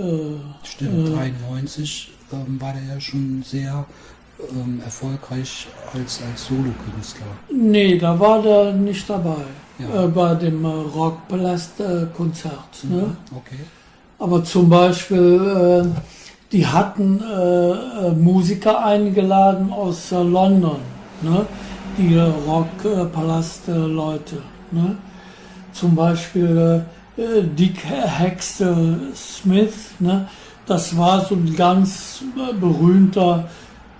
Äh, 0.00 0.36
Stimmt, 0.62 1.08
äh, 1.08 1.12
93 1.12 2.10
ähm, 2.32 2.60
war 2.60 2.72
der 2.72 2.82
ja 2.94 3.00
schon 3.00 3.42
sehr 3.44 3.84
ähm, 4.50 4.80
erfolgreich 4.84 5.66
als, 5.92 6.22
als 6.22 6.46
Solokünstler. 6.46 7.26
Nee, 7.52 7.98
da 7.98 8.18
war 8.18 8.40
der 8.42 8.72
nicht 8.72 9.10
dabei. 9.10 9.44
Ja. 9.78 10.04
Äh, 10.04 10.08
bei 10.08 10.34
dem 10.34 10.64
äh, 10.64 10.68
Rockpalast-Konzert. 10.68 12.84
Ne? 12.84 13.14
Okay. 13.30 13.60
Aber 14.18 14.42
zum 14.44 14.68
Beispiel, 14.68 15.86
äh, 15.86 15.88
die 16.52 16.66
hatten 16.66 17.22
äh, 17.22 17.70
äh, 17.70 18.10
Musiker 18.12 18.84
eingeladen 18.84 19.72
aus 19.72 20.12
äh, 20.12 20.22
London, 20.22 20.80
ne? 21.22 21.46
die 21.96 22.14
äh, 22.14 22.30
Rockpalast-Leute. 22.46 24.42
Ne? 24.70 24.98
Zum 25.72 25.94
Beispiel 25.94 26.56
äh, 26.56 26.76
äh, 26.78 26.82
Dick 27.42 27.84
Hexter 27.84 28.98
Smith, 29.14 29.92
ne? 29.98 30.28
das 30.66 30.96
war 30.96 31.24
so 31.24 31.34
ein 31.34 31.54
ganz 31.56 32.22
äh, 32.36 32.54
berühmter 32.54 33.48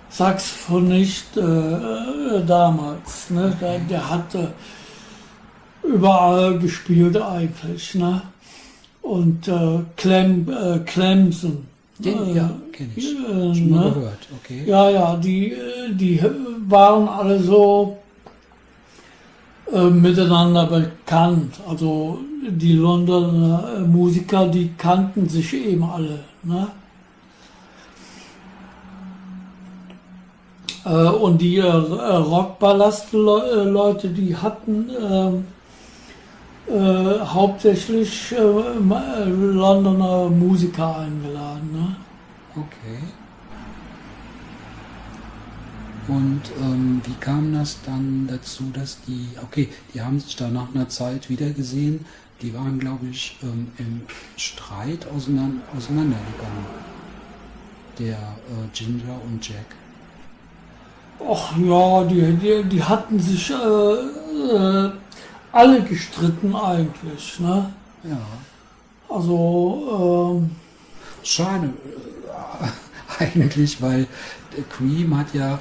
Saxophonist 0.09 1.37
äh, 1.37 1.41
äh, 1.41 2.45
damals. 2.45 3.29
Ne? 3.29 3.55
Der, 3.61 3.79
der 3.79 4.09
hatte 4.09 4.53
überall 5.83 6.59
gespielt 6.59 7.17
eigentlich. 7.21 7.95
Ne? 7.95 8.21
Und 9.01 9.47
äh, 9.47 9.79
Clem, 9.95 10.49
äh, 10.49 10.79
Clemson. 10.79 11.65
Den, 11.99 12.29
äh, 12.29 12.37
ja, 12.37 12.51
kenne 12.71 12.89
ich. 12.95 13.05
äh, 13.13 13.55
Schon 13.55 13.69
mal 13.69 13.85
ne? 13.85 13.91
gehört, 13.91 14.27
okay. 14.43 14.63
Ja, 14.65 14.89
ja, 14.89 15.15
die, 15.17 15.51
äh, 15.51 15.93
die 15.93 16.21
waren 16.67 17.07
alle 17.07 17.39
so 17.39 17.97
äh, 19.73 19.89
miteinander 19.89 20.65
bekannt. 20.65 21.55
Also 21.67 22.19
die 22.47 22.73
Londoner 22.73 23.77
äh, 23.77 23.81
Musiker, 23.81 24.47
die 24.47 24.73
kannten 24.77 25.27
sich 25.29 25.53
eben 25.53 25.83
alle. 25.83 26.21
Ne? 26.43 26.67
Äh, 30.85 30.89
und 30.89 31.41
die 31.41 31.57
äh, 31.57 31.67
Rockballast-Leute, 31.67 34.09
die 34.09 34.35
hatten 34.35 34.89
ähm, 34.99 35.45
äh, 36.67 37.19
hauptsächlich 37.19 38.33
Londoner 39.27 40.29
Musiker 40.29 40.97
eingeladen. 40.97 41.69
Ne? 41.73 41.95
Okay. 42.55 42.99
Und 46.11 46.41
ähm, 46.59 47.01
wie 47.05 47.13
kam 47.21 47.53
das 47.53 47.77
dann 47.85 48.27
dazu, 48.29 48.69
dass 48.73 48.99
die, 49.07 49.29
okay, 49.41 49.69
die 49.93 50.01
haben 50.01 50.19
sich 50.19 50.35
da 50.35 50.49
nach 50.49 50.67
einer 50.75 50.89
Zeit 50.89 51.29
wiedergesehen, 51.29 52.05
die 52.41 52.53
waren, 52.53 52.79
glaube 52.79 53.05
ich, 53.07 53.37
ähm, 53.43 53.71
im 53.77 54.01
Streit 54.35 55.07
auseinander, 55.07 55.61
auseinandergegangen. 55.73 56.65
Der 57.97 58.15
äh, 58.15 58.67
Ginger 58.73 59.21
und 59.25 59.47
Jack. 59.47 59.67
Ach 61.25 61.57
ja, 61.57 62.03
die, 62.03 62.33
die, 62.33 62.63
die 62.67 62.83
hatten 62.83 63.17
sich 63.17 63.49
äh, 63.49 63.53
äh, 63.53 64.91
alle 65.53 65.81
gestritten 65.83 66.53
eigentlich. 66.53 67.39
Ne? 67.39 67.71
Ja. 68.03 68.19
Also, 69.07 70.41
ähm, 70.41 70.49
Schade 71.23 71.67
äh, 71.67 73.23
eigentlich, 73.23 73.81
weil 73.81 74.07
Cream 74.69 75.15
hat 75.15 75.33
ja, 75.33 75.57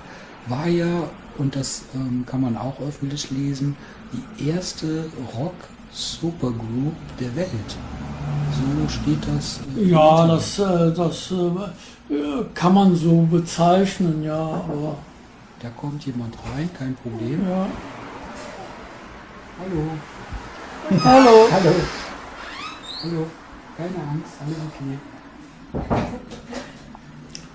war 0.46 0.66
ja, 0.66 1.04
und 1.38 1.54
das 1.56 1.82
ähm, 1.94 2.24
kann 2.26 2.40
man 2.40 2.56
auch 2.56 2.80
öffentlich 2.80 3.30
lesen, 3.30 3.76
die 4.12 4.48
erste 4.48 5.06
Rock-Supergroup 5.36 6.94
der 7.18 7.34
Welt. 7.36 7.76
So 8.52 8.88
steht 8.88 9.20
das. 9.34 9.60
ja, 9.76 10.26
das, 10.26 10.58
äh, 10.58 10.92
das 10.92 11.30
äh, 11.30 12.44
kann 12.54 12.74
man 12.74 12.96
so 12.96 13.22
bezeichnen, 13.30 14.22
ja, 14.24 14.34
aber 14.34 14.96
Da 15.60 15.68
kommt 15.70 16.04
jemand 16.06 16.34
rein, 16.54 16.68
kein 16.76 16.94
Problem. 16.96 17.40
ja. 17.48 17.66
Hallo. 19.60 19.82
Hallo. 21.04 21.48
Hallo. 21.52 21.74
Hallo. 23.02 23.26
Keine 23.76 24.08
Angst, 24.10 24.34
alles 24.40 24.56
okay. 24.68 24.98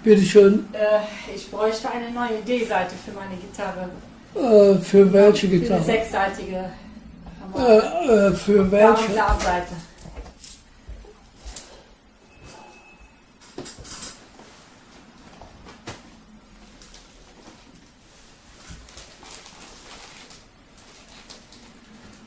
Bitteschön. 0.06 0.66
Äh, 0.72 1.36
ich 1.36 1.50
bräuchte 1.50 1.90
eine 1.90 2.12
neue 2.12 2.40
D-Seite 2.48 2.94
für 3.04 3.12
meine 3.12 3.36
Gitarre. 3.38 3.90
Äh, 4.36 4.80
für 4.80 5.12
welche 5.12 5.48
Für 5.48 5.54
eine 5.56 5.62
Gitarre? 5.64 5.84
sechsseitige 5.84 6.70
Äh, 7.58 7.78
äh, 7.78 8.32
für 8.36 8.72
welche? 8.72 9.08
Downseite. 9.16 9.74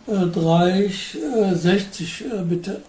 Äh, 0.07 0.27
360 0.33 2.25
äh, 2.25 2.43
bitte. 2.43 2.83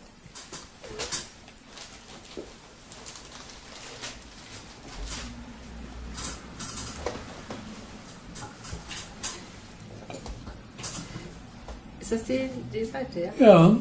Das 12.10 12.24
die 12.24 12.49
D-Seite, 12.74 13.20
ja? 13.20 13.32
Ja. 13.39 13.78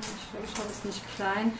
Ich 0.00 0.30
glaube, 0.30 0.46
ich 0.46 0.58
habe 0.58 0.68
es 0.70 0.84
nicht 0.84 1.16
klein. 1.16 1.52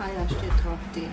Ah 0.00 0.06
ja, 0.06 0.28
steht 0.28 0.50
drauf 0.64 0.78
D. 0.94 1.02
Ja. 1.02 1.08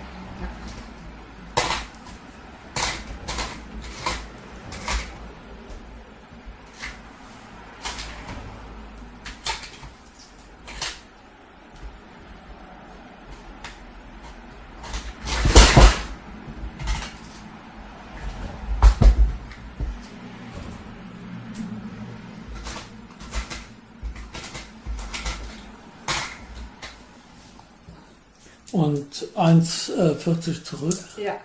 Und 28.72 29.25
1,40 29.36 30.64
zurück. 30.64 30.98
Ja, 31.18 31.38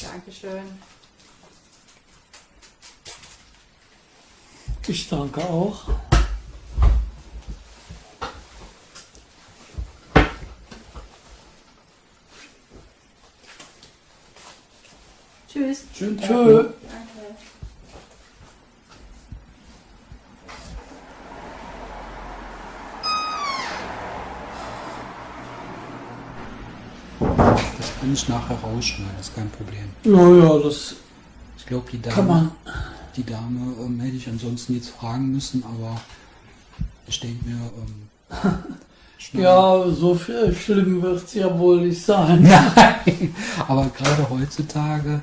Dankeschön. 0.00 0.64
Ich 4.86 5.08
danke 5.08 5.44
auch. 5.44 5.82
Tschüss. 15.46 15.84
Schönen 15.94 16.16
Tag. 16.16 16.28
Tschö. 16.28 16.70
Kann 28.08 28.14
ich 28.14 28.28
nachher 28.28 28.56
rausschneiden, 28.56 29.12
das 29.18 29.28
ist 29.28 29.34
kein 29.34 29.50
Problem. 29.50 29.84
Ja, 30.04 30.44
ja, 30.56 30.58
das 30.62 30.94
Ich 31.58 31.66
glaube, 31.66 31.90
die 31.92 31.98
kann 31.98 32.26
Dame, 32.26 32.40
man. 32.40 32.50
die 33.16 33.24
Dame 33.24 33.74
ähm, 33.84 34.00
hätte 34.00 34.16
ich 34.16 34.26
ansonsten 34.28 34.74
jetzt 34.74 34.88
fragen 34.90 35.30
müssen, 35.32 35.62
aber 35.62 36.00
ich 37.06 37.20
denke 37.20 37.44
mir, 37.44 37.56
ähm, 37.76 38.48
Ja, 39.32 39.84
so 39.90 40.14
viel 40.14 40.54
schlimm 40.54 41.02
wird 41.02 41.22
es 41.24 41.34
ja 41.34 41.58
wohl 41.58 41.82
nicht 41.86 42.02
sein. 42.02 42.40
Nein, 43.04 43.34
aber 43.66 43.90
gerade 43.94 44.30
heutzutage 44.30 45.20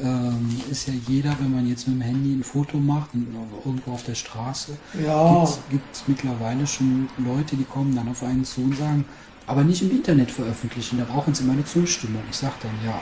ähm, 0.00 0.48
ist 0.70 0.88
ja 0.88 0.94
jeder, 1.06 1.34
wenn 1.40 1.54
man 1.54 1.68
jetzt 1.68 1.86
mit 1.86 1.96
dem 1.98 2.02
Handy 2.02 2.32
ein 2.32 2.44
Foto 2.44 2.78
macht, 2.78 3.12
und 3.12 3.26
irgendwo 3.64 3.92
auf 3.92 4.04
der 4.04 4.14
Straße, 4.14 4.72
Ja, 5.04 5.46
gibt 5.70 5.94
es 5.94 6.04
mittlerweile 6.06 6.66
schon 6.66 7.08
Leute, 7.18 7.56
die 7.56 7.64
kommen 7.64 7.94
dann 7.94 8.08
auf 8.08 8.22
einen 8.22 8.44
zu 8.44 8.62
und 8.62 8.78
sagen, 8.78 9.04
aber 9.46 9.64
nicht 9.64 9.82
im 9.82 9.90
Internet 9.90 10.30
veröffentlichen, 10.30 10.98
da 10.98 11.04
brauchen 11.04 11.34
sie 11.34 11.44
meine 11.44 11.64
Zustimmung. 11.64 12.22
Ich 12.30 12.36
sage 12.36 12.54
dann, 12.62 12.72
ja, 12.84 13.00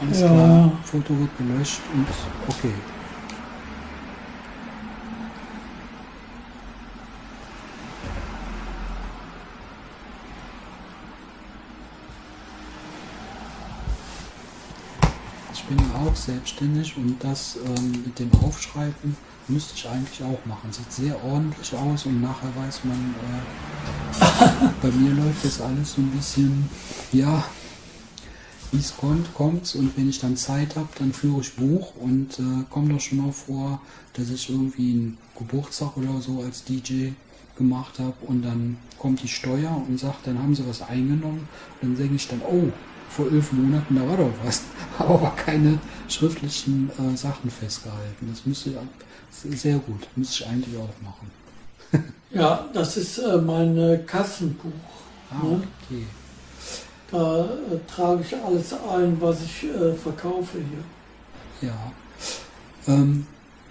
alles 0.00 0.20
Ja. 0.20 0.26
klar, 0.28 0.72
Foto 0.84 1.18
wird 1.18 1.30
gelöscht 1.38 1.80
und 1.94 2.06
okay. 2.48 2.72
Ich 15.52 15.62
bin 15.64 15.78
auch 15.94 16.14
selbstständig 16.16 16.96
und 16.96 17.22
das 17.22 17.56
ähm, 17.64 18.02
mit 18.04 18.18
dem 18.18 18.30
Aufschreiben 18.42 19.16
müsste 19.48 19.74
ich 19.76 19.88
eigentlich 19.88 20.22
auch 20.22 20.44
machen. 20.46 20.72
Sieht 20.72 20.92
sehr 20.92 21.22
ordentlich 21.24 21.74
aus 21.74 22.06
und 22.06 22.20
nachher 22.20 22.54
weiß 22.56 22.80
man, 22.84 23.14
äh, 23.30 24.68
bei 24.82 24.90
mir 24.90 25.12
läuft 25.12 25.44
das 25.44 25.60
alles 25.60 25.94
so 25.94 26.00
ein 26.00 26.10
bisschen, 26.10 26.68
ja, 27.12 27.44
wie 28.72 28.78
es 28.78 28.96
kommt, 28.96 29.32
kommt's 29.34 29.74
und 29.74 29.96
wenn 29.96 30.08
ich 30.08 30.18
dann 30.18 30.36
Zeit 30.36 30.76
habe, 30.76 30.88
dann 30.98 31.12
führe 31.12 31.40
ich 31.40 31.54
Buch 31.54 31.94
und 32.00 32.38
äh, 32.38 32.64
kommt 32.70 32.90
doch 32.90 33.00
schon 33.00 33.18
mal 33.18 33.32
vor, 33.32 33.80
dass 34.14 34.30
ich 34.30 34.50
irgendwie 34.50 34.92
einen 34.92 35.18
Geburtstag 35.38 35.96
oder 35.96 36.20
so 36.20 36.42
als 36.42 36.64
DJ 36.64 37.10
gemacht 37.56 37.98
habe 37.98 38.14
und 38.26 38.42
dann 38.42 38.76
kommt 38.98 39.22
die 39.22 39.28
Steuer 39.28 39.80
und 39.88 39.98
sagt, 40.00 40.26
dann 40.26 40.38
haben 40.38 40.54
sie 40.54 40.66
was 40.66 40.82
eingenommen. 40.82 41.48
dann 41.80 41.96
denke 41.96 42.16
ich 42.16 42.26
dann, 42.26 42.40
oh, 42.40 42.72
vor 43.14 43.30
elf 43.30 43.52
Monaten, 43.52 43.96
da 43.96 44.08
war 44.08 44.16
doch 44.16 44.30
was. 44.44 44.62
Habe 44.98 45.14
aber 45.14 45.30
keine 45.36 45.78
schriftlichen 46.08 46.90
äh, 46.98 47.16
Sachen 47.16 47.50
festgehalten. 47.50 48.28
Das 48.30 48.44
müsste 48.46 48.70
ja 48.70 48.80
sehr 49.30 49.78
gut. 49.78 50.06
Müsste 50.16 50.42
ich 50.44 50.48
eigentlich 50.48 50.76
auch 50.76 50.88
machen. 51.02 51.30
ja, 52.30 52.68
das 52.72 52.96
ist 52.96 53.18
äh, 53.18 53.38
mein 53.38 53.76
äh, 53.78 53.98
Kassenbuch. 54.06 54.72
Ah, 55.30 55.44
Ne? 55.44 55.62
okay. 55.86 56.06
Da 57.10 57.44
äh, 57.44 57.78
trage 57.86 58.22
ich 58.22 58.34
alles 58.44 58.72
ein, 58.72 59.16
was 59.20 59.42
ich 59.42 59.64
äh, 59.64 59.92
verkaufe 59.94 60.58
hier. 60.58 61.68
Ja. 61.68 61.92
Ähm, 62.86 63.26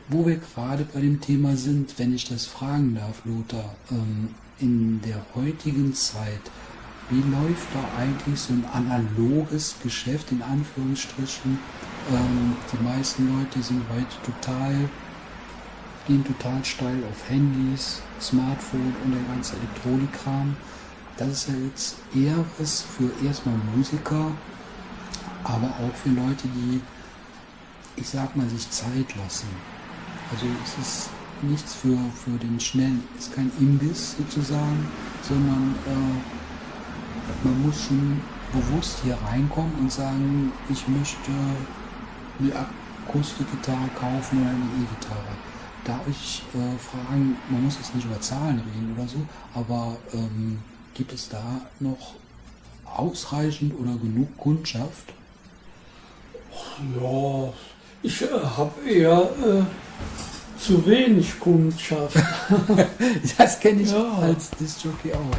wo 0.10 0.26
wir 0.26 0.38
gerade 0.38 0.86
bei 0.94 1.02
dem 1.02 1.20
Thema 1.20 1.56
sind, 1.58 1.98
wenn 1.98 2.14
ich 2.14 2.28
das 2.30 2.46
fragen 2.46 2.96
darf, 2.96 3.22
Lothar, 3.26 3.76
ähm, 3.92 4.30
in 4.60 5.02
der 5.02 5.26
heutigen 5.36 5.94
Zeit, 5.94 6.42
wie 7.10 7.22
läuft 7.22 7.68
da 7.74 8.02
eigentlich 8.02 8.40
so 8.40 8.54
ein 8.54 8.66
analoges 8.74 9.76
Geschäft 9.84 10.32
in 10.32 10.42
Anführungsstrichen? 10.42 11.60
Ähm, 12.12 12.56
die 12.72 12.84
meisten 12.84 13.28
Leute 13.38 13.62
sind 13.62 13.82
heute 13.90 14.32
total, 14.32 14.90
gehen 16.08 16.24
total 16.26 16.64
steil 16.64 17.04
auf 17.10 17.30
Handys, 17.30 18.02
Smartphone 18.20 18.96
und 19.04 19.12
der 19.12 19.24
ganze 19.34 19.56
Elektronikkram. 19.58 20.56
Das 21.18 21.28
ist 21.30 21.50
ja 21.50 21.56
jetzt 21.56 21.96
eher 22.16 22.44
was 22.58 22.82
für 22.82 23.12
erstmal 23.26 23.56
Musiker, 23.76 24.32
aber 25.44 25.68
auch 25.68 25.96
für 25.96 26.10
Leute, 26.10 26.48
die 26.48 26.82
ich 27.96 28.10
sag 28.10 28.36
mal, 28.36 28.48
sich 28.50 28.70
Zeit 28.70 29.16
lassen. 29.16 29.48
Also 30.32 30.46
es 30.64 30.88
ist 30.88 31.10
nichts 31.42 31.76
für, 31.76 31.98
für 32.24 32.38
den 32.38 32.60
schnellen, 32.60 33.04
es 33.18 33.28
ist 33.28 33.36
kein 33.36 33.52
Imbiss 33.60 34.16
sozusagen, 34.18 34.88
sondern 35.22 35.76
äh, 35.86 36.43
man 37.44 37.62
muss 37.66 37.86
schon 37.86 38.22
bewusst 38.52 39.00
hier 39.04 39.18
reinkommen 39.28 39.74
und 39.80 39.92
sagen, 39.92 40.52
ich 40.70 40.88
möchte 40.88 41.32
eine 42.40 42.68
Akustikgitarre 43.08 43.90
kaufen 44.00 44.42
oder 44.42 44.50
eine 44.50 44.84
E-Gitarre. 44.84 45.34
Darf 45.86 46.02
ich 46.08 46.44
äh, 46.54 46.78
fragen, 46.80 47.36
man 47.50 47.64
muss 47.64 47.76
jetzt 47.76 47.94
nicht 47.96 48.06
über 48.06 48.20
Zahlen 48.22 48.60
reden 48.60 48.96
oder 48.98 49.08
so, 49.08 49.18
aber 49.54 49.98
ähm, 50.14 50.60
gibt 50.94 51.12
es 51.14 51.28
da 51.30 51.44
noch 51.80 52.14
ausreichend 52.86 53.74
oder 53.80 53.92
genug 53.98 54.38
Kundschaft? 54.38 55.14
Ja, 57.02 57.52
ich 58.02 58.22
äh, 58.22 58.28
habe 58.58 58.90
eher 58.90 59.22
äh, 59.22 59.64
zu 60.60 60.86
wenig 60.86 61.40
Kundschaft. 61.40 62.18
Das 63.38 63.60
kenne 63.60 63.82
ich 63.82 63.92
Ja. 63.92 64.14
als 64.22 64.52
Disc-Jockey 64.52 65.12
auch. 65.14 65.38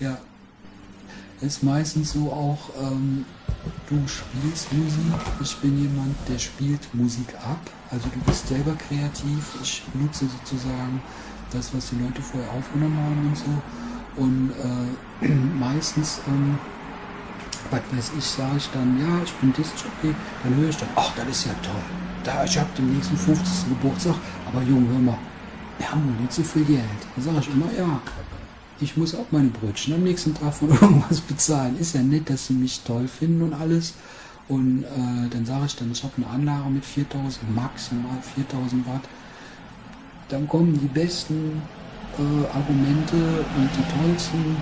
Ja. 0.00 0.18
Ist 1.40 1.62
meistens 1.62 2.12
so 2.12 2.32
auch, 2.32 2.58
ähm, 2.82 3.24
du 3.88 3.96
spielst 4.08 4.72
Musik, 4.72 5.14
ich 5.40 5.56
bin 5.58 5.80
jemand, 5.80 6.16
der 6.28 6.38
spielt 6.38 6.92
Musik 6.92 7.32
ab. 7.36 7.60
Also 7.90 8.08
du 8.12 8.18
bist 8.26 8.48
selber 8.48 8.74
kreativ, 8.74 9.54
ich 9.62 9.84
nutze 9.94 10.26
sozusagen 10.26 11.00
das, 11.52 11.72
was 11.72 11.90
die 11.90 12.02
Leute 12.02 12.20
vorher 12.22 12.50
aufgenommen 12.50 12.98
haben 12.98 13.28
und 13.28 13.36
so. 13.36 14.20
Und 14.20 14.50
äh, 15.22 15.28
meistens, 15.60 16.20
ähm, 16.26 16.58
was 17.70 17.82
weiß 17.92 18.12
ich, 18.18 18.24
sage 18.24 18.56
ich 18.56 18.68
dann, 18.70 18.98
ja, 18.98 19.22
ich 19.22 19.32
bin 19.34 19.52
Disc-Jockey, 19.52 20.14
dann 20.42 20.56
höre 20.56 20.70
ich 20.70 20.76
dann, 20.76 20.88
ach, 20.96 21.12
das 21.14 21.28
ist 21.28 21.46
ja 21.46 21.52
toll. 21.62 21.82
Da, 22.24 22.44
ich 22.44 22.58
habe 22.58 22.68
den 22.76 22.94
nächsten 22.94 23.16
50. 23.16 23.68
Geburtstag, 23.68 24.16
aber 24.46 24.60
Junge, 24.62 24.88
hör 24.88 24.98
mal, 24.98 25.18
wir 25.78 25.88
haben 25.88 26.04
nur 26.04 26.20
nicht 26.20 26.32
so 26.32 26.42
viel 26.42 26.64
Geld. 26.64 26.82
Dann 27.14 27.24
sage 27.24 27.38
ich 27.40 27.50
immer, 27.50 27.72
ja, 27.78 28.00
ich 28.80 28.96
muss 28.96 29.14
auch 29.14 29.26
meine 29.30 29.48
Brötchen 29.48 29.94
am 29.94 30.04
nächsten 30.04 30.34
Tag 30.34 30.54
von 30.54 30.70
irgendwas 30.80 31.20
bezahlen. 31.20 31.78
Ist 31.78 31.94
ja 31.94 32.02
nett, 32.02 32.30
dass 32.30 32.46
sie 32.46 32.54
mich 32.54 32.80
toll 32.80 33.08
finden 33.08 33.42
und 33.42 33.54
alles. 33.54 33.94
Und 34.48 34.84
äh, 34.84 35.28
dann 35.30 35.44
sage 35.44 35.66
ich 35.66 35.76
dann, 35.76 35.92
ich 35.92 36.02
habe 36.02 36.14
eine 36.16 36.26
Anlage 36.26 36.70
mit 36.70 36.84
4000, 36.84 37.54
maximal 37.54 38.18
4000 38.34 38.86
Watt. 38.86 39.02
Dann 40.30 40.48
kommen 40.48 40.78
die 40.78 40.86
besten 40.86 41.62
äh, 42.18 42.56
Argumente 42.56 43.16
und 43.56 43.70
die 43.76 44.06
tollsten 44.06 44.56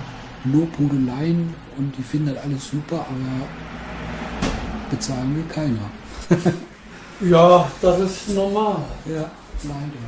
Lobhudeleien 0.45 1.53
und 1.77 1.97
die 1.97 2.03
finden 2.03 2.33
das 2.33 2.43
alles 2.43 2.69
super, 2.69 2.97
aber 2.97 3.47
bezahlen 4.89 5.35
will 5.35 5.45
keiner. 5.49 5.89
ja, 7.21 7.69
das 7.81 7.99
ist 7.99 8.29
normal. 8.29 8.83
Ja, 9.05 9.31
leider. 9.63 10.07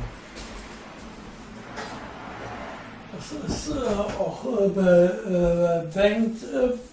Das 3.16 3.19
ist 3.46 3.70
äh, 3.70 4.18
auch 4.18 4.44
äh, 4.44 4.68
bei 4.68 4.82
äh, 4.82 5.86
Band, 5.94 6.36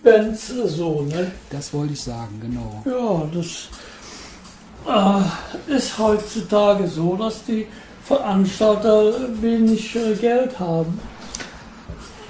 äh, 0.03 0.09
äh, 0.09 0.67
so, 0.67 1.01
ne? 1.01 1.31
Das 1.49 1.73
wollte 1.73 1.93
ich 1.93 2.01
sagen, 2.01 2.39
genau. 2.41 2.83
Ja, 2.85 3.29
das 3.33 3.69
äh, 4.87 5.75
ist 5.75 5.97
heutzutage 5.97 6.87
so, 6.87 7.15
dass 7.15 7.43
die 7.45 7.67
Veranstalter 8.03 9.13
wenig 9.41 9.95
äh, 9.95 10.15
Geld 10.15 10.59
haben. 10.59 10.99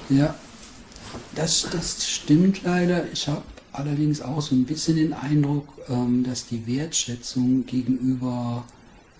Ja, 0.10 0.34
das, 1.36 1.68
das 1.72 2.08
stimmt 2.08 2.64
leider. 2.64 3.04
Ich 3.12 3.28
habe 3.28 3.44
allerdings 3.74 4.22
auch 4.22 4.42
so 4.42 4.56
ein 4.56 4.66
bisschen 4.66 4.96
den 4.96 5.14
Eindruck, 5.14 5.68
ähm, 5.90 6.24
dass 6.28 6.48
die 6.48 6.66
Wertschätzung 6.66 7.66
gegenüber 7.66 8.64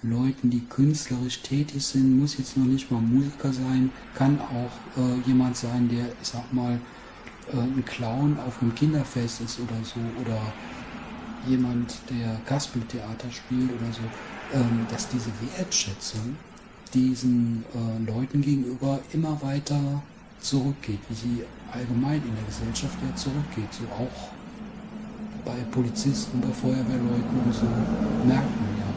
Leuten, 0.04 0.50
die 0.50 0.62
künstlerisch 0.66 1.42
tätig 1.42 1.86
sind, 1.86 2.20
muss 2.20 2.38
jetzt 2.38 2.56
noch 2.56 2.66
nicht 2.66 2.92
mal 2.92 3.02
Musiker 3.02 3.52
sein, 3.52 3.90
kann 4.16 4.40
auch 4.40 5.02
äh, 5.02 5.28
jemand 5.28 5.58
sein, 5.58 5.90
der, 5.90 6.06
ich 6.22 6.28
sag 6.28 6.52
mal, 6.54 6.80
äh, 7.52 7.58
ein 7.58 7.84
Clown 7.86 8.38
auf 8.46 8.62
einem 8.62 8.76
Kinderfest 8.76 9.42
ist 9.42 9.60
oder 9.60 9.84
so, 9.84 10.00
oder 10.22 10.40
jemand, 11.48 11.96
der 12.10 12.40
Kasperltheater 12.46 13.32
spielt 13.32 13.72
oder 13.72 13.92
so, 13.92 14.02
ähm, 14.54 14.86
dass 14.92 15.10
diese 15.10 15.32
Wertschätzung 15.58 16.38
diesen 16.94 17.66
äh, 17.74 18.12
Leuten 18.12 18.42
gegenüber 18.42 19.00
immer 19.14 19.42
weiter 19.42 20.02
zurückgeht, 20.40 21.00
wie 21.10 21.16
sie 21.16 21.44
allgemein 21.72 22.22
in 22.22 22.36
der 22.36 22.46
Gesellschaft 22.46 22.98
ja 23.02 23.16
zurückgeht, 23.16 23.74
so 23.74 23.84
auch 23.94 24.30
bei 25.44 25.56
Polizisten, 25.72 26.42
bei 26.42 26.50
Feuerwehrleuten 26.50 27.42
und 27.46 27.54
so, 27.54 27.66
merkt 28.26 28.50
man 28.62 28.78
ja. 28.78 28.97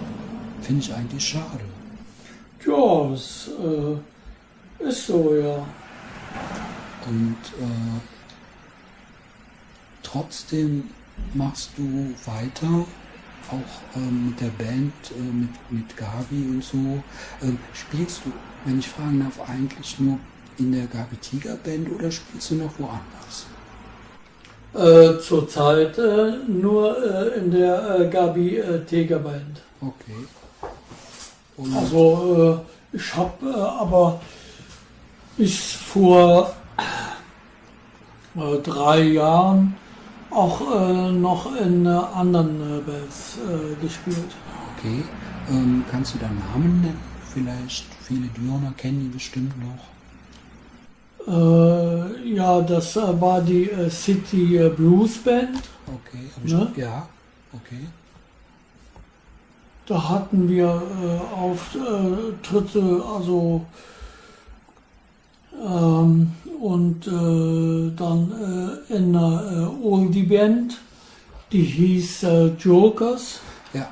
Finde 0.61 0.81
ich 0.81 0.95
eigentlich 0.95 1.29
schade. 1.29 1.65
Ja, 2.67 3.11
das 3.11 3.51
äh, 3.59 4.89
ist 4.89 5.07
so, 5.07 5.35
ja. 5.35 5.67
Und 7.07 7.37
äh, 7.59 8.01
trotzdem 10.03 10.91
machst 11.35 11.71
du 11.77 12.15
weiter, 12.27 12.87
auch 13.51 13.97
ähm, 13.97 14.29
mit 14.29 14.41
der 14.41 14.51
Band, 14.63 14.93
äh, 15.17 15.21
mit, 15.21 15.51
mit 15.71 15.97
Gabi 15.97 16.47
und 16.51 16.63
so. 16.63 17.03
Ähm, 17.43 17.59
spielst 17.73 18.23
du, 18.25 18.33
wenn 18.65 18.79
ich 18.79 18.89
fragen 18.89 19.21
darf, 19.21 19.49
eigentlich 19.49 19.99
nur 19.99 20.19
in 20.59 20.73
der 20.73 20.87
Gabi 20.87 21.17
Tiger 21.17 21.57
Band 21.57 21.91
oder 21.91 22.11
spielst 22.11 22.51
du 22.51 22.57
noch 22.57 22.73
woanders? 22.79 23.47
Äh, 24.73 25.19
Zurzeit 25.19 25.99
äh, 25.99 26.33
nur 26.47 26.97
äh, 26.97 27.39
in 27.39 27.51
der 27.51 28.01
äh, 28.01 28.09
Gabi 28.09 28.59
äh, 28.59 28.85
Teger 28.85 29.19
Band. 29.19 29.63
Okay. 29.81 30.27
Und 31.57 31.75
Also 31.77 32.65
äh, 32.93 32.97
ich 32.97 33.15
habe 33.15 33.51
äh, 33.51 33.55
aber 33.55 34.21
bis 35.37 35.73
vor 35.73 36.53
äh, 38.37 38.59
drei 38.63 39.03
Jahren 39.03 39.75
auch 40.31 40.61
äh, 40.61 41.13
noch 41.13 41.55
in 41.57 41.87
äh, 41.87 41.89
anderen 41.89 42.61
äh, 42.61 42.81
Bands 42.81 43.39
äh, 43.39 43.75
gespielt. 43.83 44.31
okay. 44.77 45.03
Ähm, 45.49 45.85
kannst 45.91 46.15
du 46.15 46.19
da 46.19 46.29
Namen 46.29 46.81
nennen? 46.83 47.01
Vielleicht 47.33 47.87
viele 48.03 48.29
Dürner 48.29 48.73
kennen 48.77 49.01
die 49.01 49.09
bestimmt 49.09 49.53
noch. 49.59 49.85
Äh, 51.27 52.35
ja, 52.35 52.61
das 52.61 52.97
äh, 52.97 53.21
war 53.21 53.41
die 53.41 53.71
äh, 53.71 53.91
City 53.91 54.57
äh, 54.57 54.69
Blues 54.69 55.19
Band. 55.19 55.61
Okay. 55.87 56.31
Ne? 56.45 56.73
Ja. 56.77 57.09
Okay. 57.53 57.87
Da 59.91 60.09
hatten 60.09 60.49
wir 60.49 60.66
äh, 60.66 61.36
Auftritte, 61.36 63.03
also 63.12 63.62
ähm, 65.61 66.30
und 66.61 67.09
äh, 67.09 67.97
dann 67.97 68.78
äh, 68.88 68.95
in 68.95 69.16
einer 69.16 69.43
äh, 69.53 69.84
Oldie 69.84 70.22
Band, 70.22 70.78
die 71.51 71.64
hieß 71.64 72.22
äh, 72.22 72.47
Jokers. 72.57 73.41
Ja. 73.72 73.88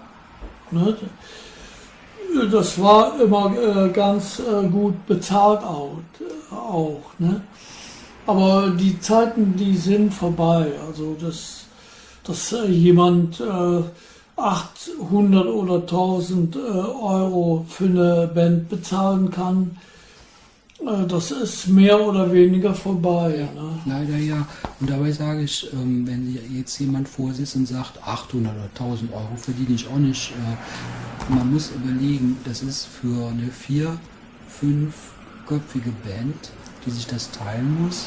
Ne? 0.71 0.97
Das 2.53 2.81
war 2.81 3.21
immer 3.21 3.53
äh, 3.57 3.89
ganz 3.89 4.39
äh, 4.39 4.69
gut 4.69 5.05
bezahlt 5.05 5.65
auch, 5.65 5.99
auch 6.53 7.03
ne? 7.19 7.41
Aber 8.25 8.71
die 8.71 9.01
Zeiten, 9.01 9.57
die 9.57 9.77
sind 9.77 10.15
vorbei. 10.15 10.71
Also 10.87 11.17
dass, 11.21 11.65
dass 12.23 12.53
äh, 12.53 12.69
jemand 12.69 13.41
äh, 13.41 13.83
800 14.39 15.47
oder 15.47 15.81
1000 15.81 16.57
äh, 16.57 16.59
Euro 16.59 17.65
für 17.69 17.85
eine 17.85 18.31
Band 18.33 18.69
bezahlen 18.69 19.31
kann, 19.31 19.77
äh, 20.81 21.07
das 21.07 21.31
ist 21.31 21.69
mehr 21.69 22.01
oder 22.01 22.33
weniger 22.33 22.75
vorbei. 22.75 23.49
Ne? 23.55 23.79
Leider 23.87 24.17
ja. 24.17 24.47
Und 24.81 24.91
dabei 24.91 25.11
sage 25.13 25.43
ich, 25.43 25.69
ähm, 25.73 26.07
wenn 26.07 26.39
jetzt 26.57 26.79
jemand 26.79 27.09
vorsitzt 27.09 27.57
und 27.57 27.67
sagt, 27.67 28.01
800 28.07 28.53
oder 28.55 28.69
1000 28.75 29.13
Euro 29.13 29.37
verdiene 29.37 29.75
ich 29.75 29.89
auch 29.89 29.99
nicht, 29.99 30.31
äh, 30.31 31.35
man 31.35 31.53
muss 31.53 31.71
überlegen, 31.71 32.37
das 32.45 32.63
ist 32.63 32.87
für 32.87 33.29
eine 33.29 33.51
vier-, 33.51 33.99
fünfköpfige 34.49 35.91
Band, 36.05 36.53
die 36.87 36.91
sich 36.91 37.07
das 37.07 37.31
teilen 37.31 37.83
muss. 37.83 38.07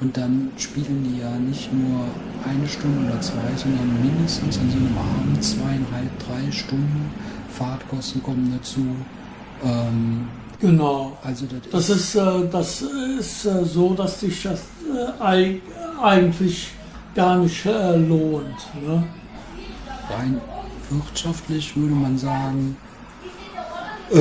Und 0.00 0.16
dann 0.16 0.50
spielen 0.56 1.04
die 1.04 1.20
ja 1.20 1.30
nicht 1.38 1.72
nur 1.72 2.04
eine 2.48 2.68
Stunde 2.68 3.08
oder 3.10 3.20
zwei, 3.20 3.42
sondern 3.56 4.00
mindestens 4.00 4.58
an 4.58 4.70
so 4.70 4.76
einem 4.76 4.96
Abend 4.96 5.42
zweieinhalb, 5.42 6.18
drei 6.20 6.52
Stunden. 6.52 7.10
Fahrtkosten 7.50 8.22
kommen 8.22 8.52
dazu. 8.56 8.86
Ähm, 9.64 10.28
Genau. 10.60 11.16
also 11.22 11.46
das, 11.46 11.70
Das 11.70 11.90
ist, 11.90 12.14
äh, 12.16 12.48
das 12.50 12.82
ist 12.82 13.44
äh, 13.44 13.64
so, 13.64 13.94
dass 13.94 14.20
sich 14.20 14.42
das 14.42 14.60
äh, 14.92 15.22
eig- 15.22 15.60
eigentlich 16.02 16.68
gar 17.14 17.38
nicht 17.38 17.64
äh, 17.66 17.96
lohnt. 17.96 18.56
Ne? 18.84 19.02
rein 20.10 20.40
wirtschaftlich 20.90 21.76
würde 21.76 21.94
man 21.94 22.16
sagen, 22.16 22.76
äh, 24.10 24.16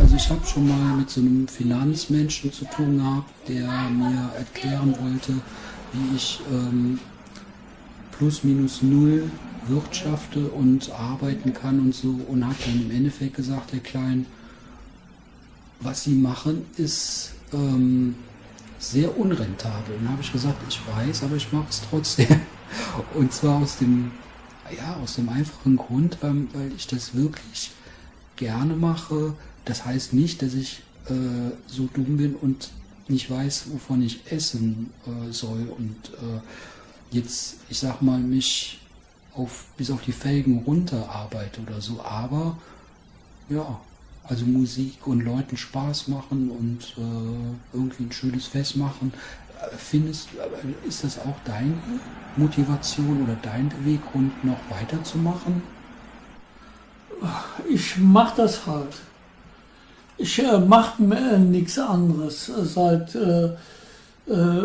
also 0.00 0.16
ich 0.16 0.30
habe 0.30 0.44
schon 0.46 0.68
mal 0.68 0.96
mit 0.96 1.10
so 1.10 1.20
einem 1.20 1.46
Finanzmenschen 1.46 2.52
zu 2.52 2.64
tun 2.64 2.98
gehabt, 2.98 3.30
der 3.48 3.68
mir 3.90 4.30
erklären 4.36 4.94
wollte, 4.98 5.34
wie 5.92 6.16
ich 6.16 6.40
ähm, 6.50 6.98
plus 8.16 8.42
minus 8.42 8.82
null 8.82 9.30
wirtschafte 9.66 10.48
und 10.48 10.90
arbeiten 10.90 11.52
kann 11.52 11.80
und 11.80 11.94
so 11.94 12.18
und 12.28 12.46
hat 12.46 12.56
dann 12.64 12.80
im 12.82 12.90
Endeffekt 12.90 13.36
gesagt, 13.36 13.72
Herr 13.72 13.80
Klein, 13.80 14.26
was 15.80 16.04
Sie 16.04 16.14
machen 16.14 16.64
ist 16.76 17.32
ähm, 17.52 18.14
sehr 18.78 19.18
unrentabel. 19.18 19.96
Und 19.96 20.08
habe 20.08 20.22
ich 20.22 20.32
gesagt, 20.32 20.56
ich 20.68 20.80
weiß, 20.96 21.24
aber 21.24 21.36
ich 21.36 21.52
mache 21.52 21.68
es 21.68 21.82
trotzdem. 21.88 22.40
Und 23.14 23.32
zwar 23.32 23.58
aus 23.62 23.78
dem, 23.78 24.12
ja, 24.76 24.96
aus 25.02 25.16
dem 25.16 25.28
einfachen 25.28 25.76
Grund, 25.76 26.18
ähm, 26.22 26.48
weil 26.52 26.72
ich 26.74 26.86
das 26.86 27.14
wirklich 27.14 27.72
gerne 28.36 28.74
mache. 28.74 29.34
Das 29.70 29.84
heißt 29.84 30.14
nicht, 30.14 30.42
dass 30.42 30.54
ich 30.54 30.82
äh, 31.06 31.52
so 31.68 31.88
dumm 31.94 32.16
bin 32.16 32.34
und 32.34 32.70
nicht 33.06 33.30
weiß, 33.30 33.66
wovon 33.70 34.02
ich 34.02 34.32
essen 34.32 34.90
äh, 35.06 35.30
soll 35.30 35.68
und 35.78 35.94
äh, 36.14 36.40
jetzt, 37.12 37.58
ich 37.68 37.78
sag 37.78 38.02
mal, 38.02 38.18
mich 38.18 38.80
auf, 39.32 39.66
bis 39.76 39.92
auf 39.92 40.02
die 40.02 40.10
Felgen 40.10 40.64
runter 40.66 41.08
arbeite 41.08 41.60
oder 41.60 41.80
so. 41.80 42.00
Aber 42.02 42.58
ja, 43.48 43.80
also 44.24 44.44
Musik 44.44 45.06
und 45.06 45.20
Leuten 45.20 45.56
Spaß 45.56 46.08
machen 46.08 46.50
und 46.50 46.96
äh, 46.98 47.76
irgendwie 47.76 48.02
ein 48.06 48.12
schönes 48.12 48.46
Fest 48.48 48.76
machen. 48.76 49.12
Äh, 49.60 49.76
Findest, 49.76 50.30
äh, 50.34 50.88
ist 50.88 51.04
das 51.04 51.20
auch 51.20 51.36
deine 51.44 51.78
Motivation 52.36 53.22
oder 53.22 53.36
dein 53.40 53.68
Beweggrund, 53.68 54.44
noch 54.44 54.58
weiterzumachen? 54.68 55.62
Ich 57.68 57.98
mache 57.98 58.38
das 58.38 58.66
halt. 58.66 58.96
Ich 60.20 60.38
äh, 60.38 60.58
mache 60.58 61.02
äh, 61.02 61.38
nichts 61.38 61.78
anderes 61.78 62.52
seit 62.74 63.14
äh, 63.14 63.54
äh, 64.28 64.64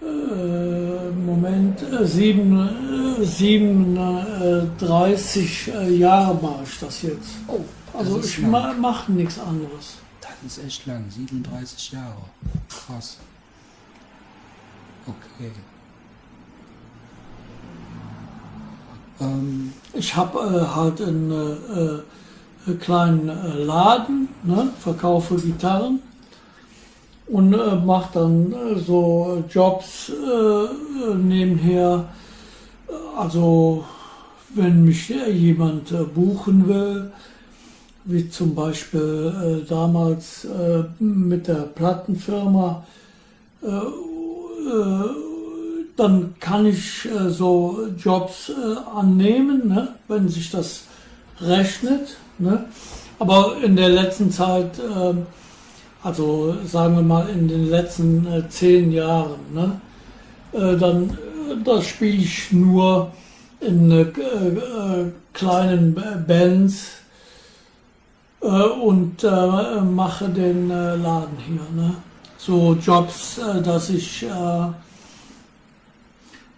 äh 0.00 1.10
Moment 1.26 1.82
äh, 1.82 2.06
sieben, 2.06 3.18
37 3.20 5.72
Jahre 5.88 6.38
mache 6.40 6.62
ich 6.64 6.80
das 6.80 7.02
jetzt. 7.02 7.34
Oh, 7.48 7.60
also 7.92 8.20
ich 8.20 8.38
ma 8.38 8.72
mache 8.72 9.12
nichts 9.12 9.38
anderes. 9.38 9.96
Das 10.22 10.30
ist 10.46 10.64
echt 10.64 10.86
lang, 10.86 11.04
37 11.10 11.92
Jahre. 11.92 12.22
Krass. 12.70 13.18
Okay. 15.06 15.50
Ähm, 19.20 19.74
ich 19.92 20.16
habe 20.16 20.38
äh, 20.38 20.66
halt 20.74 21.00
äh, 21.00 21.10
äh, 21.10 22.00
kleinen 22.72 23.28
äh, 23.28 23.62
Laden, 23.64 24.28
ne, 24.42 24.68
verkaufe 24.78 25.36
Gitarren 25.36 26.00
und 27.26 27.52
äh, 27.52 27.76
mache 27.76 28.10
dann 28.14 28.52
äh, 28.52 28.78
so 28.78 29.44
Jobs 29.50 30.10
nebenher. 31.16 32.06
Also 33.16 33.84
wenn 34.54 34.84
mich 34.84 35.08
jemand 35.08 35.92
buchen 36.14 36.68
will, 36.68 37.12
wie 38.04 38.28
zum 38.28 38.54
Beispiel 38.54 39.64
damals 39.68 40.46
mit 40.98 41.48
der 41.48 41.62
Plattenfirma, 41.62 42.84
dann 45.96 46.34
kann 46.40 46.66
ich 46.66 47.06
äh, 47.06 47.30
so 47.30 47.88
Jobs 47.96 48.50
äh, 48.50 48.96
annehmen, 48.96 49.68
ne, 49.68 49.88
wenn 50.08 50.28
sich 50.28 50.50
das 50.50 50.84
rechnet. 51.40 52.16
Ne. 52.38 52.66
Aber 53.18 53.56
in 53.62 53.76
der 53.76 53.90
letzten 53.90 54.30
Zeit, 54.30 54.78
äh, 54.78 55.14
also 56.02 56.56
sagen 56.66 56.96
wir 56.96 57.02
mal 57.02 57.28
in 57.28 57.48
den 57.48 57.70
letzten 57.70 58.26
äh, 58.26 58.48
zehn 58.48 58.92
Jahren, 58.92 59.38
ne, 59.52 59.80
äh, 60.52 60.76
dann 60.76 61.10
äh, 61.10 61.56
da 61.64 61.80
spiele 61.80 62.16
ich 62.16 62.52
nur 62.52 63.12
in 63.60 64.12
kleinen 65.32 65.94
Bands 66.26 66.88
und 68.40 69.22
mache 69.22 70.28
den 70.28 70.68
Laden 70.68 71.38
hier. 71.46 71.60
Ne. 71.74 71.94
So 72.36 72.74
Jobs, 72.74 73.40
dass 73.62 73.88
ich 73.88 74.26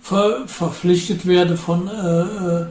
ver 0.07 0.47
verpflichtet 0.47 1.27
werde 1.27 1.57
von, 1.57 1.89
äh, 1.89 2.21
äh, 2.21 2.67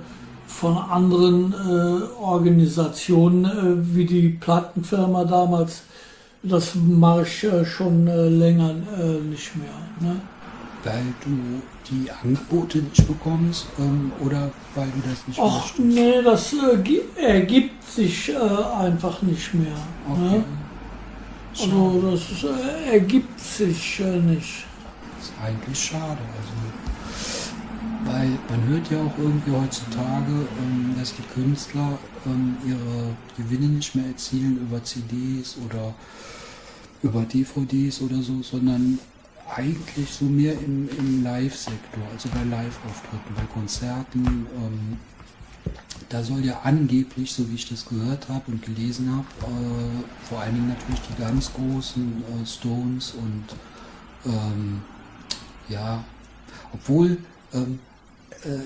von 0.59 0.77
anderen 0.77 1.53
äh, 1.53 2.21
Organisationen, 2.21 3.45
äh, 3.45 3.95
wie 3.95 4.05
die 4.05 4.29
Plattenfirma 4.29 5.25
damals. 5.25 5.83
Das 6.43 6.75
mache 6.75 7.23
ich 7.23 7.43
äh, 7.43 7.65
schon 7.65 8.07
äh, 8.07 8.29
länger 8.29 8.73
nicht 9.29 9.55
mehr. 9.55 9.77
Ne? 9.99 10.15
Weil 10.83 11.03
du 11.23 11.61
die 11.89 12.09
Angebote 12.11 12.77
nicht 12.77 13.07
bekommst 13.07 13.67
ähm, 13.79 14.11
oder 14.23 14.51
weil 14.75 14.87
du 14.87 15.09
das 15.09 15.27
nicht 15.27 15.39
Ach 15.41 15.61
möchtest? 15.61 15.79
nee, 15.79 16.21
das 16.23 16.55
ergibt 17.17 17.83
sich 17.83 18.31
einfach 18.37 19.21
nicht 19.23 19.53
mehr. 19.53 19.77
Okay. 20.09 20.37
Ne? 20.37 20.43
Also 21.59 22.11
das 22.11 22.45
ergibt 22.91 23.39
sich 23.39 23.99
nicht. 23.99 24.65
Das 25.17 25.27
ist 25.27 25.33
eigentlich 25.43 25.79
schade. 25.79 26.19
Also 26.37 26.53
weil 28.05 28.29
man 28.49 28.63
hört 28.67 28.89
ja 28.91 28.99
auch 29.01 29.17
irgendwie 29.17 29.51
heutzutage, 29.51 30.47
ähm, 30.59 30.95
dass 30.97 31.13
die 31.15 31.23
Künstler 31.33 31.97
ähm, 32.25 32.57
ihre 32.65 33.15
Gewinne 33.37 33.67
nicht 33.67 33.95
mehr 33.95 34.05
erzielen 34.05 34.57
über 34.57 34.83
CDs 34.83 35.57
oder 35.65 35.93
über 37.01 37.21
DVDs 37.23 38.01
oder 38.01 38.21
so, 38.21 38.41
sondern 38.41 38.99
eigentlich 39.53 40.09
so 40.09 40.25
mehr 40.25 40.53
im, 40.53 40.89
im 40.97 41.23
Live-Sektor, 41.23 42.03
also 42.11 42.29
bei 42.29 42.43
Live-Auftritten, 42.43 43.35
bei 43.35 43.45
Konzerten. 43.53 44.25
Ähm, 44.25 44.97
da 46.09 46.23
soll 46.23 46.45
ja 46.45 46.61
angeblich, 46.63 47.33
so 47.33 47.49
wie 47.49 47.55
ich 47.55 47.67
das 47.67 47.85
gehört 47.85 48.29
habe 48.29 48.51
und 48.51 48.63
gelesen 48.63 49.11
habe, 49.11 49.27
äh, 49.51 50.27
vor 50.27 50.39
allen 50.39 50.55
Dingen 50.55 50.69
natürlich 50.69 51.01
die 51.01 51.21
ganz 51.21 51.51
großen 51.53 52.23
äh, 52.23 52.45
Stones 52.45 53.13
und 53.13 53.45
ähm, 54.25 54.81
ja, 55.69 56.03
obwohl 56.73 57.17
ähm, 57.53 57.79
äh, 57.79 57.94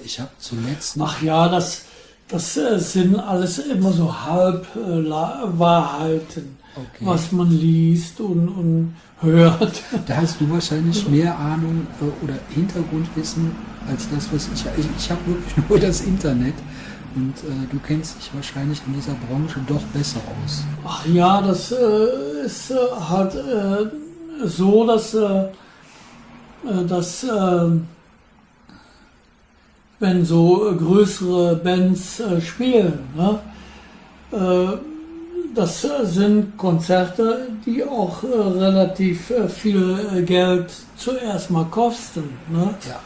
ich 0.04 0.20
habe 0.20 0.32
zuletzt. 0.40 0.98
Ach 1.00 1.22
ja, 1.22 1.48
das, 1.50 1.84
das 2.28 2.58
äh, 2.58 2.80
sind 2.80 3.16
alles 3.16 3.60
immer 3.60 3.92
so 3.92 4.26
Halbwahrheiten, 4.26 6.58
äh, 6.76 6.80
okay. 6.80 7.02
was 7.02 7.32
man 7.32 7.52
liest 7.52 8.20
und, 8.22 8.48
und 8.50 8.96
hört. 9.22 9.84
Da 10.08 10.16
hast 10.18 10.40
du 10.40 10.50
wahrscheinlich 10.50 11.08
mehr 11.10 11.38
Ahnung 11.38 11.86
oder 12.22 12.36
Hintergrundwissen 12.50 13.52
als 13.90 14.08
das, 14.14 14.32
was 14.32 14.48
ich. 14.54 14.64
Ich, 14.78 14.86
ich 14.98 15.12
habe 15.12 15.20
wirklich 15.26 15.58
nur 15.70 15.80
das 15.80 16.02
Internet. 16.02 16.54
Und 17.16 17.34
äh, 17.40 17.66
du 17.72 17.80
kennst 17.80 18.20
dich 18.20 18.30
wahrscheinlich 18.36 18.80
in 18.86 18.94
dieser 18.94 19.16
Branche 19.28 19.60
doch 19.68 19.82
besser 19.94 20.22
aus. 20.44 20.64
Ach 20.86 21.04
ja, 21.08 21.42
das 21.42 21.72
äh, 21.72 22.46
ist 22.46 22.70
äh, 22.70 22.76
halt 23.10 23.36
so, 24.46 24.86
dass, 24.86 25.18
dass 26.88 27.26
wenn 30.00 30.26
so 30.26 30.70
äh, 30.70 30.76
größere 30.76 31.56
Bands 31.58 32.20
äh, 32.20 32.42
spielen. 32.42 33.00
Ne? 33.16 33.40
Äh, 34.32 34.78
das 35.56 35.86
sind 36.04 36.56
Konzerte, 36.58 37.48
die 37.66 37.84
auch 37.84 38.24
relativ 38.24 39.34
viel 39.48 40.24
Geld 40.24 40.72
zuerst 40.96 41.50
mal 41.50 41.66
kosten. 41.66 42.30
Ne? 42.50 42.76
Ja, 42.88 43.00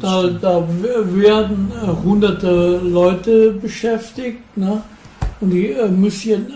da, 0.00 0.28
da, 0.28 0.64
werden 0.68 1.72
hunderte 2.04 2.78
Leute 2.78 3.50
beschäftigt 3.50 4.56
ne? 4.56 4.82
und 5.40 5.50
die 5.50 5.74
müssen 5.90 6.46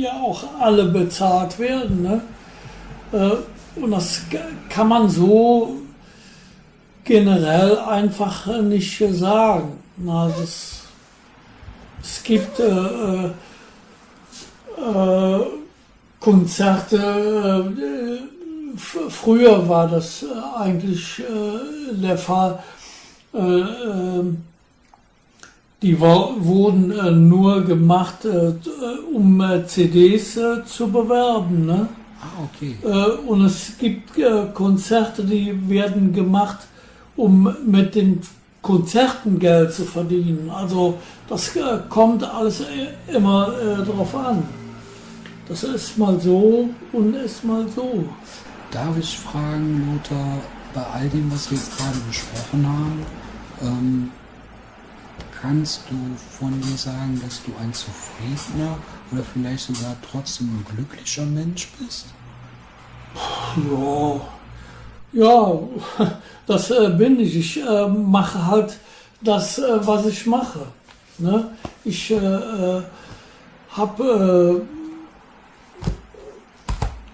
ja 0.00 0.10
auch 0.20 0.42
alle 0.58 0.86
bezahlt 0.86 1.58
werden. 1.60 2.02
Ne? 2.02 2.20
und 3.76 3.90
das 3.92 4.22
kann 4.68 4.88
man 4.88 5.08
so 5.08 5.76
generell 7.06 7.78
einfach 7.78 8.46
nicht 8.62 9.02
sagen. 9.12 9.78
Na, 9.96 10.28
das, 10.28 10.82
es 12.02 12.22
gibt 12.22 12.58
äh, 12.60 13.26
äh, 13.26 13.30
äh 14.78 15.40
Konzerte, 16.18 16.96
äh, 17.78 18.76
früher 19.08 19.68
war 19.68 19.86
das 19.88 20.24
äh, 20.24 20.26
eigentlich 20.58 21.20
äh, 21.20 21.94
der 21.94 22.18
Fall, 22.18 22.58
die 25.82 26.00
wurden 26.00 27.28
nur 27.28 27.62
gemacht, 27.64 28.26
um 29.12 29.44
CDs 29.66 30.38
zu 30.64 30.90
bewerben. 30.90 31.66
Ne? 31.66 31.88
Ah, 32.22 32.44
okay. 32.44 32.76
und 33.26 33.44
es 33.44 33.76
gibt 33.78 34.12
Konzerte, 34.54 35.22
die 35.22 35.68
werden 35.68 36.14
gemacht, 36.14 36.60
um 37.16 37.54
mit 37.66 37.94
den 37.94 38.20
Konzerten 38.62 39.38
Geld 39.38 39.72
zu 39.72 39.84
verdienen. 39.84 40.50
Also 40.50 40.98
das 41.28 41.54
äh, 41.56 41.78
kommt 41.88 42.24
alles 42.24 42.60
äh, 42.60 43.14
immer 43.14 43.52
äh, 43.58 43.84
drauf 43.84 44.14
an. 44.14 44.42
Das 45.48 45.62
ist 45.62 45.96
mal 45.96 46.18
so 46.20 46.68
und 46.92 47.14
ist 47.14 47.44
mal 47.44 47.66
so. 47.68 48.04
Darf 48.72 48.98
ich 48.98 49.18
fragen, 49.18 49.92
Lothar, 49.92 50.38
bei 50.74 50.82
all 50.82 51.08
dem, 51.08 51.30
was 51.32 51.50
wir 51.50 51.56
jetzt 51.56 51.78
gerade 51.78 51.96
besprochen 52.08 52.66
haben, 52.66 53.06
ähm, 53.62 54.10
kannst 55.40 55.82
du 55.88 55.96
von 56.38 56.60
dir 56.60 56.76
sagen, 56.76 57.20
dass 57.24 57.42
du 57.44 57.52
ein 57.62 57.72
zufriedener 57.72 58.76
oder 59.12 59.22
vielleicht 59.22 59.66
sogar 59.66 59.96
trotzdem 60.10 60.48
ein 60.48 60.66
glücklicher 60.74 61.24
Mensch 61.24 61.68
bist? 61.78 62.06
Ja, 63.14 64.20
ja, 65.12 65.58
das 66.46 66.70
äh, 66.70 66.90
bin 66.90 67.20
ich. 67.20 67.36
Ich 67.36 67.62
äh, 67.62 67.88
mache 67.88 68.46
halt 68.46 68.76
das, 69.20 69.58
äh, 69.58 69.86
was 69.86 70.06
ich 70.06 70.26
mache. 70.26 70.60
Ne? 71.18 71.48
Ich 71.84 72.10
äh, 72.10 72.16
äh, 72.16 72.82
habe 73.70 74.62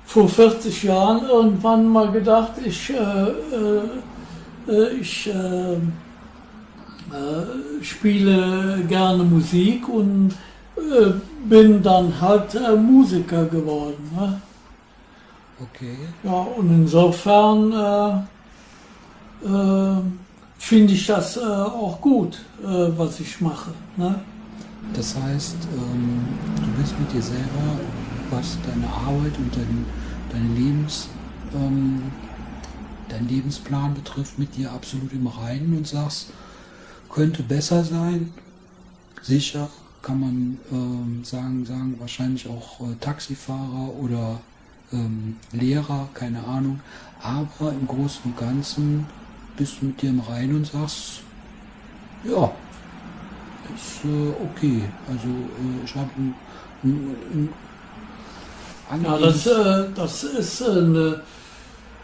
vor 0.04 0.28
40 0.28 0.82
Jahren 0.82 1.28
irgendwann 1.28 1.88
mal 1.88 2.10
gedacht, 2.12 2.52
ich, 2.62 2.92
ich 5.00 5.30
spiele 7.80 8.84
gerne 8.88 9.24
Musik 9.24 9.88
und 9.88 10.34
bin 11.44 11.82
dann 11.82 12.20
halt 12.20 12.56
Musiker 12.76 13.46
geworden. 13.46 14.10
Ne? 14.14 14.40
Okay. 15.62 15.96
Ja, 16.24 16.32
und 16.32 16.70
insofern 16.70 17.72
äh, 17.72 19.46
äh, 19.46 20.02
finde 20.58 20.92
ich 20.92 21.06
das 21.06 21.36
äh, 21.36 21.40
auch 21.40 22.00
gut, 22.00 22.40
äh, 22.62 22.88
was 22.96 23.20
ich 23.20 23.40
mache. 23.40 23.70
Ne? 23.96 24.20
Das 24.92 25.14
heißt, 25.16 25.56
ähm, 25.76 26.24
du 26.56 26.80
bist 26.80 26.98
mit 26.98 27.12
dir 27.12 27.22
selber, 27.22 27.80
was 28.30 28.58
deine 28.66 28.88
Arbeit 28.88 29.36
und 29.38 29.54
dein, 29.54 29.86
deine 30.30 30.54
Lebens, 30.54 31.08
ähm, 31.54 32.02
dein 33.08 33.28
Lebensplan 33.28 33.94
betrifft, 33.94 34.38
mit 34.38 34.56
dir 34.56 34.72
absolut 34.72 35.12
im 35.12 35.26
Reinen 35.26 35.76
und 35.76 35.86
sagst, 35.86 36.30
könnte 37.08 37.42
besser 37.42 37.84
sein. 37.84 38.32
Sicher 39.22 39.68
kann 40.00 40.18
man 40.18 40.58
ähm, 40.72 41.24
sagen, 41.24 41.64
sagen, 41.64 41.94
wahrscheinlich 42.00 42.48
auch 42.48 42.80
äh, 42.80 42.94
Taxifahrer 43.00 43.94
oder 44.00 44.40
ähm, 44.92 45.36
Lehrer, 45.52 46.08
keine 46.14 46.44
Ahnung. 46.44 46.80
Aber 47.22 47.70
im 47.72 47.86
Großen 47.86 48.22
und 48.24 48.36
Ganzen 48.36 49.06
bist 49.56 49.80
du 49.80 49.86
mit 49.86 50.02
dir 50.02 50.10
im 50.10 50.20
Reinen 50.20 50.56
und 50.56 50.66
sagst, 50.66 51.20
ja, 52.24 52.50
ist 53.74 54.04
äh, 54.04 54.32
okay. 54.42 54.82
Also 55.08 55.28
äh, 55.28 55.84
ich 55.84 55.94
habe 55.94 56.10
ein, 56.16 56.34
ein, 56.84 57.48
ein 58.90 59.04
Ja, 59.04 59.18
das, 59.18 59.46
äh, 59.46 59.88
das 59.94 60.24
ist 60.24 60.62
eine 60.62 61.20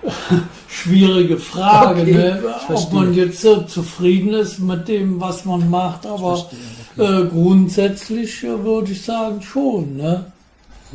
schwierige 0.68 1.39
Frage, 1.39 2.03
Okay, 2.03 2.12
ne? 2.12 2.43
ob 2.68 2.93
man 2.93 3.14
jetzt 3.14 3.45
äh, 3.45 3.66
zufrieden 3.66 4.34
ist 4.34 4.61
mit 4.61 4.86
dem, 4.86 5.20
was 5.20 5.45
man 5.45 5.68
macht, 5.68 6.07
aber 6.07 6.36
verstehe, 6.36 6.59
okay. 6.97 7.22
äh, 7.22 7.26
grundsätzlich 7.26 8.45
äh, 8.45 8.64
würde 8.64 8.93
ich 8.93 9.03
sagen 9.03 9.43
schon. 9.43 9.97
Ne? 9.97 10.32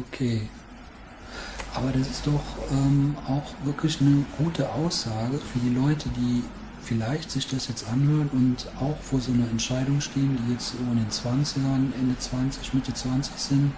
Okay. 0.07 0.43
Aber 1.75 1.91
das 1.91 2.07
ist 2.07 2.27
doch 2.27 2.43
ähm, 2.71 3.15
auch 3.27 3.53
wirklich 3.65 3.99
eine 3.99 4.25
gute 4.37 4.71
Aussage 4.71 5.39
für 5.39 5.59
die 5.59 5.73
Leute, 5.73 6.09
die 6.09 6.43
vielleicht 6.83 7.31
sich 7.31 7.47
das 7.47 7.67
jetzt 7.67 7.87
anhören 7.87 8.29
und 8.31 8.67
auch 8.79 8.97
vor 9.01 9.19
so 9.19 9.31
einer 9.31 9.49
Entscheidung 9.49 10.01
stehen, 10.01 10.37
die 10.45 10.53
jetzt 10.53 10.73
so 10.73 10.77
in 10.77 10.97
den 10.97 11.09
20ern, 11.09 11.93
Ende 11.99 12.17
20, 12.17 12.73
Mitte 12.73 12.93
20 12.93 13.35
sind, 13.37 13.71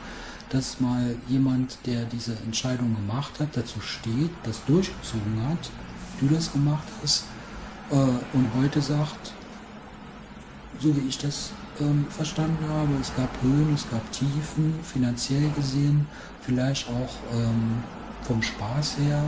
dass 0.50 0.80
mal 0.80 1.16
jemand, 1.28 1.78
der 1.86 2.06
diese 2.06 2.36
Entscheidung 2.46 2.96
gemacht 2.96 3.40
hat, 3.40 3.50
dazu 3.54 3.80
steht, 3.80 4.32
das 4.44 4.64
durchgezogen 4.66 5.48
hat, 5.48 5.70
du 6.20 6.28
das 6.28 6.52
gemacht 6.52 6.88
hast 7.02 7.26
äh, 7.92 7.96
und 7.96 8.50
heute 8.58 8.82
sagt, 8.82 9.34
so 10.80 10.96
wie 10.96 11.08
ich 11.08 11.18
das 11.18 11.52
ähm, 11.80 12.06
verstanden 12.10 12.68
habe, 12.70 12.90
es 13.02 13.16
gab 13.16 13.30
Höhen, 13.42 13.74
es 13.74 13.90
gab 13.90 14.12
Tiefen, 14.12 14.76
finanziell 14.84 15.50
gesehen, 15.56 16.08
vielleicht 16.46 16.88
auch 16.88 17.34
ähm, 17.34 17.84
vom 18.24 18.42
Spaß 18.42 18.98
her 19.00 19.24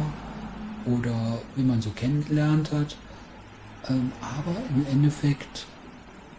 oder 0.86 1.40
wie 1.56 1.64
man 1.64 1.82
so 1.82 1.90
kennengelernt 1.92 2.72
hat. 2.72 2.96
Ähm, 3.90 4.12
aber 4.22 4.56
im 4.76 4.86
Endeffekt, 4.92 5.66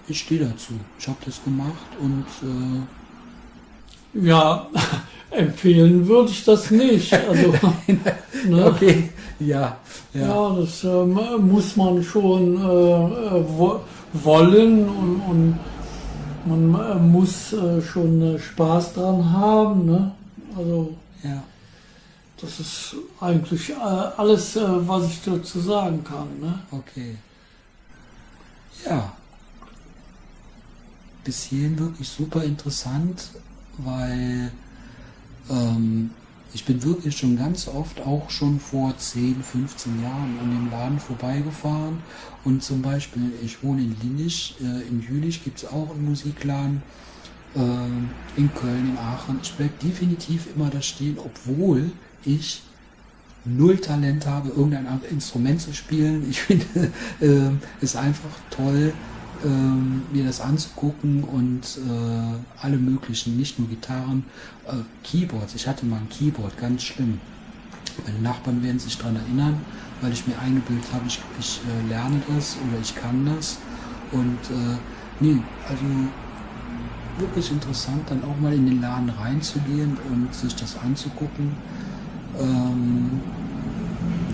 ich 0.06 0.20
stehe 0.20 0.44
dazu. 0.44 0.74
Ich 0.98 1.08
habe 1.08 1.18
das 1.24 1.42
gemacht 1.42 1.88
und 2.00 2.26
äh, 2.42 4.26
Ja, 4.26 4.68
empfehlen 5.30 6.06
würde 6.06 6.30
ich 6.30 6.44
das 6.44 6.70
nicht. 6.70 7.12
Also, 7.12 7.52
ne? 8.48 8.66
okay, 8.66 9.10
ja, 9.40 9.76
ja, 10.14 10.20
Ja, 10.20 10.56
das 10.60 10.84
ähm, 10.84 11.18
muss 11.48 11.76
man 11.76 12.02
schon 12.02 12.56
äh, 12.56 12.60
äh, 12.60 13.44
wo 13.46 13.80
wollen 14.12 14.88
und, 14.88 15.20
und 15.28 15.58
man 16.46 16.80
äh, 16.80 16.94
muss 16.98 17.52
äh, 17.52 17.82
schon 17.82 18.22
äh, 18.22 18.38
Spaß 18.38 18.94
dran 18.94 19.32
haben. 19.32 19.86
Ne? 19.86 20.12
Also 20.58 20.96
ja. 21.22 21.42
das 22.40 22.58
ist 22.58 22.96
eigentlich 23.20 23.70
äh, 23.70 23.74
alles, 23.74 24.56
äh, 24.56 24.88
was 24.88 25.06
ich 25.06 25.22
dazu 25.24 25.60
sagen 25.60 26.02
kann. 26.02 26.40
Ne? 26.40 26.58
Okay. 26.72 27.16
Ja. 28.84 29.12
Bis 31.22 31.44
hierhin 31.44 31.78
wirklich 31.78 32.08
super 32.08 32.42
interessant, 32.42 33.30
weil 33.78 34.50
ähm, 35.48 36.10
ich 36.52 36.64
bin 36.64 36.82
wirklich 36.82 37.16
schon 37.16 37.36
ganz 37.36 37.68
oft 37.68 38.00
auch 38.00 38.30
schon 38.30 38.58
vor 38.58 38.96
10, 38.96 39.42
15 39.42 40.02
Jahren 40.02 40.38
an 40.40 40.50
dem 40.50 40.70
Laden 40.72 40.98
vorbeigefahren. 40.98 41.98
Und 42.44 42.64
zum 42.64 42.82
Beispiel, 42.82 43.30
ich 43.44 43.62
wohne 43.62 43.82
in 43.82 43.96
Linnich, 44.02 44.56
äh, 44.60 44.88
in 44.88 45.02
Jülich 45.02 45.44
gibt 45.44 45.58
es 45.58 45.68
auch 45.68 45.90
einen 45.90 46.06
Musikladen. 46.06 46.82
Äh, 47.54 48.38
in 48.38 48.54
Köln, 48.54 48.90
in 48.90 48.98
Aachen. 48.98 49.40
Ich 49.42 49.52
bleibe 49.54 49.72
definitiv 49.82 50.46
immer 50.54 50.70
da 50.70 50.80
stehen, 50.82 51.18
obwohl 51.18 51.90
ich 52.24 52.62
null 53.44 53.78
Talent 53.78 54.26
habe, 54.26 54.50
irgendein 54.50 54.86
Instrument 55.10 55.60
zu 55.60 55.72
spielen. 55.72 56.28
Ich 56.28 56.40
finde 56.42 56.92
ähm, 57.20 57.60
es 57.80 57.96
einfach 57.96 58.30
toll, 58.50 58.92
ähm, 59.44 60.02
mir 60.12 60.24
das 60.24 60.40
anzugucken 60.40 61.24
und 61.24 61.62
äh, 61.78 62.62
alle 62.62 62.76
möglichen, 62.76 63.36
nicht 63.36 63.58
nur 63.58 63.68
Gitarren, 63.68 64.24
äh, 64.66 64.72
Keyboards. 65.02 65.54
Ich 65.54 65.66
hatte 65.66 65.86
mal 65.86 65.96
ein 65.96 66.08
Keyboard, 66.08 66.56
ganz 66.58 66.82
schlimm. 66.82 67.20
Meine 68.06 68.20
Nachbarn 68.20 68.62
werden 68.62 68.78
sich 68.78 68.96
daran 68.98 69.16
erinnern, 69.16 69.60
weil 70.00 70.12
ich 70.12 70.26
mir 70.26 70.38
eingebildet 70.38 70.84
habe, 70.92 71.04
ich, 71.08 71.20
ich 71.40 71.60
äh, 71.66 71.88
lerne 71.88 72.20
das 72.28 72.56
oder 72.68 72.80
ich 72.80 72.94
kann 72.94 73.26
das. 73.26 73.58
Und 74.12 74.38
äh, 74.50 74.76
nee, 75.20 75.38
also 75.68 75.84
wirklich 77.18 77.50
interessant, 77.50 78.02
dann 78.08 78.22
auch 78.24 78.40
mal 78.40 78.52
in 78.52 78.66
den 78.66 78.80
Laden 78.80 79.10
reinzugehen 79.10 79.96
und 80.10 80.34
sich 80.34 80.54
das 80.54 80.76
anzugucken. 80.78 81.52
Ähm, 82.38 83.20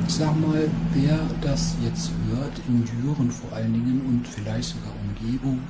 ich 0.06 0.14
sag 0.14 0.38
mal, 0.40 0.68
wer 0.92 1.18
das 1.40 1.76
jetzt 1.82 2.10
hört, 2.28 2.52
in 2.68 2.84
Düren 2.84 3.30
vor 3.30 3.52
allen 3.56 3.72
Dingen 3.72 4.02
und 4.06 4.28
vielleicht 4.28 4.74
sogar 4.74 4.92
Umgebung, 5.08 5.60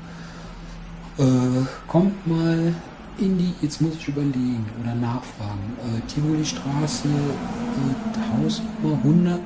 äh, 1.18 1.64
kommt 1.86 2.26
mal 2.26 2.74
in 3.18 3.38
die, 3.38 3.54
jetzt 3.62 3.80
muss 3.80 3.94
ich 3.94 4.08
überlegen 4.08 4.66
oder 4.82 4.94
nachfragen, 4.94 5.76
äh, 5.78 6.00
Tivoli 6.12 6.44
Straße, 6.44 7.06
äh, 7.08 8.42
Hausnummer 8.42 8.98
100, 9.04 9.40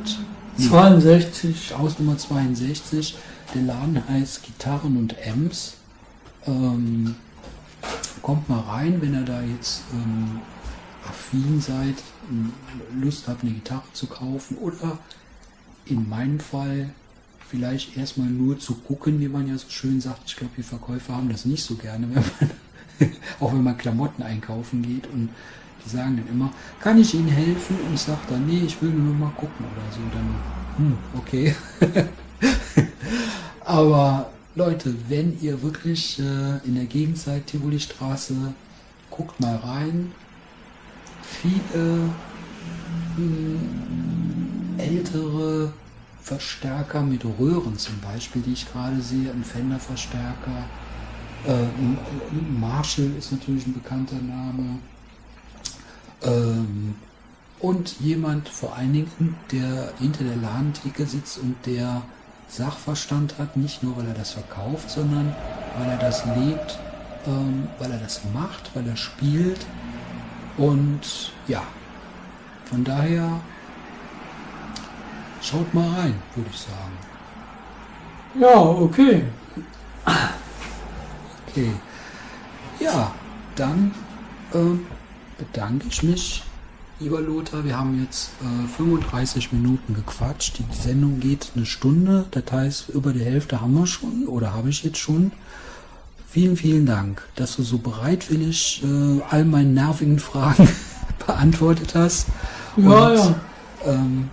nee, 0.56 0.66
62. 0.66 1.74
Hausnummer 1.78 2.16
62, 2.16 3.18
der 3.54 3.62
Laden 3.62 4.02
heißt 4.08 4.42
Gitarren 4.42 4.96
und 4.96 5.14
Amps. 5.26 5.74
Ähm, 6.46 7.16
kommt 8.18 8.48
mal 8.48 8.60
rein, 8.60 9.00
wenn 9.00 9.14
ihr 9.14 9.24
da 9.24 9.42
jetzt 9.42 9.82
ähm, 9.92 10.40
affin 11.08 11.60
seid, 11.60 11.96
Lust 13.00 13.28
habt, 13.28 13.42
eine 13.42 13.52
Gitarre 13.52 13.84
zu 13.92 14.06
kaufen 14.06 14.56
oder 14.58 14.98
in 15.86 16.08
meinem 16.08 16.40
Fall 16.40 16.90
vielleicht 17.48 17.96
erstmal 17.96 18.28
nur 18.28 18.58
zu 18.58 18.74
gucken, 18.74 19.20
wie 19.20 19.28
man 19.28 19.48
ja 19.48 19.56
so 19.56 19.70
schön 19.70 20.00
sagt. 20.00 20.22
Ich 20.26 20.36
glaube, 20.36 20.52
die 20.56 20.62
Verkäufer 20.62 21.16
haben 21.16 21.30
das 21.30 21.46
nicht 21.46 21.64
so 21.64 21.76
gerne, 21.76 22.06
wenn 22.12 22.22
man, 22.22 23.10
auch 23.40 23.52
wenn 23.52 23.62
man 23.62 23.78
Klamotten 23.78 24.22
einkaufen 24.22 24.82
geht 24.82 25.06
und 25.06 25.30
die 25.84 25.88
sagen 25.88 26.16
dann 26.16 26.28
immer, 26.28 26.50
kann 26.80 26.98
ich 26.98 27.14
Ihnen 27.14 27.28
helfen? 27.28 27.76
Und 27.86 27.94
ich 27.94 28.00
sage 28.00 28.20
dann, 28.28 28.46
nee, 28.46 28.62
ich 28.66 28.80
will 28.82 28.90
nur 28.90 29.14
mal 29.14 29.30
gucken 29.30 29.64
oder 29.64 29.92
so. 29.92 30.00
Dann, 30.12 30.34
hm, 30.76 30.98
okay. 31.16 31.54
Aber 33.64 34.30
Leute, 34.58 34.92
wenn 35.08 35.40
ihr 35.40 35.62
wirklich 35.62 36.18
äh, 36.18 36.58
in 36.66 36.74
der 36.74 36.86
Gegend 36.86 37.16
seid, 37.16 37.46
Tivoli 37.46 37.78
Straße, 37.78 38.34
guckt 39.08 39.38
mal 39.38 39.54
rein. 39.54 40.10
Viele 41.22 42.10
mh, 43.16 44.82
ältere 44.82 45.72
Verstärker 46.20 47.02
mit 47.02 47.24
Röhren 47.24 47.78
zum 47.78 48.00
Beispiel, 48.00 48.42
die 48.42 48.54
ich 48.54 48.70
gerade 48.70 49.00
sehe, 49.00 49.30
ein 49.30 49.44
Fender-Verstärker. 49.44 50.64
Äh, 51.46 51.52
ein 51.52 52.58
Marshall 52.58 53.12
ist 53.16 53.30
natürlich 53.30 53.64
ein 53.64 53.74
bekannter 53.74 54.16
Name. 54.16 54.80
Ähm, 56.22 56.96
und 57.60 58.00
jemand 58.00 58.48
vor 58.48 58.74
allen 58.74 58.92
Dingen, 58.92 59.36
der 59.52 59.92
hinter 60.00 60.24
der 60.24 60.36
Ladentheke 60.36 61.06
sitzt 61.06 61.38
und 61.38 61.54
der 61.64 62.02
Sachverstand 62.48 63.38
hat, 63.38 63.56
nicht 63.56 63.82
nur 63.82 63.96
weil 63.96 64.08
er 64.08 64.14
das 64.14 64.32
verkauft, 64.32 64.90
sondern 64.90 65.34
weil 65.78 65.90
er 65.90 65.98
das 65.98 66.24
lebt, 66.24 66.78
ähm, 67.26 67.68
weil 67.78 67.92
er 67.92 67.98
das 67.98 68.22
macht, 68.32 68.70
weil 68.74 68.86
er 68.86 68.96
spielt. 68.96 69.66
Und 70.56 71.32
ja, 71.46 71.62
von 72.64 72.82
daher 72.84 73.40
schaut 75.40 75.72
mal 75.72 75.88
rein, 76.00 76.14
würde 76.34 76.50
ich 76.50 76.58
sagen. 76.58 76.98
Ja, 78.34 78.58
okay. 78.58 79.24
Okay. 81.48 81.72
Ja, 82.80 83.12
dann 83.56 83.94
ähm, 84.54 84.86
bedanke 85.36 85.88
ich 85.88 86.02
mich, 86.02 86.44
lieber 87.00 87.20
Lothar. 87.20 87.64
Wir 87.64 87.78
haben 87.78 88.00
jetzt 88.02 88.30
äh, 88.42 88.68
35 88.76 89.52
Minuten 89.52 89.94
gequatscht. 89.94 90.58
Die 90.58 90.76
Sendung 90.76 91.20
geht 91.20 91.52
eine 91.54 91.66
Stunde. 91.66 92.26
Das 92.30 92.44
heißt, 92.50 92.88
über 92.90 93.12
die 93.12 93.24
Hälfte 93.24 93.60
haben 93.60 93.74
wir 93.74 93.86
schon 93.86 94.26
oder 94.26 94.54
habe 94.54 94.70
ich 94.70 94.82
jetzt 94.84 94.98
schon. 94.98 95.32
Vielen, 96.30 96.56
vielen 96.56 96.86
Dank, 96.86 97.22
dass 97.36 97.56
du 97.56 97.62
so 97.62 97.78
bereitwillig 97.78 98.82
äh, 98.84 99.22
all 99.30 99.44
meinen 99.44 99.74
nervigen 99.74 100.18
Fragen 100.18 100.68
beantwortet 101.26 101.94
hast. 101.94 102.26
Ja, 102.76 103.08
Und, 103.08 103.16
ja. 103.16 103.34
Ähm, 103.86 104.28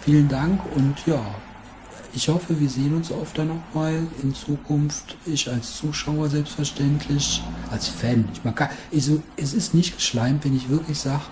vielen 0.00 0.28
Dank 0.28 0.60
und 0.76 0.94
ja, 1.06 1.20
ich 2.14 2.28
hoffe, 2.28 2.58
wir 2.58 2.68
sehen 2.70 2.94
uns 2.94 3.12
öfter 3.12 3.44
nochmal 3.44 4.06
in 4.22 4.34
Zukunft. 4.34 5.16
Ich 5.26 5.50
als 5.50 5.76
Zuschauer 5.76 6.28
selbstverständlich, 6.28 7.42
als 7.70 7.88
Fan. 7.88 8.28
Ich 8.32 8.44
mag 8.44 8.56
gar, 8.56 8.70
also, 8.92 9.22
es 9.36 9.52
ist 9.52 9.74
nicht 9.74 9.96
geschleimt, 9.96 10.44
wenn 10.44 10.56
ich 10.56 10.68
wirklich 10.68 10.98
sage, 10.98 11.22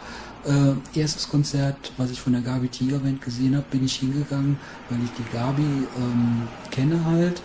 äh, 0.47 0.99
erstes 0.99 1.29
Konzert, 1.29 1.93
was 1.97 2.11
ich 2.11 2.21
von 2.21 2.33
der 2.33 2.43
Gabi 2.43 2.69
Tiger 2.69 2.99
Band 2.99 3.21
gesehen 3.21 3.57
habe, 3.57 3.67
bin 3.71 3.85
ich 3.85 3.97
hingegangen, 3.97 4.59
weil 4.89 4.99
ich 5.03 5.11
die 5.19 5.37
Gabi 5.37 5.63
ähm, 5.63 6.43
kenne 6.71 7.05
halt 7.05 7.43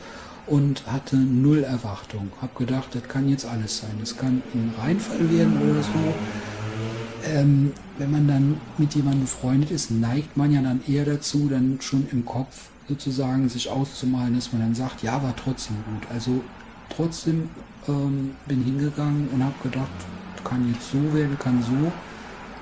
und 0.48 0.86
hatte 0.88 1.16
null 1.16 1.64
Erwartung. 1.64 2.32
Hab 2.42 2.56
gedacht, 2.56 2.90
das 2.94 3.04
kann 3.04 3.30
jetzt 3.30 3.46
alles 3.46 3.80
sein. 3.80 3.92
Das 4.00 4.18
kann 4.18 4.42
ein 4.54 4.74
Reinfall 4.80 5.32
werden 5.32 5.58
oder 5.62 5.82
so. 5.82 6.14
Ähm, 7.34 7.72
wenn 7.98 8.12
man 8.12 8.28
dann 8.28 8.58
mit 8.78 8.96
jemandem 8.96 9.22
befreundet 9.22 9.72
ist, 9.72 9.92
neigt 9.92 10.36
man 10.38 10.52
ja 10.52 10.62
dann 10.62 10.82
eher 10.88 11.06
dazu, 11.06 11.48
dann 11.50 11.78
schon 11.82 12.08
im 12.12 12.26
Kopf 12.26 12.70
sozusagen 12.88 13.48
sich 13.48 13.70
auszumalen, 13.70 14.36
dass 14.36 14.52
man 14.52 14.62
dann 14.62 14.76
sagt, 14.76 15.04
ja, 15.04 15.22
war 15.22 15.36
trotzdem 15.36 15.78
gut. 15.86 16.10
Also 16.12 16.42
trotzdem 16.90 17.50
ähm, 17.88 18.32
bin 18.48 18.64
hingegangen 18.64 19.30
und 19.34 19.44
habe 19.44 19.56
gedacht, 19.64 19.90
kann 20.44 20.68
jetzt 20.74 20.92
so 20.92 21.14
werden, 21.14 21.38
kann 21.40 21.62
so. 21.64 21.92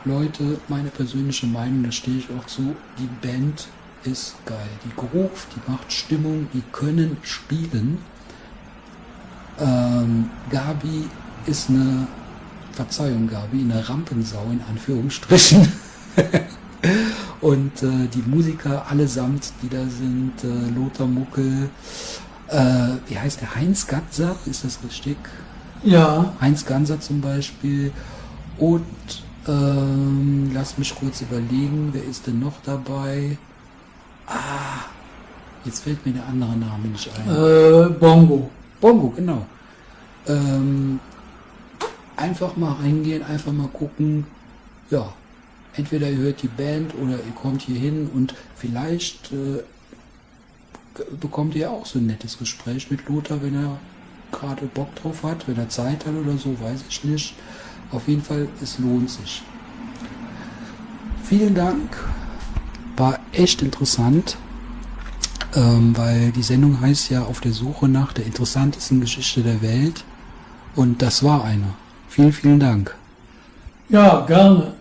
Leute, 0.05 0.59
meine 0.67 0.89
persönliche 0.89 1.47
Meinung, 1.47 1.83
da 1.83 1.91
stehe 1.91 2.17
ich 2.17 2.27
auch 2.29 2.45
zu, 2.45 2.75
die 2.97 3.09
Band 3.25 3.67
ist 4.03 4.35
geil. 4.45 4.69
Die 4.85 4.95
Groove, 4.95 5.47
die 5.55 5.71
macht 5.71 5.91
Stimmung, 5.91 6.47
die 6.53 6.63
können 6.71 7.17
spielen. 7.21 7.97
Ähm, 9.59 10.29
Gabi 10.49 11.05
ist 11.45 11.69
eine, 11.69 12.07
Verzeihung 12.71 13.27
Gabi, 13.27 13.61
eine 13.61 13.87
Rampensau 13.89 14.45
in 14.51 14.61
Anführungsstrichen. 14.69 15.67
Und 17.41 17.83
äh, 17.83 18.07
die 18.13 18.23
Musiker 18.25 18.85
allesamt, 18.89 19.51
die 19.61 19.69
da 19.69 19.83
sind, 19.83 20.33
äh, 20.43 20.69
Lothar 20.73 21.07
Muckel, 21.07 21.69
äh, 22.47 22.57
wie 23.07 23.19
heißt 23.19 23.41
der, 23.41 23.55
Heinz 23.55 23.85
Gatzer, 23.85 24.35
ist 24.45 24.63
das 24.63 24.79
richtig? 24.83 25.17
Ja, 25.83 26.33
Heinz 26.39 26.65
Ganser 26.65 26.99
zum 26.99 27.21
Beispiel. 27.21 27.91
Und 28.57 28.83
ähm, 29.47 30.51
lass 30.53 30.77
mich 30.77 30.93
kurz 30.95 31.21
überlegen, 31.21 31.89
wer 31.93 32.03
ist 32.03 32.27
denn 32.27 32.39
noch 32.39 32.61
dabei? 32.63 33.37
Ah, 34.27 34.85
jetzt 35.65 35.83
fällt 35.83 36.05
mir 36.05 36.13
der 36.13 36.25
andere 36.27 36.55
Name 36.55 36.87
nicht 36.87 37.09
ein. 37.17 37.29
äh, 37.29 37.89
Bongo. 37.89 38.49
Bongo, 38.79 39.09
genau. 39.09 39.45
Ähm, 40.27 40.99
einfach 42.15 42.55
mal 42.57 42.73
reingehen, 42.73 43.23
einfach 43.23 43.51
mal 43.51 43.67
gucken. 43.69 44.25
Ja, 44.89 45.13
entweder 45.73 46.09
ihr 46.09 46.17
hört 46.17 46.41
die 46.41 46.47
Band 46.47 46.93
oder 46.95 47.13
ihr 47.13 47.33
kommt 47.41 47.61
hier 47.61 47.79
hin 47.79 48.09
und 48.13 48.35
vielleicht 48.55 49.31
äh, 49.31 49.63
bekommt 51.19 51.55
ihr 51.55 51.71
auch 51.71 51.85
so 51.85 51.99
ein 51.99 52.07
nettes 52.07 52.37
Gespräch 52.37 52.91
mit 52.91 53.07
Lothar, 53.07 53.41
wenn 53.41 53.55
er 53.55 53.77
gerade 54.31 54.65
Bock 54.67 54.93
drauf 54.95 55.23
hat, 55.23 55.47
wenn 55.47 55.57
er 55.57 55.69
Zeit 55.69 56.05
hat 56.05 56.13
oder 56.13 56.37
so, 56.37 56.59
weiß 56.59 56.83
ich 56.89 57.03
nicht. 57.03 57.35
Auf 57.91 58.07
jeden 58.07 58.21
Fall, 58.21 58.47
es 58.61 58.79
lohnt 58.79 59.09
sich. 59.09 59.41
Vielen 61.23 61.55
Dank. 61.55 61.97
War 62.95 63.19
echt 63.31 63.61
interessant 63.61 64.37
ähm, 65.55 65.97
weil 65.97 66.31
die 66.31 66.43
Sendung 66.43 66.79
heißt 66.79 67.09
ja 67.09 67.23
auf 67.23 67.41
der 67.41 67.53
Suche 67.53 67.87
nach 67.87 68.13
der 68.13 68.25
interessantesten 68.25 69.01
Geschichte 69.01 69.41
der 69.41 69.61
Welt 69.61 70.03
und 70.75 71.01
das 71.01 71.23
war 71.23 71.43
eine. 71.43 71.73
Vielen, 72.07 72.33
vielen 72.33 72.59
Dank. 72.59 72.95
Ja, 73.89 74.21
gerne. 74.25 74.73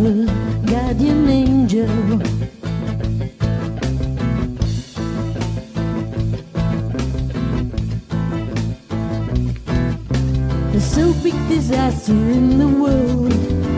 A 0.00 0.26
guardian 0.66 1.28
angel. 1.28 1.86
There's 10.70 10.84
so 10.84 11.12
big 11.22 11.34
disaster 11.48 12.12
in 12.12 12.58
the 12.58 12.68
world. 12.68 13.32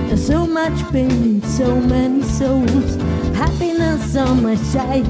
There's 0.08 0.26
so 0.26 0.46
much 0.46 0.78
pain, 0.90 1.42
so 1.42 1.78
many 1.80 2.22
souls. 2.22 2.96
Happiness 3.36 4.16
on 4.16 4.42
my 4.42 4.56
side. 4.56 5.06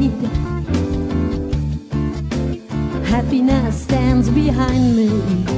Happiness 3.06 3.82
stands 3.82 4.28
behind 4.28 4.96
me. 4.96 5.55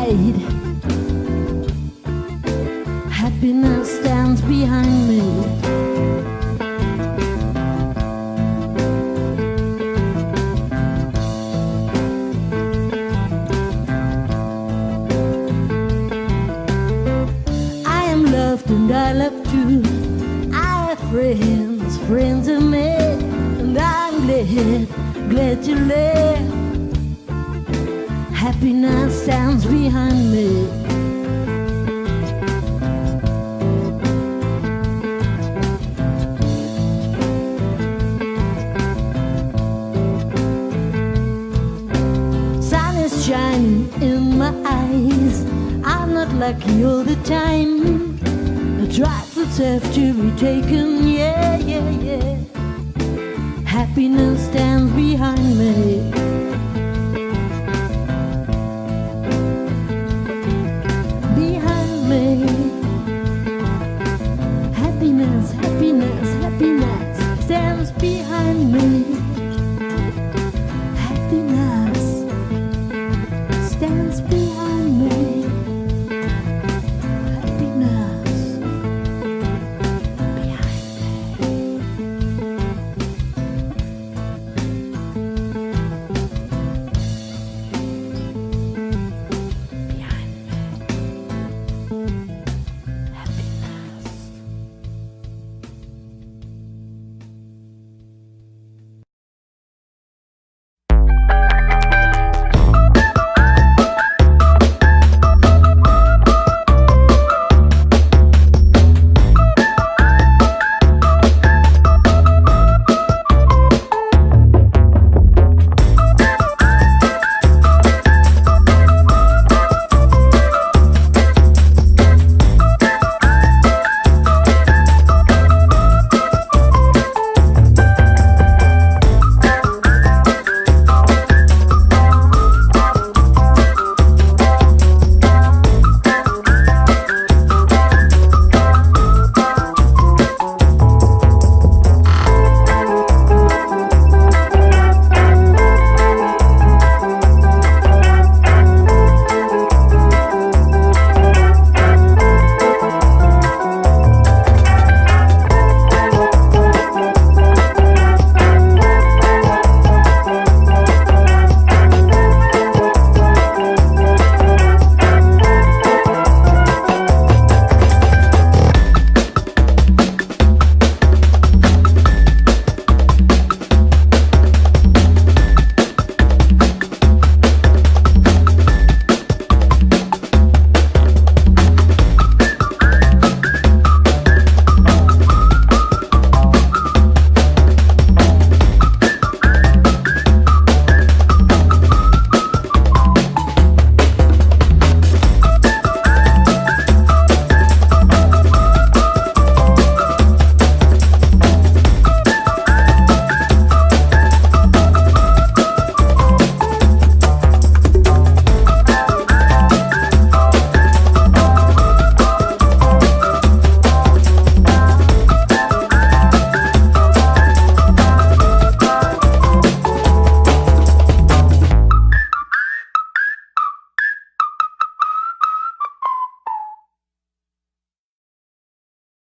died. 0.00 0.49